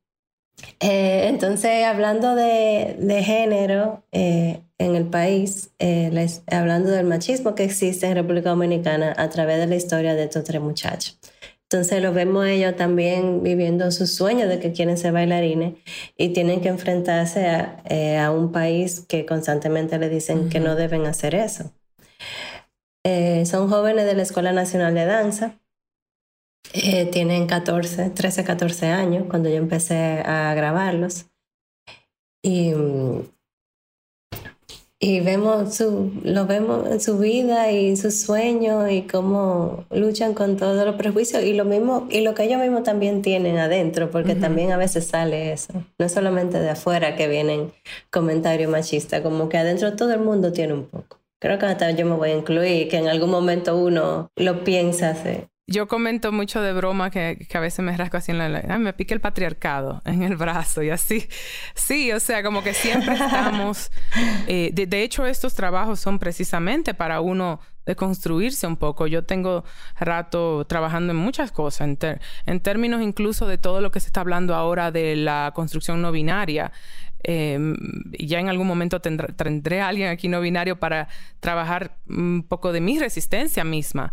eh, 0.79 1.27
entonces, 1.29 1.85
hablando 1.85 2.35
de, 2.35 2.97
de 2.99 3.23
género 3.23 4.05
eh, 4.13 4.61
en 4.79 4.97
el 4.97 5.07
país, 5.07 5.71
hablando 6.47 6.91
del 6.91 7.07
machismo 7.07 7.55
que 7.55 7.65
existe 7.65 8.07
en 8.07 8.15
República 8.15 8.51
Dominicana 8.51 9.15
a 9.17 9.29
través 9.29 9.59
de 9.59 9.67
la 9.67 9.77
historia 9.77 10.15
de 10.15 10.25
estos 10.25 10.45
tres 10.45 10.61
muchachos. 10.61 11.19
Entonces 11.73 12.03
lo 12.03 12.13
vemos 12.13 12.47
ellos 12.47 12.75
también 12.75 13.45
viviendo 13.45 13.93
su 13.93 14.09
sueño 14.09 14.49
de 14.49 14.59
que 14.59 14.73
quieren 14.73 14.99
ser 14.99 15.13
bailarines 15.13 15.75
y 16.17 16.31
tienen 16.31 16.63
que 16.63 16.69
enfrentarse 16.69 17.47
a, 17.47 17.81
eh, 17.85 18.29
un 18.29 18.51
país 18.51 19.07
que 19.09 19.25
constantemente 19.25 19.97
le 19.97 20.09
dicen 20.09 20.49
que 20.49 20.59
no 20.59 20.75
deben 20.75 21.07
hacer 21.07 21.37
eso. 21.37 21.73
Eh, 23.05 23.47
son 23.47 23.71
jóvenes 23.71 24.05
de 24.05 24.15
la 24.15 24.23
Escuela 24.23 24.51
Nacional 24.51 24.95
de 24.95 25.05
Danza. 25.05 25.61
Eh, 26.75 27.07
tienen 27.07 27.47
14, 27.47 28.11
13, 28.11 28.43
14 28.43 28.87
años 28.87 29.27
cuando 29.31 29.49
yo 29.49 29.55
empecé 29.55 30.23
a 30.27 30.53
grabarlos. 30.55 31.27
Y 32.43 32.75
mm, 32.75 33.29
y 35.03 35.21
vemos 35.21 35.75
su, 35.75 36.13
lo 36.23 36.47
vemos 36.47 36.87
en 36.87 37.01
su 37.01 37.17
vida 37.19 37.73
y 37.73 37.97
sus 37.97 38.21
sueños 38.21 38.91
y 38.91 39.03
cómo 39.03 39.87
luchan 39.91 40.35
con 40.35 40.59
todos 40.59 40.85
los 40.85 40.97
prejuicios 40.97 41.43
y 41.43 41.55
lo 41.55 41.65
mismo 41.65 42.07
y 42.11 42.21
lo 42.21 42.35
que 42.35 42.45
ellos 42.45 42.61
mismos 42.61 42.83
también 42.83 43.23
tienen 43.23 43.57
adentro 43.57 44.11
porque 44.11 44.35
también 44.35 44.73
a 44.73 44.77
veces 44.77 45.07
sale 45.07 45.53
eso. 45.53 45.73
No 45.99 46.05
es 46.05 46.13
solamente 46.13 46.61
de 46.61 46.69
afuera 46.69 47.17
que 47.17 47.29
vienen 47.29 47.73
comentarios 48.11 48.71
machistas 48.71 49.23
como 49.23 49.49
que 49.49 49.57
adentro 49.57 49.97
todo 49.97 50.13
el 50.13 50.21
mundo 50.21 50.53
tiene 50.53 50.75
un 50.75 50.85
poco. 50.85 51.19
Creo 51.41 51.59
que 51.59 51.65
hasta 51.65 51.91
yo 51.93 52.05
me 52.05 52.17
voy 52.17 52.31
a 52.33 52.37
incluir 52.37 52.89
que 52.89 52.99
en 52.99 53.09
algún 53.09 53.31
momento 53.31 53.79
uno 53.79 54.31
lo 54.37 54.65
piensa 54.65 55.09
hacer 55.09 55.49
yo 55.71 55.87
comento 55.87 56.33
mucho 56.33 56.61
de 56.61 56.73
broma 56.73 57.11
que, 57.11 57.47
a 57.55 57.61
veces 57.61 57.85
me 57.85 57.97
rasco 57.97 58.17
así 58.17 58.33
en 58.33 58.39
la... 58.39 58.79
me 58.79 58.93
pica 58.93 59.15
el 59.15 59.21
patriarcado 59.21 60.03
en 60.05 60.25
el 60.25 60.37
brazo 60.37 60.83
y 60.83 60.91
así. 60.91 61.29
Sí, 61.75 62.11
o 62.11 62.19
sea, 62.19 62.43
como 62.43 62.63
que 62.65 62.75
siempre 62.75 63.15
estamos... 63.15 63.91
Eh, 64.49 64.73
de, 64.73 65.03
hecho, 65.03 65.27
estos 65.27 65.55
trabajos 65.55 66.01
son 66.01 66.19
precisamente 66.19 66.93
para 66.93 67.21
uno 67.21 67.61
deconstruirse 67.87 68.67
un 68.67 68.77
poco. 68.77 69.07
Yo 69.07 69.25
tengo 69.25 69.65
rato 69.99 70.65
trabajando 70.67 71.13
en 71.13 71.19
muchas 71.19 71.53
cosas, 71.53 71.89
en, 72.47 72.61
términos 72.61 73.01
incluso 73.01 73.47
de 73.47 73.57
todo 73.57 73.81
lo 73.81 73.93
que 73.93 74.01
se 74.01 74.09
está 74.09 74.23
hablando 74.23 74.57
ahora 74.57 74.91
de 74.91 75.15
la 75.15 75.53
construcción 75.55 76.03
no 76.03 76.11
binaria. 76.11 76.73
Em, 77.23 77.77
ya 78.19 78.41
en 78.41 78.49
algún 78.49 78.67
momento 78.67 79.01
tendré 79.01 79.83
a 79.83 79.89
alguien 79.89 80.09
aquí 80.09 80.27
no 80.27 80.41
binario 80.41 80.81
para 80.81 81.07
trabajar 81.39 81.99
un 82.09 82.45
poco 82.49 82.73
de 82.73 82.81
mi 82.81 82.99
resistencia 82.99 83.63
misma 83.63 84.13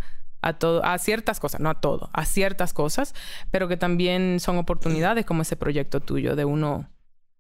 a 0.84 0.98
ciertas 0.98 1.40
cosas, 1.40 1.62
no 1.62 1.70
a 1.70 1.82
todo, 1.82 2.10
a 2.14 2.26
ciertas 2.26 2.74
cosas, 2.74 3.14
pero 3.52 3.68
que 3.68 3.78
también 3.78 4.40
son 4.40 4.58
oportunidades 4.58 5.26
como 5.26 5.42
ese 5.42 5.56
proyecto 5.56 6.00
tuyo 6.00 6.36
de 6.36 6.46
uno 6.46 6.90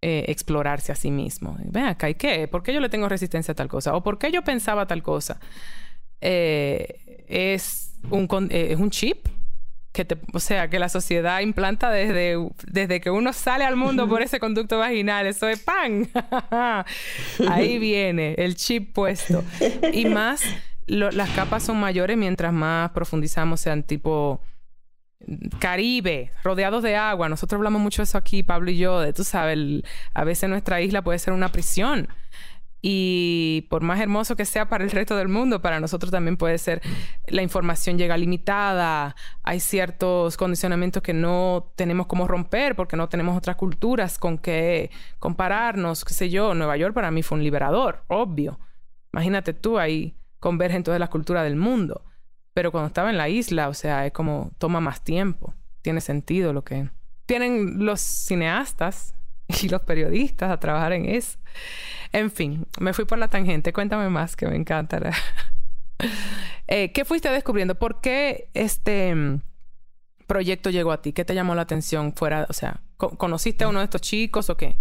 eh, 0.02 0.26
explorarse 0.28 0.92
a 0.92 0.96
sí 0.96 1.10
mismo. 1.10 1.58
Ven 1.66 1.86
acá, 1.86 2.10
¿y 2.10 2.16
qué? 2.16 2.48
¿Por 2.48 2.62
qué 2.62 2.74
yo 2.74 2.80
le 2.80 2.90
tengo 2.90 3.10
resistencia 3.10 3.54
a 3.54 3.56
tal 3.56 3.68
cosa? 3.68 3.96
¿O 3.96 4.04
por 4.04 4.20
qué 4.20 4.32
yo 4.32 4.44
pensaba 4.44 4.86
tal 4.86 5.02
cosa? 5.02 5.40
Eh, 6.22 7.26
es, 7.28 7.94
un, 8.12 8.28
eh, 8.52 8.68
es 8.72 8.80
un 8.80 8.90
chip 8.90 9.28
que 9.92 10.08
o 10.34 10.40
sea, 10.40 10.70
que 10.70 10.78
la 10.78 10.90
sociedad 10.90 11.40
implanta 11.40 11.90
desde, 11.90 12.36
desde 12.68 13.02
que 13.02 13.10
uno 13.10 13.34
sale 13.34 13.64
al 13.66 13.76
mundo 13.76 14.08
por 14.08 14.22
ese 14.22 14.40
conducto 14.40 14.78
vaginal. 14.78 15.26
Eso 15.26 15.50
es 15.50 15.60
pan. 15.62 16.08
Ahí 17.50 17.80
viene 17.80 18.36
el 18.38 18.56
chip 18.56 18.94
puesto. 18.94 19.44
Y 19.92 20.06
más 20.06 20.44
las 20.88 21.30
capas 21.32 21.64
son 21.64 21.80
mayores 21.80 22.18
mientras 22.18 22.54
más 22.54 22.92
profundizamos, 22.92 23.60
sean 23.60 23.84
tipo 23.84 24.42
Caribe, 25.60 26.32
rodeados 26.44 26.84
de 26.84 26.96
agua. 26.96 27.28
Nosotros 27.30 27.58
hablamos 27.58 27.82
mucho 27.82 28.02
de 28.02 28.04
eso 28.06 28.18
aquí, 28.18 28.44
Pablo 28.44 28.72
y 28.72 28.78
yo, 28.78 29.02
de 29.02 29.14
tú 29.14 29.24
sabes, 29.24 29.84
a 30.14 30.24
veces 30.24 30.50
nuestra 30.50 30.82
isla 30.82 31.04
puede 31.04 31.20
ser 31.20 31.34
una 31.34 31.52
prisión. 31.52 32.08
Y 32.82 33.66
por 33.70 33.82
más 33.82 34.00
hermoso 34.00 34.36
que 34.36 34.46
sea 34.46 34.70
para 34.70 34.84
el 34.84 34.92
resto 34.92 35.18
del 35.18 35.28
mundo, 35.28 35.62
para 35.62 35.80
nosotros 35.80 36.12
también 36.12 36.38
puede 36.38 36.60
ser, 36.60 36.82
la 37.26 37.42
información 37.42 37.98
llega 37.98 38.16
limitada, 38.16 39.16
hay 39.44 39.60
ciertos 39.60 40.38
condicionamientos 40.38 41.02
que 41.02 41.14
no 41.14 41.74
tenemos 41.76 42.06
como 42.06 42.28
romper 42.28 42.76
porque 42.76 42.96
no 42.96 43.10
tenemos 43.10 43.36
otras 43.36 43.56
culturas 43.56 44.20
con 44.20 44.38
que 44.38 44.92
compararnos, 45.18 46.06
qué 46.06 46.14
sé 46.14 46.30
yo, 46.30 46.54
Nueva 46.54 46.78
York 46.78 46.94
para 46.94 47.10
mí 47.10 47.24
fue 47.24 47.40
un 47.40 47.44
liberador, 47.44 48.04
obvio. 48.08 48.60
Imagínate 49.12 49.54
tú 49.54 49.80
ahí 49.80 50.16
convergen 50.40 50.84
todas 50.84 51.00
las 51.00 51.10
culturas 51.10 51.44
del 51.44 51.56
mundo. 51.56 52.04
Pero 52.54 52.72
cuando 52.72 52.88
estaba 52.88 53.10
en 53.10 53.18
la 53.18 53.30
isla, 53.30 53.70
o 53.70 53.74
sea, 53.74 54.06
es 54.06 54.14
como 54.14 54.52
toma 54.58 54.80
más 54.80 55.04
tiempo. 55.04 55.54
Tiene 55.82 56.02
sentido 56.02 56.54
lo 56.54 56.64
que 56.64 56.90
tienen 57.26 57.86
los 57.86 58.02
cineastas 58.02 59.14
y 59.62 59.70
los 59.70 59.82
periodistas 59.82 60.52
a 60.52 60.60
trabajar 60.60 60.94
en 60.94 61.06
eso. 61.06 61.38
En 62.12 62.32
fin, 62.32 62.66
me 62.80 62.94
fui 62.94 63.06
por 63.06 63.18
la 63.18 63.28
tangente. 63.28 63.74
Cuéntame 63.74 64.10
más, 64.10 64.36
que 64.36 64.48
me 64.48 64.56
encantará. 64.56 65.12
Eh, 66.70 66.92
¿Qué 66.92 67.06
fuiste 67.06 67.30
descubriendo? 67.30 67.76
¿Por 67.76 68.02
qué 68.02 68.50
este 68.54 69.16
mm, 69.16 69.42
proyecto 70.28 70.70
llegó 70.70 70.92
a 70.92 71.02
ti? 71.02 71.14
¿Qué 71.14 71.24
te 71.24 71.34
llamó 71.34 71.56
la 71.56 71.62
atención 71.62 72.14
fuera? 72.14 72.46
O 72.50 72.54
sea, 72.54 72.82
¿conociste 72.98 73.64
a 73.64 73.70
uno 73.70 73.80
de 73.80 73.86
estos 73.86 74.02
chicos 74.02 74.50
o 74.50 74.58
qué? 74.58 74.78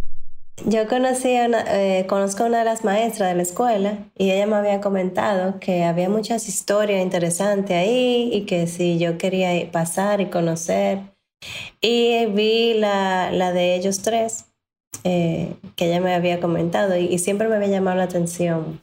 Yo 0.65 0.89
conocí 0.89 1.37
a 1.37 1.47
eh, 1.47 2.07
conozco 2.07 2.45
a 2.45 2.47
una 2.47 2.61
de 2.61 2.65
las 2.65 2.83
maestras 2.83 3.29
de 3.29 3.35
la 3.35 3.43
escuela 3.43 3.99
y 4.17 4.31
ella 4.31 4.47
me 4.47 4.57
había 4.57 4.81
comentado 4.81 5.61
que 5.61 5.85
había 5.85 6.09
muchas 6.09 6.49
historias 6.49 7.03
interesantes 7.03 7.77
ahí 7.77 8.31
y 8.33 8.47
que 8.47 8.67
si 8.67 8.99
yo 8.99 9.19
quería 9.19 9.71
pasar 9.71 10.21
y 10.21 10.27
conocer. 10.27 11.01
Y 11.81 12.27
vi 12.27 12.75
la, 12.75 13.31
la 13.31 13.53
de 13.53 13.75
ellos 13.77 14.01
tres 14.01 14.47
eh, 15.05 15.55
que 15.77 15.87
ella 15.87 16.01
me 16.01 16.15
había 16.15 16.41
comentado 16.41 16.97
y, 16.97 17.19
siempre 17.19 17.49
me 17.49 17.57
había 17.57 17.69
llamado 17.69 17.99
la 17.99 18.05
atención 18.05 18.83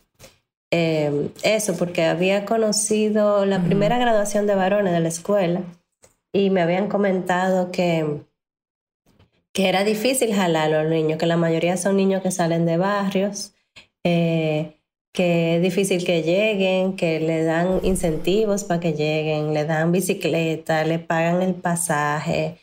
eh, 0.71 1.31
eso 1.43 1.75
porque 1.75 2.03
había 2.03 2.45
conocido 2.45 3.45
la 3.45 3.61
primera 3.63 3.97
graduación 3.97 4.47
de 4.47 4.55
varones 4.55 4.93
de 4.93 4.99
la 4.99 5.07
escuela 5.07 5.61
y 6.31 6.49
me 6.49 6.61
habían 6.61 6.87
comentado 6.87 7.71
que 7.71 8.21
que 9.53 9.69
era 9.69 9.83
difícil 9.83 10.33
jalar 10.33 10.73
a 10.73 10.83
los 10.83 10.91
niños, 10.91 11.19
que 11.19 11.27
la 11.27 11.37
mayoría 11.37 11.77
son 11.77 11.95
niños 11.95 12.23
que 12.23 12.31
salen 12.31 12.65
de 12.65 12.77
barrios, 12.77 13.53
eh, 14.03 14.79
que 15.13 15.57
es 15.57 15.61
difícil 15.61 16.03
que 16.03 16.23
lleguen, 16.23 16.95
que 16.95 17.19
le 17.19 17.43
dan 17.43 17.79
incentivos 17.83 18.63
para 18.63 18.79
que 18.79 18.93
lleguen, 18.93 19.53
le 19.53 19.65
dan 19.65 19.91
bicicleta, 19.91 20.83
le 20.85 20.97
pagan 20.97 21.43
el 21.43 21.53
pasaje, 21.53 22.57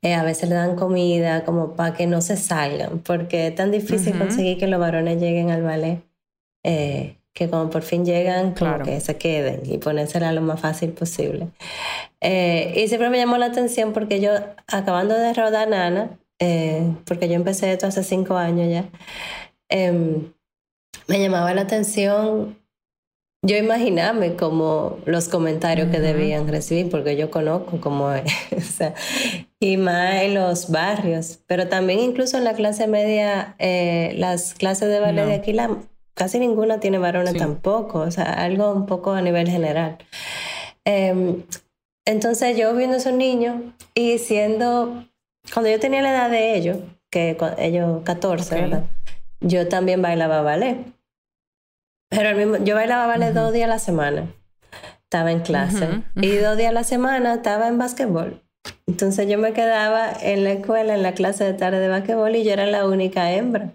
eh, 0.00 0.14
a 0.14 0.22
veces 0.22 0.48
le 0.48 0.54
dan 0.54 0.76
comida 0.76 1.44
como 1.44 1.74
para 1.74 1.94
que 1.94 2.06
no 2.06 2.20
se 2.20 2.36
salgan, 2.36 3.00
porque 3.00 3.48
es 3.48 3.54
tan 3.56 3.72
difícil 3.72 4.16
conseguir 4.16 4.58
que 4.58 4.68
los 4.68 4.78
varones 4.78 5.20
lleguen 5.20 5.50
al 5.50 5.62
ballet. 5.62 6.00
Eh, 6.64 7.16
que 7.34 7.48
como 7.48 7.70
por 7.70 7.82
fin 7.82 8.04
llegan, 8.04 8.52
como 8.54 8.82
que 8.82 8.98
se 9.00 9.16
queden 9.16 9.60
y 9.64 9.78
ponérsela 9.78 10.32
lo 10.32 10.40
más 10.40 10.60
fácil 10.60 10.90
posible. 10.90 11.48
y 12.20 12.88
siempre 12.88 13.10
me 13.10 13.18
llamó 13.18 13.38
la 13.38 13.46
atención 13.46 13.92
porque 13.92 14.20
yo, 14.20 14.32
acabando 14.66 15.14
de 15.16 15.32
rodar 15.34 15.68
Nana, 15.68 16.18
eh, 16.38 16.94
porque 17.04 17.28
yo 17.28 17.34
empecé 17.34 17.72
esto 17.72 17.86
hace 17.86 18.02
cinco 18.02 18.36
años 18.36 18.68
ya, 18.70 18.88
em, 19.68 20.32
me 21.06 21.20
llamaba 21.20 21.54
la 21.54 21.62
atención 21.62 22.56
yo 23.42 23.56
imaginarme 23.56 24.34
como 24.34 24.98
los 25.06 25.28
comentarios 25.28 25.90
que 25.90 26.00
debían 26.00 26.48
recibir, 26.48 26.90
porque 26.90 27.16
yo 27.16 27.30
conozco 27.30 27.80
cómo 27.80 28.12
es, 28.12 28.24
o 28.56 28.60
sea, 28.60 28.94
y 29.60 29.76
más 29.76 30.22
en 30.22 30.34
los 30.34 30.70
barrios, 30.70 31.38
pero 31.46 31.68
también 31.68 32.00
incluso 32.00 32.36
en 32.36 32.44
la 32.44 32.54
clase 32.54 32.88
media, 32.88 33.54
eh, 33.58 34.14
las 34.16 34.54
clases 34.54 34.88
de 34.88 34.98
ballet 35.00 35.26
de 35.26 35.34
aquí, 35.34 35.52
la, 35.52 35.78
casi 36.14 36.40
ninguna 36.40 36.80
tiene 36.80 36.98
varones 36.98 37.36
tampoco, 37.36 38.00
o 38.00 38.10
sea, 38.10 38.24
algo 38.24 38.72
un 38.72 38.86
poco 38.86 39.12
a 39.12 39.22
nivel 39.22 39.48
general. 39.48 39.98
Em, 40.84 41.44
entonces 42.06 42.56
yo 42.56 42.74
viendo 42.74 42.96
a 42.96 42.98
esos 42.98 43.12
niños 43.12 43.56
y 43.94 44.18
siendo, 44.18 45.04
cuando 45.52 45.70
yo 45.70 45.80
tenía 45.80 46.02
la 46.02 46.10
edad 46.10 46.30
de 46.30 46.56
ellos, 46.56 46.78
que 47.10 47.36
ellos 47.58 48.02
14, 48.04 48.54
¿verdad? 48.54 48.84
Yo 49.40 49.68
también 49.68 50.02
bailaba 50.02 50.42
ballet. 50.42 50.78
Pero 52.10 52.36
mismo, 52.36 52.64
yo 52.64 52.74
bailaba 52.74 53.06
ballet 53.06 53.32
dos 53.32 53.52
días 53.52 53.66
a 53.66 53.74
la 53.74 53.78
semana. 53.78 54.26
Estaba 55.04 55.32
en 55.32 55.40
clase. 55.40 56.02
Y 56.16 56.36
dos 56.36 56.56
días 56.56 56.70
a 56.70 56.74
la 56.74 56.84
semana 56.84 57.34
estaba 57.34 57.68
en 57.68 57.78
básquetbol. 57.78 58.42
Entonces 58.86 59.28
yo 59.28 59.38
me 59.38 59.52
quedaba 59.52 60.10
en 60.22 60.44
la 60.44 60.52
escuela, 60.52 60.94
en 60.94 61.02
la 61.02 61.12
clase 61.12 61.44
de 61.44 61.54
tarde 61.54 61.80
de 61.80 61.88
básquetbol 61.88 62.34
y 62.36 62.44
yo 62.44 62.52
era 62.52 62.66
la 62.66 62.86
única 62.86 63.32
hembra. 63.32 63.72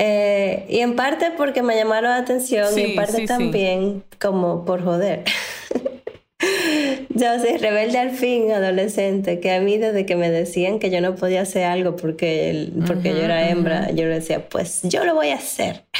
Eh, 0.00 0.66
y 0.68 0.78
en 0.78 0.94
parte 0.94 1.32
porque 1.36 1.62
me 1.62 1.74
llamaron 1.74 2.10
la 2.10 2.18
atención 2.18 2.66
y 2.78 2.82
en 2.82 2.96
parte 2.96 3.26
también 3.26 4.04
como 4.20 4.64
por 4.64 4.84
joder. 4.84 5.24
Yo 7.18 7.38
soy 7.40 7.56
rebelde 7.56 7.98
al 7.98 8.10
fin, 8.10 8.52
adolescente, 8.52 9.40
que 9.40 9.52
a 9.52 9.60
mí 9.60 9.76
desde 9.76 10.06
que 10.06 10.14
me 10.14 10.30
decían 10.30 10.78
que 10.78 10.90
yo 10.90 11.00
no 11.00 11.16
podía 11.16 11.42
hacer 11.42 11.64
algo 11.64 11.96
porque, 11.96 12.70
porque 12.86 13.10
yo 13.10 13.18
era 13.18 13.48
hembra, 13.48 13.90
yo 13.90 14.04
le 14.04 14.14
decía, 14.14 14.48
pues 14.48 14.82
yo 14.84 15.04
lo 15.04 15.14
voy 15.14 15.30
a 15.30 15.36
hacer. 15.36 15.84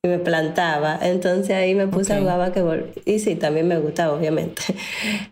Y 0.00 0.06
me 0.06 0.20
plantaba. 0.20 0.96
Entonces 1.02 1.56
ahí 1.56 1.74
me 1.74 1.88
puse 1.88 2.12
a 2.12 2.20
jugar 2.20 2.38
basquetbol. 2.38 2.92
Y 3.04 3.18
sí, 3.18 3.34
también 3.34 3.66
me 3.66 3.78
gustaba, 3.78 4.14
obviamente. 4.14 4.62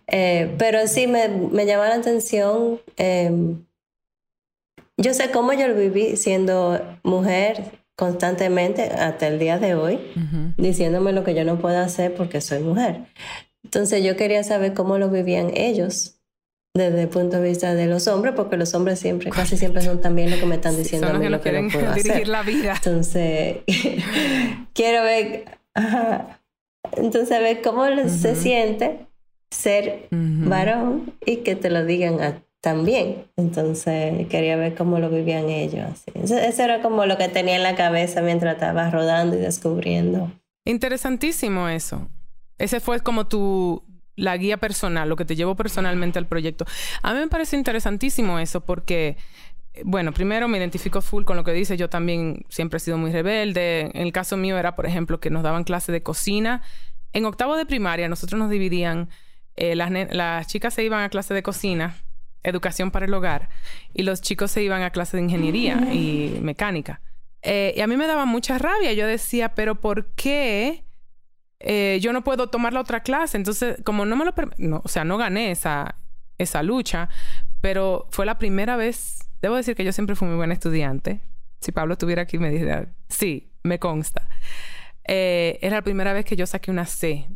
Eh, 0.08 0.54
pero 0.56 0.86
sí, 0.86 1.06
me, 1.08 1.28
me 1.28 1.66
llamaba 1.66 1.88
la 1.88 1.96
atención. 1.96 2.80
Em, 2.96 3.64
yo 4.96 5.14
sé 5.14 5.30
cómo 5.30 5.52
yo 5.52 5.68
lo 5.68 5.74
viví 5.74 6.16
siendo 6.16 6.80
mujer 7.02 7.62
constantemente 7.96 8.82
hasta 8.82 9.26
el 9.26 9.38
día 9.38 9.58
de 9.58 9.74
hoy, 9.74 9.98
diciéndome 10.58 11.12
lo 11.12 11.24
que 11.24 11.34
yo 11.34 11.44
no 11.44 11.58
puedo 11.58 11.78
hacer 11.78 12.14
porque 12.14 12.40
soy 12.40 12.60
mujer. 12.60 13.06
Entonces 13.66 14.04
yo 14.04 14.16
quería 14.16 14.44
saber 14.44 14.74
cómo 14.74 14.96
lo 14.96 15.10
vivían 15.10 15.50
ellos 15.52 16.20
desde 16.72 17.02
el 17.02 17.08
punto 17.08 17.40
de 17.40 17.48
vista 17.48 17.74
de 17.74 17.86
los 17.88 18.06
hombres, 18.06 18.32
porque 18.36 18.56
los 18.56 18.72
hombres 18.74 19.00
siempre, 19.00 19.30
casi 19.30 19.56
siempre 19.56 19.82
son 19.82 20.00
también 20.00 20.30
lo 20.30 20.38
que 20.38 20.46
me 20.46 20.54
están 20.54 20.76
diciendo 20.76 21.08
a 21.08 21.14
mí 21.14 21.28
lo 21.28 21.40
que 21.40 21.50
no 21.50 21.68
puedo 21.68 21.92
dirigir 21.94 22.28
la 22.28 22.42
vida. 22.42 22.74
Entonces, 22.76 23.56
quiero 24.72 25.02
ver, 25.02 25.46
entonces 26.92 27.40
ver 27.40 27.60
cómo 27.60 27.84
se 28.08 28.36
siente 28.36 29.00
ser 29.50 30.06
varón 30.12 31.12
y 31.24 31.38
que 31.38 31.56
te 31.56 31.68
lo 31.68 31.84
digan 31.84 32.44
también. 32.60 33.24
Entonces, 33.36 34.28
quería 34.28 34.54
ver 34.54 34.76
cómo 34.76 35.00
lo 35.00 35.10
vivían 35.10 35.50
ellos. 35.50 36.04
eso 36.14 36.62
era 36.62 36.82
como 36.82 37.04
lo 37.04 37.18
que 37.18 37.28
tenía 37.28 37.56
en 37.56 37.64
la 37.64 37.74
cabeza 37.74 38.22
mientras 38.22 38.54
estaba 38.54 38.90
rodando 38.90 39.34
y 39.34 39.40
descubriendo. 39.40 40.30
Interesantísimo 40.64 41.68
eso. 41.68 42.08
Ese 42.58 42.80
fue 42.80 43.00
como 43.00 43.26
tu 43.26 43.84
la 44.16 44.36
guía 44.38 44.56
personal, 44.56 45.08
lo 45.08 45.16
que 45.16 45.26
te 45.26 45.36
llevó 45.36 45.56
personalmente 45.56 46.18
al 46.18 46.26
proyecto. 46.26 46.64
A 47.02 47.12
mí 47.12 47.20
me 47.20 47.28
parece 47.28 47.56
interesantísimo 47.56 48.38
eso 48.38 48.62
porque 48.62 49.18
bueno, 49.84 50.12
primero 50.12 50.48
me 50.48 50.58
identifico 50.58 51.02
full 51.02 51.24
con 51.24 51.36
lo 51.36 51.44
que 51.44 51.52
dice. 51.52 51.76
Yo 51.76 51.88
también 51.90 52.44
siempre 52.48 52.78
he 52.78 52.80
sido 52.80 52.98
muy 52.98 53.12
rebelde. 53.12 53.90
En 53.94 54.02
el 54.02 54.12
caso 54.12 54.36
mío 54.36 54.58
era, 54.58 54.74
por 54.74 54.86
ejemplo, 54.86 55.20
que 55.20 55.30
nos 55.30 55.42
daban 55.42 55.64
clase 55.64 55.92
de 55.92 56.02
cocina. 56.02 56.62
En 57.12 57.24
octavo 57.24 57.56
de 57.56 57.66
primaria 57.66 58.08
nosotros 58.08 58.38
nos 58.38 58.50
dividían, 58.50 59.10
eh, 59.54 59.74
las, 59.76 59.90
las, 59.90 60.46
chicas 60.46 60.74
se 60.74 60.84
iban 60.84 61.02
a 61.02 61.08
clase 61.08 61.34
de 61.34 61.42
cocina, 61.42 61.96
educación 62.42 62.90
para 62.90 63.06
el 63.06 63.14
hogar, 63.14 63.48
y 63.94 64.02
los 64.02 64.20
chicos 64.20 64.50
se 64.50 64.62
iban 64.62 64.82
a 64.82 64.90
clase 64.90 65.16
de 65.16 65.22
ingeniería 65.22 65.76
y 65.92 66.38
mecánica. 66.42 67.00
Eh, 67.42 67.74
y 67.76 67.80
a 67.80 67.86
mí 67.86 67.96
me 67.96 68.06
daba 68.06 68.24
mucha 68.24 68.58
rabia. 68.58 68.92
Yo 68.92 69.06
decía, 69.06 69.54
pero 69.54 69.76
¿por 69.76 70.06
qué? 70.14 70.85
Eh, 71.60 71.98
yo 72.00 72.12
no 72.12 72.22
puedo 72.22 72.48
tomar 72.48 72.72
la 72.72 72.80
otra 72.80 73.00
clase. 73.00 73.36
Entonces, 73.36 73.78
como 73.84 74.04
no 74.04 74.16
me 74.16 74.24
lo... 74.24 74.32
No, 74.58 74.82
o 74.84 74.88
sea, 74.88 75.04
no 75.04 75.16
gané 75.16 75.50
esa, 75.50 75.96
esa 76.38 76.62
lucha, 76.62 77.08
pero 77.60 78.08
fue 78.10 78.26
la 78.26 78.38
primera 78.38 78.76
vez... 78.76 79.18
Debo 79.42 79.56
decir 79.56 79.76
que 79.76 79.84
yo 79.84 79.92
siempre 79.92 80.16
fui 80.16 80.28
muy 80.28 80.36
buena 80.36 80.54
estudiante. 80.54 81.20
Si 81.60 81.72
Pablo 81.72 81.92
estuviera 81.94 82.22
aquí, 82.22 82.38
me 82.38 82.50
diría, 82.50 82.92
sí, 83.08 83.52
me 83.62 83.78
consta. 83.78 84.28
Eh, 85.04 85.58
era 85.62 85.76
la 85.76 85.82
primera 85.82 86.12
vez 86.12 86.24
que 86.24 86.36
yo 86.36 86.46
saqué 86.46 86.70
una 86.70 86.86
C, 86.86 87.28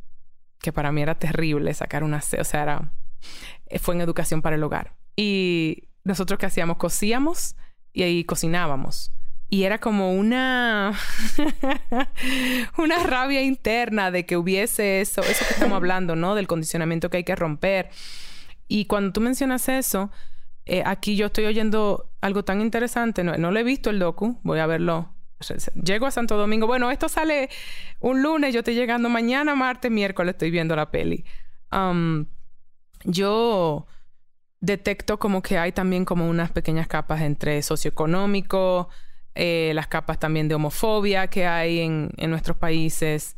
que 0.60 0.72
para 0.72 0.92
mí 0.92 1.02
era 1.02 1.18
terrible 1.18 1.72
sacar 1.74 2.02
una 2.02 2.20
C. 2.20 2.40
O 2.40 2.44
sea, 2.44 2.62
era, 2.62 2.92
eh, 3.66 3.78
fue 3.78 3.94
en 3.94 4.00
educación 4.00 4.42
para 4.42 4.56
el 4.56 4.62
hogar. 4.62 4.94
Y 5.16 5.88
nosotros 6.04 6.38
qué 6.38 6.46
hacíamos? 6.46 6.78
Cocíamos 6.78 7.56
y 7.92 8.02
ahí 8.02 8.24
cocinábamos. 8.24 9.12
Y 9.52 9.64
era 9.64 9.78
como 9.78 10.14
una, 10.14 10.96
una 12.78 12.98
rabia 13.02 13.42
interna 13.42 14.12
de 14.12 14.24
que 14.24 14.36
hubiese 14.36 15.00
eso, 15.00 15.22
eso 15.22 15.44
que 15.44 15.54
estamos 15.54 15.74
hablando, 15.74 16.14
¿no? 16.14 16.36
Del 16.36 16.46
condicionamiento 16.46 17.10
que 17.10 17.18
hay 17.18 17.24
que 17.24 17.34
romper. 17.34 17.90
Y 18.68 18.84
cuando 18.84 19.12
tú 19.12 19.20
mencionas 19.20 19.68
eso, 19.68 20.12
eh, 20.66 20.84
aquí 20.86 21.16
yo 21.16 21.26
estoy 21.26 21.46
oyendo 21.46 22.12
algo 22.20 22.44
tan 22.44 22.60
interesante. 22.60 23.24
No, 23.24 23.36
no 23.36 23.50
lo 23.50 23.58
he 23.58 23.64
visto 23.64 23.90
el 23.90 23.98
docu, 23.98 24.38
voy 24.44 24.60
a 24.60 24.66
verlo. 24.66 25.12
Llego 25.82 26.06
a 26.06 26.12
Santo 26.12 26.36
Domingo. 26.36 26.68
Bueno, 26.68 26.92
esto 26.92 27.08
sale 27.08 27.48
un 27.98 28.22
lunes, 28.22 28.54
yo 28.54 28.60
estoy 28.60 28.74
llegando 28.74 29.08
mañana, 29.08 29.56
martes, 29.56 29.90
miércoles, 29.90 30.34
estoy 30.34 30.52
viendo 30.52 30.76
la 30.76 30.92
peli. 30.92 31.24
Um, 31.72 32.26
yo 33.02 33.86
detecto 34.60 35.18
como 35.18 35.42
que 35.42 35.58
hay 35.58 35.72
también 35.72 36.04
como 36.04 36.28
unas 36.28 36.52
pequeñas 36.52 36.86
capas 36.86 37.22
entre 37.22 37.62
socioeconómico, 37.62 38.88
eh, 39.34 39.72
las 39.74 39.86
capas 39.86 40.18
también 40.18 40.48
de 40.48 40.56
homofobia 40.56 41.28
que 41.28 41.46
hay 41.46 41.80
en, 41.80 42.10
nuestros 42.28 42.56
países. 42.56 43.36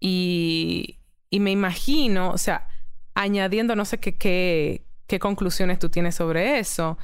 Y, 0.00 0.98
me 1.32 1.50
imagino, 1.50 2.30
o 2.30 2.38
sea, 2.38 2.68
añadiendo, 3.14 3.74
no 3.74 3.84
sé 3.84 3.98
qué, 3.98 4.16
qué, 4.16 5.18
conclusiones 5.18 5.78
tú 5.78 5.88
tienes 5.88 6.14
sobre 6.14 6.58
eso. 6.58 6.98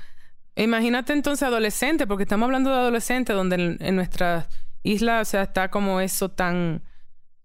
Imagínate 0.57 1.13
entonces 1.13 1.43
adolescente, 1.45 2.07
porque 2.07 2.25
estamos 2.25 2.47
hablando 2.47 2.71
de 2.71 2.77
adolescente, 2.77 3.33
donde 3.33 3.77
en, 3.81 3.97
nuestra 3.97 4.49
isla, 4.83 5.21
o 5.21 5.25
sea, 5.25 5.43
está 5.43 5.71
como 5.71 6.01
eso 6.01 6.31
tan 6.31 6.83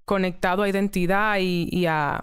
conectado 0.06 0.64
a 0.64 0.70
identidad 0.70 1.38
y, 1.40 1.86
a... 1.88 2.22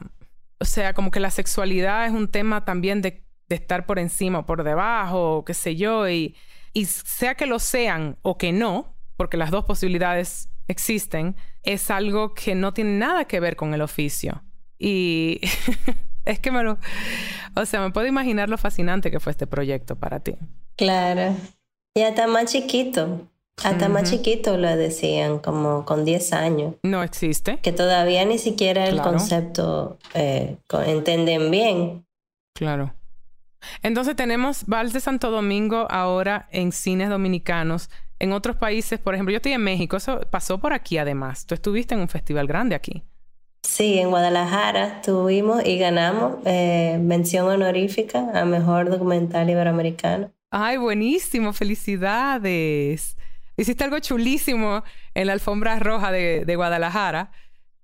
O 0.60 0.64
sea, 0.64 0.94
como 0.94 1.10
que 1.10 1.18
la 1.18 1.30
sexualidad 1.30 2.06
es 2.06 2.12
un 2.12 2.28
tema 2.28 2.64
también 2.64 3.02
de, 3.02 3.24
de 3.48 3.56
estar 3.56 3.84
por 3.86 3.98
encima 3.98 4.40
o 4.40 4.46
por 4.46 4.62
debajo, 4.62 5.44
qué 5.44 5.54
sé 5.54 5.74
yo, 5.74 6.08
y 6.08 6.36
y 6.72 6.86
sea 6.86 7.34
que 7.34 7.46
lo 7.46 7.58
sean 7.58 8.16
o 8.22 8.38
que 8.38 8.52
no, 8.52 8.94
porque 9.16 9.36
las 9.36 9.50
dos 9.50 9.64
posibilidades 9.64 10.48
existen, 10.68 11.36
es 11.62 11.90
algo 11.90 12.34
que 12.34 12.54
no 12.54 12.72
tiene 12.72 12.98
nada 12.98 13.26
que 13.26 13.40
ver 13.40 13.56
con 13.56 13.74
el 13.74 13.82
oficio. 13.82 14.42
Y 14.78 15.40
es 16.24 16.38
que 16.38 16.50
me 16.50 16.62
lo... 16.62 16.78
O 17.54 17.66
sea, 17.66 17.80
me 17.80 17.90
puedo 17.90 18.06
imaginar 18.06 18.48
lo 18.48 18.58
fascinante 18.58 19.10
que 19.10 19.20
fue 19.20 19.32
este 19.32 19.46
proyecto 19.46 19.96
para 19.96 20.20
ti. 20.20 20.34
Claro. 20.76 21.36
Y 21.94 22.02
hasta 22.02 22.26
más 22.26 22.50
chiquito. 22.50 23.28
Hasta 23.62 23.88
más 23.88 24.10
chiquito 24.10 24.56
lo 24.56 24.74
decían, 24.74 25.38
como 25.38 25.84
con 25.84 26.04
10 26.04 26.32
años. 26.32 26.74
No 26.82 27.02
existe. 27.02 27.58
Que 27.58 27.70
todavía 27.70 28.24
ni 28.24 28.38
siquiera 28.38 28.86
el 28.88 29.00
concepto 29.00 29.98
eh, 30.14 30.56
entienden 30.86 31.50
bien. 31.50 32.06
Claro. 32.54 32.94
Entonces 33.82 34.16
tenemos 34.16 34.64
Vals 34.66 34.92
de 34.92 35.00
Santo 35.00 35.30
Domingo 35.30 35.86
ahora 35.90 36.48
en 36.50 36.72
cines 36.72 37.08
dominicanos. 37.08 37.90
En 38.18 38.32
otros 38.32 38.56
países, 38.56 39.00
por 39.00 39.14
ejemplo, 39.14 39.32
yo 39.32 39.38
estoy 39.38 39.52
en 39.52 39.64
México, 39.64 39.96
eso 39.96 40.20
pasó 40.30 40.58
por 40.58 40.72
aquí 40.72 40.98
además. 40.98 41.46
Tú 41.46 41.54
estuviste 41.54 41.94
en 41.94 42.00
un 42.00 42.08
festival 42.08 42.46
grande 42.46 42.74
aquí. 42.74 43.02
Sí, 43.62 43.98
en 43.98 44.10
Guadalajara 44.10 44.96
estuvimos 44.96 45.64
y 45.64 45.78
ganamos 45.78 46.38
eh, 46.44 46.98
mención 47.00 47.48
honorífica 47.48 48.30
a 48.34 48.44
Mejor 48.44 48.90
Documental 48.90 49.48
Iberoamericano. 49.48 50.32
Ay, 50.50 50.76
buenísimo, 50.76 51.52
felicidades. 51.52 53.16
Hiciste 53.56 53.84
algo 53.84 53.98
chulísimo 54.00 54.82
en 55.14 55.26
la 55.28 55.32
alfombra 55.32 55.78
roja 55.78 56.10
de, 56.10 56.44
de 56.44 56.56
Guadalajara, 56.56 57.30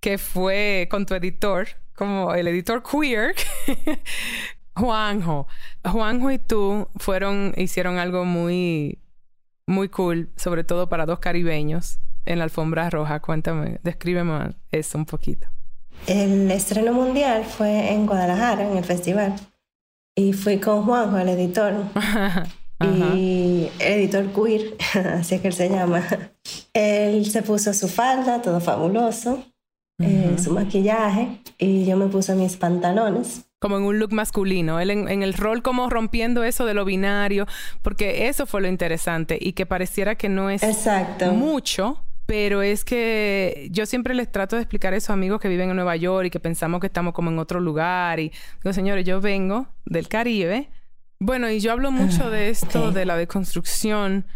que 0.00 0.18
fue 0.18 0.88
con 0.90 1.06
tu 1.06 1.14
editor, 1.14 1.68
como 1.94 2.34
el 2.34 2.48
editor 2.48 2.82
queer, 2.82 3.34
Juanjo. 4.78 5.46
Juanjo 5.84 6.30
y 6.30 6.38
tú 6.38 6.88
fueron, 6.96 7.52
hicieron 7.56 7.98
algo 7.98 8.24
muy, 8.24 8.98
muy 9.66 9.88
cool, 9.88 10.30
sobre 10.36 10.64
todo 10.64 10.88
para 10.88 11.06
dos 11.06 11.18
caribeños 11.18 11.98
en 12.24 12.38
la 12.38 12.44
alfombra 12.44 12.88
roja. 12.90 13.20
Cuéntame, 13.20 13.80
descríbeme 13.82 14.54
eso 14.70 14.98
un 14.98 15.06
poquito. 15.06 15.48
El 16.06 16.50
estreno 16.50 16.92
mundial 16.92 17.44
fue 17.44 17.92
en 17.92 18.06
Guadalajara, 18.06 18.70
en 18.70 18.76
el 18.76 18.84
festival. 18.84 19.34
Y 20.16 20.32
fui 20.32 20.58
con 20.58 20.84
Juanjo, 20.84 21.18
el 21.18 21.28
editor. 21.28 21.74
y 22.80 23.68
el 23.78 23.92
editor 23.92 24.26
queer, 24.32 24.76
así 25.18 25.34
es 25.34 25.40
que 25.40 25.48
él 25.48 25.54
se 25.54 25.68
llama. 25.68 26.02
Él 26.72 27.26
se 27.26 27.42
puso 27.42 27.74
su 27.74 27.88
falda, 27.88 28.40
todo 28.40 28.60
fabuloso. 28.60 29.44
eh, 30.00 30.36
su 30.38 30.52
maquillaje 30.52 31.40
y 31.58 31.84
yo 31.84 31.96
me 31.96 32.06
puse 32.06 32.34
mis 32.36 32.56
pantalones. 32.56 33.47
Como 33.60 33.76
en 33.76 33.82
un 33.82 33.98
look 33.98 34.12
masculino, 34.12 34.78
él 34.78 34.90
en, 34.90 35.22
el 35.22 35.34
rol 35.34 35.62
como 35.62 35.90
rompiendo 35.90 36.44
eso 36.44 36.64
de 36.64 36.74
lo 36.74 36.84
binario, 36.84 37.46
porque 37.82 38.28
eso 38.28 38.46
fue 38.46 38.60
lo 38.60 38.68
interesante 38.68 39.36
y 39.40 39.52
que 39.52 39.66
pareciera 39.66 40.14
que 40.14 40.28
no 40.28 40.48
es 40.48 40.62
Exacto. 40.62 41.32
mucho, 41.32 42.04
pero 42.26 42.62
es 42.62 42.84
que 42.84 43.68
yo 43.72 43.84
siempre 43.86 44.14
les 44.14 44.30
trato 44.30 44.54
de 44.54 44.62
explicar 44.62 44.94
a 44.94 45.12
amigos 45.12 45.40
que 45.40 45.48
viven 45.48 45.70
en 45.70 45.76
Nueva 45.76 45.96
York 45.96 46.26
y 46.26 46.30
que 46.30 46.38
pensamos 46.38 46.80
que 46.80 46.86
estamos 46.86 47.14
como 47.14 47.30
en 47.30 47.38
otro 47.40 47.58
lugar. 47.58 48.20
Y 48.20 48.32
digo, 48.62 48.72
señores, 48.72 49.04
yo 49.04 49.20
vengo 49.20 49.66
del 49.86 50.06
Caribe. 50.06 50.70
Bueno, 51.18 51.50
y 51.50 51.58
yo 51.58 51.72
hablo 51.72 51.90
mucho 51.90 52.30
de 52.30 52.50
esto, 52.50 52.92
de 52.92 53.06
la 53.06 53.16
deconstrucción 53.16 54.26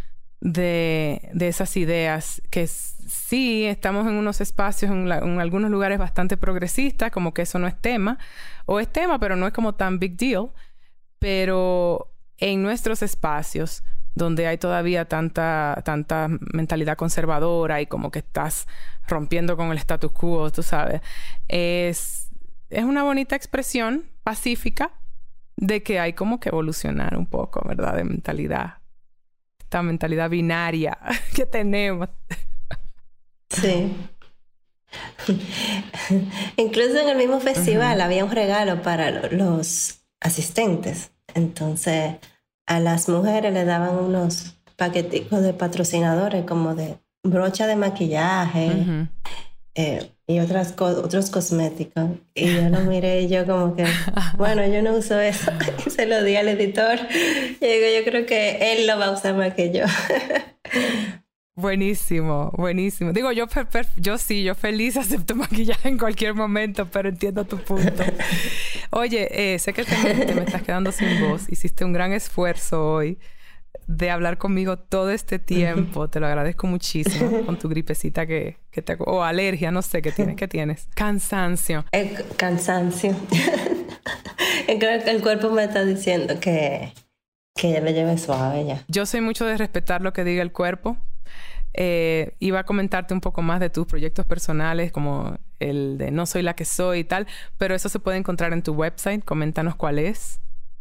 de, 0.43 1.31
de 1.33 1.47
esas 1.47 1.77
ideas 1.77 2.43
que 2.51 2.67
sí 2.67 3.65
estamos 3.65 4.09
en 4.09 4.15
unos 4.15 4.41
espacios, 4.41 4.91
en, 4.91 5.11
algunos 5.13 5.71
lugares 5.71 5.99
bastante 5.99 6.37
progresistas, 6.37 7.13
como 7.13 7.33
que 7.33 7.43
eso 7.43 7.61
no 7.61 7.69
es 7.69 7.81
tema, 7.81 8.19
o 8.67 8.81
es 8.81 8.89
tema, 8.89 9.21
pero 9.21 9.37
no 9.37 9.47
es 9.47 9.53
como 9.53 9.77
tan 9.77 10.01
big 10.01 10.17
deal, 10.17 10.51
pero 11.21 12.13
en 12.39 12.61
nuestros 12.61 13.03
espacios 13.03 13.85
donde 14.17 14.49
hay 14.49 14.59
todavía 14.59 15.05
tanta, 15.05 15.81
tanta 15.85 16.27
mentalidad 16.53 16.97
conservadora 16.97 17.81
y 17.81 17.87
como 17.87 18.11
que 18.11 18.19
estás 18.19 18.67
rompiendo 19.07 19.57
con 19.57 19.71
el 19.71 19.79
status 19.79 20.11
quo, 20.11 20.51
tú 20.51 20.65
sabes, 20.65 21.03
es, 21.47 22.31
es 22.69 22.85
una 22.85 23.05
bonita 23.05 23.37
expresión 23.37 24.07
pacífica 24.25 24.91
de 25.57 25.85
que 25.85 26.01
hay 26.01 26.15
como 26.15 26.41
que 26.41 26.49
evolucionar 26.49 27.17
un 27.17 27.27
poco, 27.27 27.63
¿verdad? 27.67 27.95
De 27.95 28.03
mentalidad 28.03 28.82
esta 29.73 29.83
mentalidad 29.83 30.29
binaria 30.29 30.99
que 31.35 31.47
tenemos. 31.47 32.11
Sí. 33.49 33.97
Incluso 36.59 36.99
en 36.99 37.09
el 37.09 37.17
mismo 37.17 37.41
festival 37.41 38.03
había 38.03 38.23
un 38.23 38.31
regalo 38.31 38.83
para 38.83 39.31
los 39.31 40.05
asistentes. 40.21 41.13
Entonces, 41.35 42.17
a 42.67 42.81
las 42.81 43.09
mujeres 43.09 43.55
le 43.55 43.65
daban 43.65 43.97
unos 43.97 44.59
paqueticos 44.77 45.41
de 45.41 45.55
patrocinadores 45.55 46.45
como 46.45 46.75
de 46.75 46.99
brocha 47.23 47.67
de 47.67 47.77
maquillaje, 47.77 49.09
eh, 49.75 50.12
y 50.27 50.39
otras 50.39 50.75
otros 50.79 51.31
cosméticos. 51.31 52.11
Y 52.35 52.55
yo 52.55 52.69
lo 52.69 52.81
miré 52.81 53.23
y 53.23 53.29
yo 53.29 53.47
como 53.47 53.75
que, 53.75 53.85
bueno, 54.37 54.67
yo 54.67 54.83
no 54.83 54.95
uso 54.95 55.21
eso. 55.21 55.51
Y 55.87 55.91
se 55.91 56.07
lo 56.07 56.23
di 56.23 56.37
al 56.37 56.49
editor. 56.49 56.99
Y 57.61 57.67
digo, 57.67 57.87
yo 57.99 58.05
creo 58.05 58.27
que 58.27 58.73
él 58.73 58.87
lo 58.87 58.99
va 58.99 59.07
a 59.07 59.11
usar 59.13 59.35
más 59.35 59.55
que 59.55 59.73
yo. 59.73 59.85
Buenísimo, 61.55 62.51
buenísimo. 62.57 63.13
Digo, 63.13 63.31
yo, 63.31 63.45
yo 63.99 64.17
sí, 64.17 64.43
yo 64.43 64.55
feliz 64.55 64.97
acepto 64.97 65.35
maquillaje 65.35 65.87
en 65.91 65.99
cualquier 65.99 66.33
momento, 66.33 66.89
pero 66.91 67.11
entiendo 67.11 67.45
tu 67.45 67.59
punto. 67.59 68.03
Oye, 68.91 69.29
eh, 69.31 69.59
sé 69.59 69.75
que 69.75 69.85
te 69.85 70.35
me 70.35 70.45
estás 70.45 70.63
quedando 70.63 70.93
sin 70.93 71.21
voz. 71.21 71.51
Hiciste 71.51 71.85
un 71.85 71.93
gran 71.93 72.15
esfuerzo 72.15 72.95
hoy 72.95 73.19
de 73.87 74.11
hablar 74.11 74.39
conmigo 74.39 74.79
todo 74.79 75.11
este 75.11 75.39
tiempo. 75.39 76.09
Te 76.09 76.21
lo 76.21 76.27
agradezco 76.27 76.67
muchísimo 76.67 77.43
con 77.47 77.59
tu 77.59 77.69
gripecita 77.69 78.27
que, 78.27 78.59
que 78.71 78.83
te... 78.83 78.97
O 78.99 79.23
alergia, 79.23 79.71
no 79.71 79.83
sé 79.83 80.03
qué 80.03 80.13
tienes. 80.13 80.37
¿Qué 80.37 80.49
tienes? 80.49 80.89
Cansancio. 80.95 81.85
El 81.93 82.25
cansancio. 82.37 83.15
el 84.69 85.23
cuerpo 85.23 85.51
me 85.51 85.65
está 85.65 85.85
diciendo 85.85 86.41
que, 86.41 86.93
que 87.55 87.73
ya 87.73 87.81
me 87.81 87.93
lleve 87.93 88.19
suave 88.19 88.65
ya. 88.65 88.85
Yo 88.89 89.07
soy 89.07 89.21
mucho 89.21 89.45
de 89.45 89.57
respetar 89.57 90.03
lo 90.03 90.13
que 90.13 90.25
diga 90.25 90.43
el 90.43 90.53
cuerpo. 90.53 90.97
Eh, 91.75 92.37
iba 92.39 92.61
a 92.61 92.65
comentarte 92.65 93.15
un 93.15 93.21
poco 93.21 93.41
más 93.41 93.59
de 93.59 93.71
tus 93.71 93.87
proyectos 93.87 94.27
personales, 94.27 94.93
como 94.93 95.39
el 95.59 95.97
de 95.97 96.11
No 96.11 96.27
soy 96.27 96.43
la 96.43 96.55
que 96.55 96.67
soy 96.67 97.01
y 97.01 97.05
tal, 97.05 97.27
pero 97.57 97.75
eso 97.75 97.89
se 97.89 97.99
puede 97.99 98.19
encontrar 98.19 98.53
en 98.53 98.63
tu 98.63 98.73
website. 98.75 99.25
Coméntanos 99.25 99.75
cuál 99.77 99.99
es. 99.99 100.41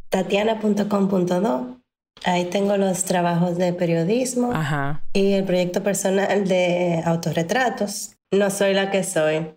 Tatiana.com.do 0.10 1.81
Ahí 2.24 2.46
tengo 2.46 2.78
los 2.78 3.06
trabajos 3.06 3.58
de 3.58 3.74
periodismo 3.74 4.54
y 5.14 5.34
el 5.34 5.44
proyecto 5.44 5.82
personal 5.82 6.48
de 6.48 7.02
autorretratos. 7.06 8.16
No 8.32 8.50
soy 8.50 8.74
la 8.74 8.92
que 8.92 9.04
soy. 9.04 9.48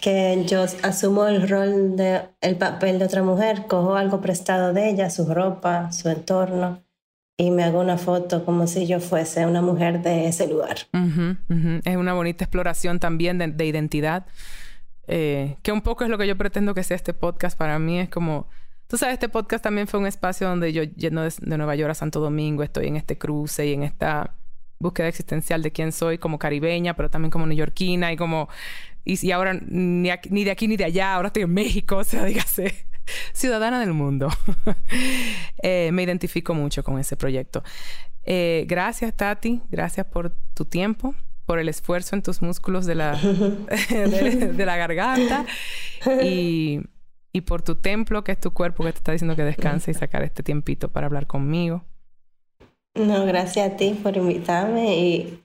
Que 0.00 0.44
yo 0.48 0.64
asumo 0.82 1.28
el 1.28 1.48
rol 1.48 1.96
de 1.96 2.22
el 2.40 2.56
papel 2.56 2.98
de 2.98 3.04
otra 3.04 3.22
mujer, 3.22 3.66
cojo 3.68 3.94
algo 3.94 4.20
prestado 4.20 4.72
de 4.72 4.90
ella, 4.90 5.08
su 5.08 5.32
ropa, 5.32 5.92
su 5.92 6.08
entorno, 6.08 6.82
y 7.38 7.52
me 7.52 7.62
hago 7.62 7.80
una 7.80 7.96
foto 7.96 8.44
como 8.44 8.66
si 8.66 8.86
yo 8.86 8.98
fuese 8.98 9.46
una 9.46 9.62
mujer 9.62 10.02
de 10.02 10.26
ese 10.26 10.48
lugar. 10.48 10.78
Es 11.84 11.96
una 11.96 12.14
bonita 12.14 12.44
exploración 12.44 12.98
también 12.98 13.38
de, 13.38 13.64
identidad, 13.64 14.26
eh, 15.06 15.56
que 15.62 15.70
un 15.70 15.82
poco 15.82 16.02
es 16.02 16.10
lo 16.10 16.18
que 16.18 16.26
yo 16.26 16.36
pretendo 16.36 16.74
que 16.74 16.82
sea 16.82 16.96
este 16.96 17.14
podcast. 17.14 17.56
Para 17.56 17.78
mí 17.78 18.00
es 18.00 18.08
como 18.08 18.48
Tú 18.88 18.96
sabes, 18.98 19.14
este 19.14 19.28
podcast 19.28 19.64
también 19.64 19.88
fue 19.88 19.98
un 19.98 20.06
espacio 20.06 20.48
donde 20.48 20.72
yo, 20.72 20.84
yendo 20.84 21.22
de, 21.22 21.32
Nueva 21.40 21.74
York 21.74 21.90
a 21.90 21.94
Santo 21.94 22.20
Domingo, 22.20 22.62
estoy 22.62 22.86
en 22.86 22.96
este 22.96 23.18
cruce 23.18 23.66
y 23.66 23.72
en 23.72 23.82
esta 23.82 24.36
búsqueda 24.78 25.08
existencial 25.08 25.62
de 25.62 25.72
quién 25.72 25.90
soy 25.90 26.18
como 26.18 26.38
caribeña, 26.38 26.94
pero 26.94 27.10
también 27.10 27.30
como 27.30 27.46
neoyorquina 27.46 28.12
y 28.12 28.16
como... 28.16 28.48
Y, 29.04 29.30
ahora 29.30 29.54
ni, 29.54 30.10
ni, 30.30 30.44
de 30.44 30.50
aquí 30.50 30.68
ni 30.68 30.76
de 30.76 30.84
allá, 30.84 31.14
ahora 31.14 31.28
estoy 31.28 31.44
en 31.44 31.54
México, 31.54 31.96
o 31.98 32.04
sea, 32.04 32.24
dígase, 32.26 32.86
ciudadana 33.32 33.80
del 33.80 33.92
mundo. 33.92 34.28
Eh, 35.62 35.90
me 35.90 36.02
identifico 36.02 36.54
mucho 36.54 36.84
con 36.84 36.98
ese 37.00 37.16
proyecto. 37.16 37.64
Eh, 38.22 38.66
gracias, 38.68 39.16
Tati. 39.16 39.62
Gracias 39.70 40.06
por 40.06 40.36
tu 40.54 40.64
tiempo, 40.64 41.14
por 41.44 41.58
el 41.58 41.68
esfuerzo 41.68 42.14
en 42.14 42.22
tus 42.22 42.40
músculos 42.40 42.86
de 42.86 42.94
la, 42.94 43.16
de 43.90 44.66
la 44.66 44.76
garganta. 44.76 45.44
Y 46.22 46.82
y 47.36 47.42
por 47.42 47.60
tu 47.60 47.74
templo, 47.74 48.24
que 48.24 48.32
es 48.32 48.40
tu 48.40 48.52
cuerpo, 48.52 48.82
que 48.82 48.92
te 48.92 48.98
está 48.98 49.12
diciendo 49.12 49.36
que 49.36 49.44
descanse 49.44 49.90
y 49.90 49.94
sacar 49.94 50.22
este 50.22 50.42
tiempito 50.42 50.90
para 50.90 51.06
hablar 51.06 51.26
conmigo. 51.26 51.84
No, 52.94 53.26
gracias 53.26 53.72
a 53.72 53.76
ti 53.76 53.90
por 54.02 54.16
invitarme 54.16 54.96
y, 54.96 55.42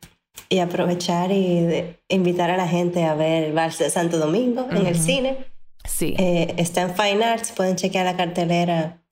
y 0.48 0.60
aprovechar 0.60 1.34
y 1.34 1.98
invitar 2.08 2.50
a 2.50 2.56
la 2.56 2.66
gente 2.66 3.04
a 3.04 3.14
ver 3.14 3.52
Vals 3.52 3.78
de 3.78 3.90
Santo 3.90 4.20
Domingo 4.20 4.68
en 4.72 4.86
el 4.88 4.96
cine. 4.96 5.46
Sí. 5.84 6.16
Eh, 6.18 6.54
está 6.56 6.84
en 6.84 6.96
Fine 6.96 7.26
Arts, 7.26 7.52
pueden 7.52 7.76
chequear 7.76 8.06
la 8.06 8.16
cartelera 8.16 9.04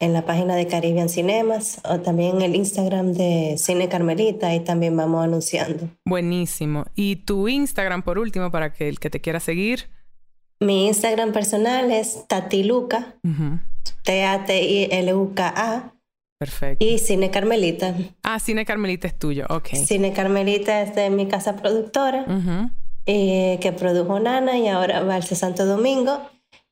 en 0.00 0.12
la 0.12 0.24
página 0.26 0.56
de 0.56 0.66
Caribbean 0.66 1.08
Cinemas 1.08 1.80
o 1.88 2.00
también 2.00 2.36
en 2.36 2.42
el 2.42 2.56
Instagram 2.56 3.12
de 3.12 3.54
Cine 3.56 3.88
Carmelita 3.88 4.52
y 4.52 4.64
también 4.64 4.96
vamos 4.96 5.24
anunciando. 5.24 5.88
Buenísimo. 6.04 6.86
Y 6.96 7.16
tu 7.24 7.46
Instagram 7.46 8.02
por 8.02 8.18
último 8.18 8.50
para 8.50 8.72
que 8.72 8.88
el 8.88 8.98
que 8.98 9.10
te 9.10 9.20
quiera 9.20 9.38
seguir. 9.38 9.94
Mi 10.60 10.86
Instagram 10.86 11.32
personal 11.32 11.90
es 11.90 12.26
Tatiluca, 12.26 13.14
T-A-T-I-L-U-K-A. 14.02 15.92
Perfecto. 16.38 16.84
Y 16.84 16.98
Cine 16.98 17.30
Carmelita. 17.30 17.94
Ah, 18.22 18.38
Cine 18.38 18.64
Carmelita 18.64 19.06
es 19.06 19.18
tuyo, 19.18 19.46
ok. 19.48 19.68
Cine 19.68 20.12
Carmelita 20.12 20.82
es 20.82 20.94
de 20.94 21.10
mi 21.10 21.28
casa 21.28 21.56
productora, 21.56 22.26
eh, 23.06 23.58
que 23.60 23.72
produjo 23.72 24.20
Nana 24.20 24.58
y 24.58 24.68
ahora 24.68 25.02
va 25.02 25.14
al 25.16 25.24
Santo 25.24 25.64
Domingo. 25.66 26.20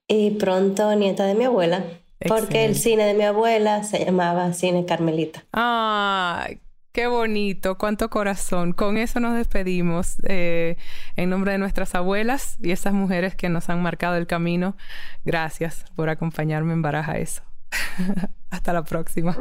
Y 0.06 0.32
pronto 0.32 0.94
nieta 0.94 1.24
de 1.24 1.34
mi 1.34 1.44
abuela. 1.44 1.82
Porque 2.28 2.64
el 2.64 2.74
cine 2.76 3.04
de 3.04 3.14
mi 3.14 3.24
abuela 3.24 3.84
se 3.84 4.04
llamaba 4.04 4.52
Cine 4.52 4.84
Carmelita. 4.84 5.44
Ah, 5.52 6.46
Qué 6.94 7.08
bonito, 7.08 7.76
cuánto 7.76 8.08
corazón. 8.08 8.72
Con 8.72 8.98
eso 8.98 9.18
nos 9.18 9.34
despedimos 9.34 10.18
eh, 10.28 10.76
en 11.16 11.28
nombre 11.28 11.50
de 11.50 11.58
nuestras 11.58 11.92
abuelas 11.96 12.56
y 12.62 12.70
esas 12.70 12.92
mujeres 12.92 13.34
que 13.34 13.48
nos 13.48 13.68
han 13.68 13.82
marcado 13.82 14.14
el 14.14 14.28
camino. 14.28 14.76
Gracias 15.24 15.86
por 15.96 16.08
acompañarme 16.08 16.72
en 16.72 16.82
Baraja 16.82 17.18
Eso. 17.18 17.42
Hasta 18.50 18.72
la 18.72 18.84
próxima. 18.84 19.36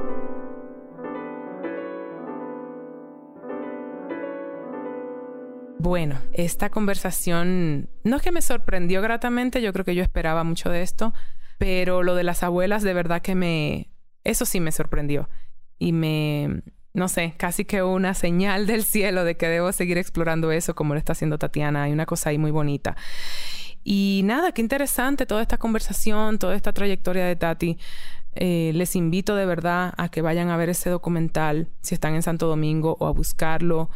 Bueno, 5.78 6.18
esta 6.32 6.72
conversación 6.72 7.88
no 8.04 8.16
es 8.16 8.24
que 8.24 8.32
me 8.32 8.42
sorprendió 8.42 9.00
gratamente, 9.04 9.62
yo 9.62 9.74
creo 9.74 9.86
que 9.86 9.94
yo 9.94 10.02
esperaba 10.02 10.44
mucho 10.44 10.72
de 10.72 10.82
esto, 10.82 11.14
pero 11.60 12.02
lo 12.02 12.16
de 12.16 12.24
las 12.24 12.42
abuelas 12.42 12.82
de 12.82 12.96
verdad 12.96 13.22
que 13.22 13.36
me... 13.36 13.92
Eso 14.24 14.46
sí 14.46 14.60
me 14.60 14.72
sorprendió 14.72 15.30
y 15.78 15.92
me, 15.92 16.64
no 16.94 17.08
sé, 17.08 17.34
casi 17.38 17.66
que 17.66 17.82
una 17.82 18.14
señal 18.14 18.68
del 18.68 18.84
cielo 18.84 19.24
de 19.24 19.36
que 19.36 19.48
debo 19.48 19.72
seguir 19.72 19.98
explorando 19.98 20.52
eso 20.52 20.76
como 20.76 20.94
lo 20.94 21.00
está 21.00 21.14
haciendo 21.14 21.40
Tatiana. 21.40 21.84
Hay 21.84 21.92
una 21.92 22.06
cosa 22.06 22.30
ahí 22.30 22.38
muy 22.38 22.52
bonita. 22.52 22.96
Y 23.84 24.22
nada, 24.26 24.52
qué 24.52 24.62
interesante 24.62 25.26
toda 25.26 25.42
esta 25.42 25.58
conversación, 25.58 26.38
toda 26.40 26.56
esta 26.56 26.72
trayectoria 26.72 27.26
de 27.26 27.36
Tati. 27.36 27.78
Eh, 28.36 28.72
les 28.74 28.96
invito 28.96 29.36
de 29.36 29.46
verdad 29.46 29.94
a 29.98 30.10
que 30.10 30.22
vayan 30.22 30.50
a 30.50 30.58
ver 30.58 30.70
ese 30.70 30.90
documental 30.90 31.70
si 31.82 31.94
están 31.96 32.16
en 32.16 32.24
Santo 32.24 32.48
Domingo 32.48 32.98
o 33.00 33.08
a 33.08 33.12
buscarlo 33.12 33.90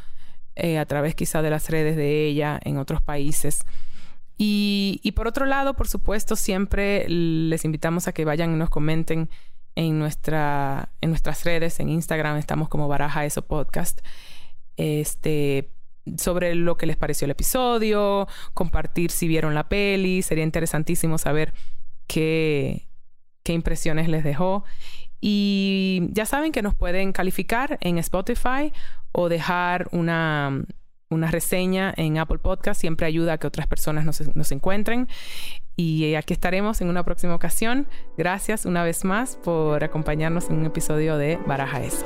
eh, 0.56 0.78
a 0.78 0.86
través 0.86 1.16
quizá 1.16 1.42
de 1.42 1.50
las 1.50 1.70
redes 1.70 1.96
de 1.96 2.26
ella 2.26 2.60
en 2.64 2.78
otros 2.78 3.02
países. 3.02 3.62
Y, 4.38 5.00
y 5.04 5.14
por 5.14 5.28
otro 5.28 5.46
lado, 5.46 5.76
por 5.76 5.88
supuesto, 5.88 6.36
siempre 6.36 7.06
les 7.08 7.64
invitamos 7.64 8.08
a 8.08 8.12
que 8.12 8.26
vayan 8.26 8.54
y 8.54 8.58
nos 8.58 8.70
comenten 8.70 9.30
en, 9.78 10.00
nuestra, 10.00 10.90
en 11.02 11.12
nuestras 11.12 11.44
redes, 11.44 11.80
en 11.80 11.90
Instagram 11.90 12.38
estamos 12.38 12.68
como 12.68 12.88
Baraja 12.88 13.26
Eso 13.26 13.44
Podcast. 13.44 14.02
Este, 14.76 15.70
sobre 16.18 16.56
lo 16.56 16.78
que 16.78 16.88
les 16.88 16.98
pareció 16.98 17.26
el 17.26 17.32
episodio, 17.32 18.28
compartir 18.56 19.12
si 19.12 19.28
vieron 19.28 19.54
la 19.54 19.70
peli. 19.70 20.24
Sería 20.24 20.44
interesantísimo 20.44 21.20
saber 21.20 21.54
qué, 22.08 22.88
qué 23.44 23.54
impresiones 23.54 24.10
les 24.10 24.24
dejó. 24.24 24.64
Y 25.22 26.08
ya 26.10 26.26
saben 26.26 26.52
que 26.52 26.64
nos 26.64 26.74
pueden 26.74 27.12
calificar 27.12 27.78
en 27.82 28.00
Spotify 28.00 28.74
o 29.12 29.30
dejar 29.30 29.90
una, 29.92 30.64
una 31.10 31.32
reseña 31.32 31.94
en 31.96 32.18
Apple 32.18 32.40
Podcast. 32.40 32.80
Siempre 32.80 33.06
ayuda 33.06 33.34
a 33.34 33.38
que 33.38 33.48
otras 33.48 33.68
personas 33.68 34.06
nos, 34.06 34.36
nos 34.36 34.52
encuentren. 34.52 35.08
Y 35.76 36.16
aquí 36.16 36.34
estaremos 36.34 36.82
en 36.82 36.90
una 36.90 37.04
próxima 37.04 37.36
ocasión. 37.36 37.88
Gracias 38.18 38.66
una 38.66 38.84
vez 38.84 39.06
más 39.06 39.38
por 39.38 39.84
acompañarnos 39.84 40.50
en 40.50 40.58
un 40.58 40.66
episodio 40.66 41.18
de 41.18 41.38
Baraja 41.46 41.84
Eso. 41.84 42.06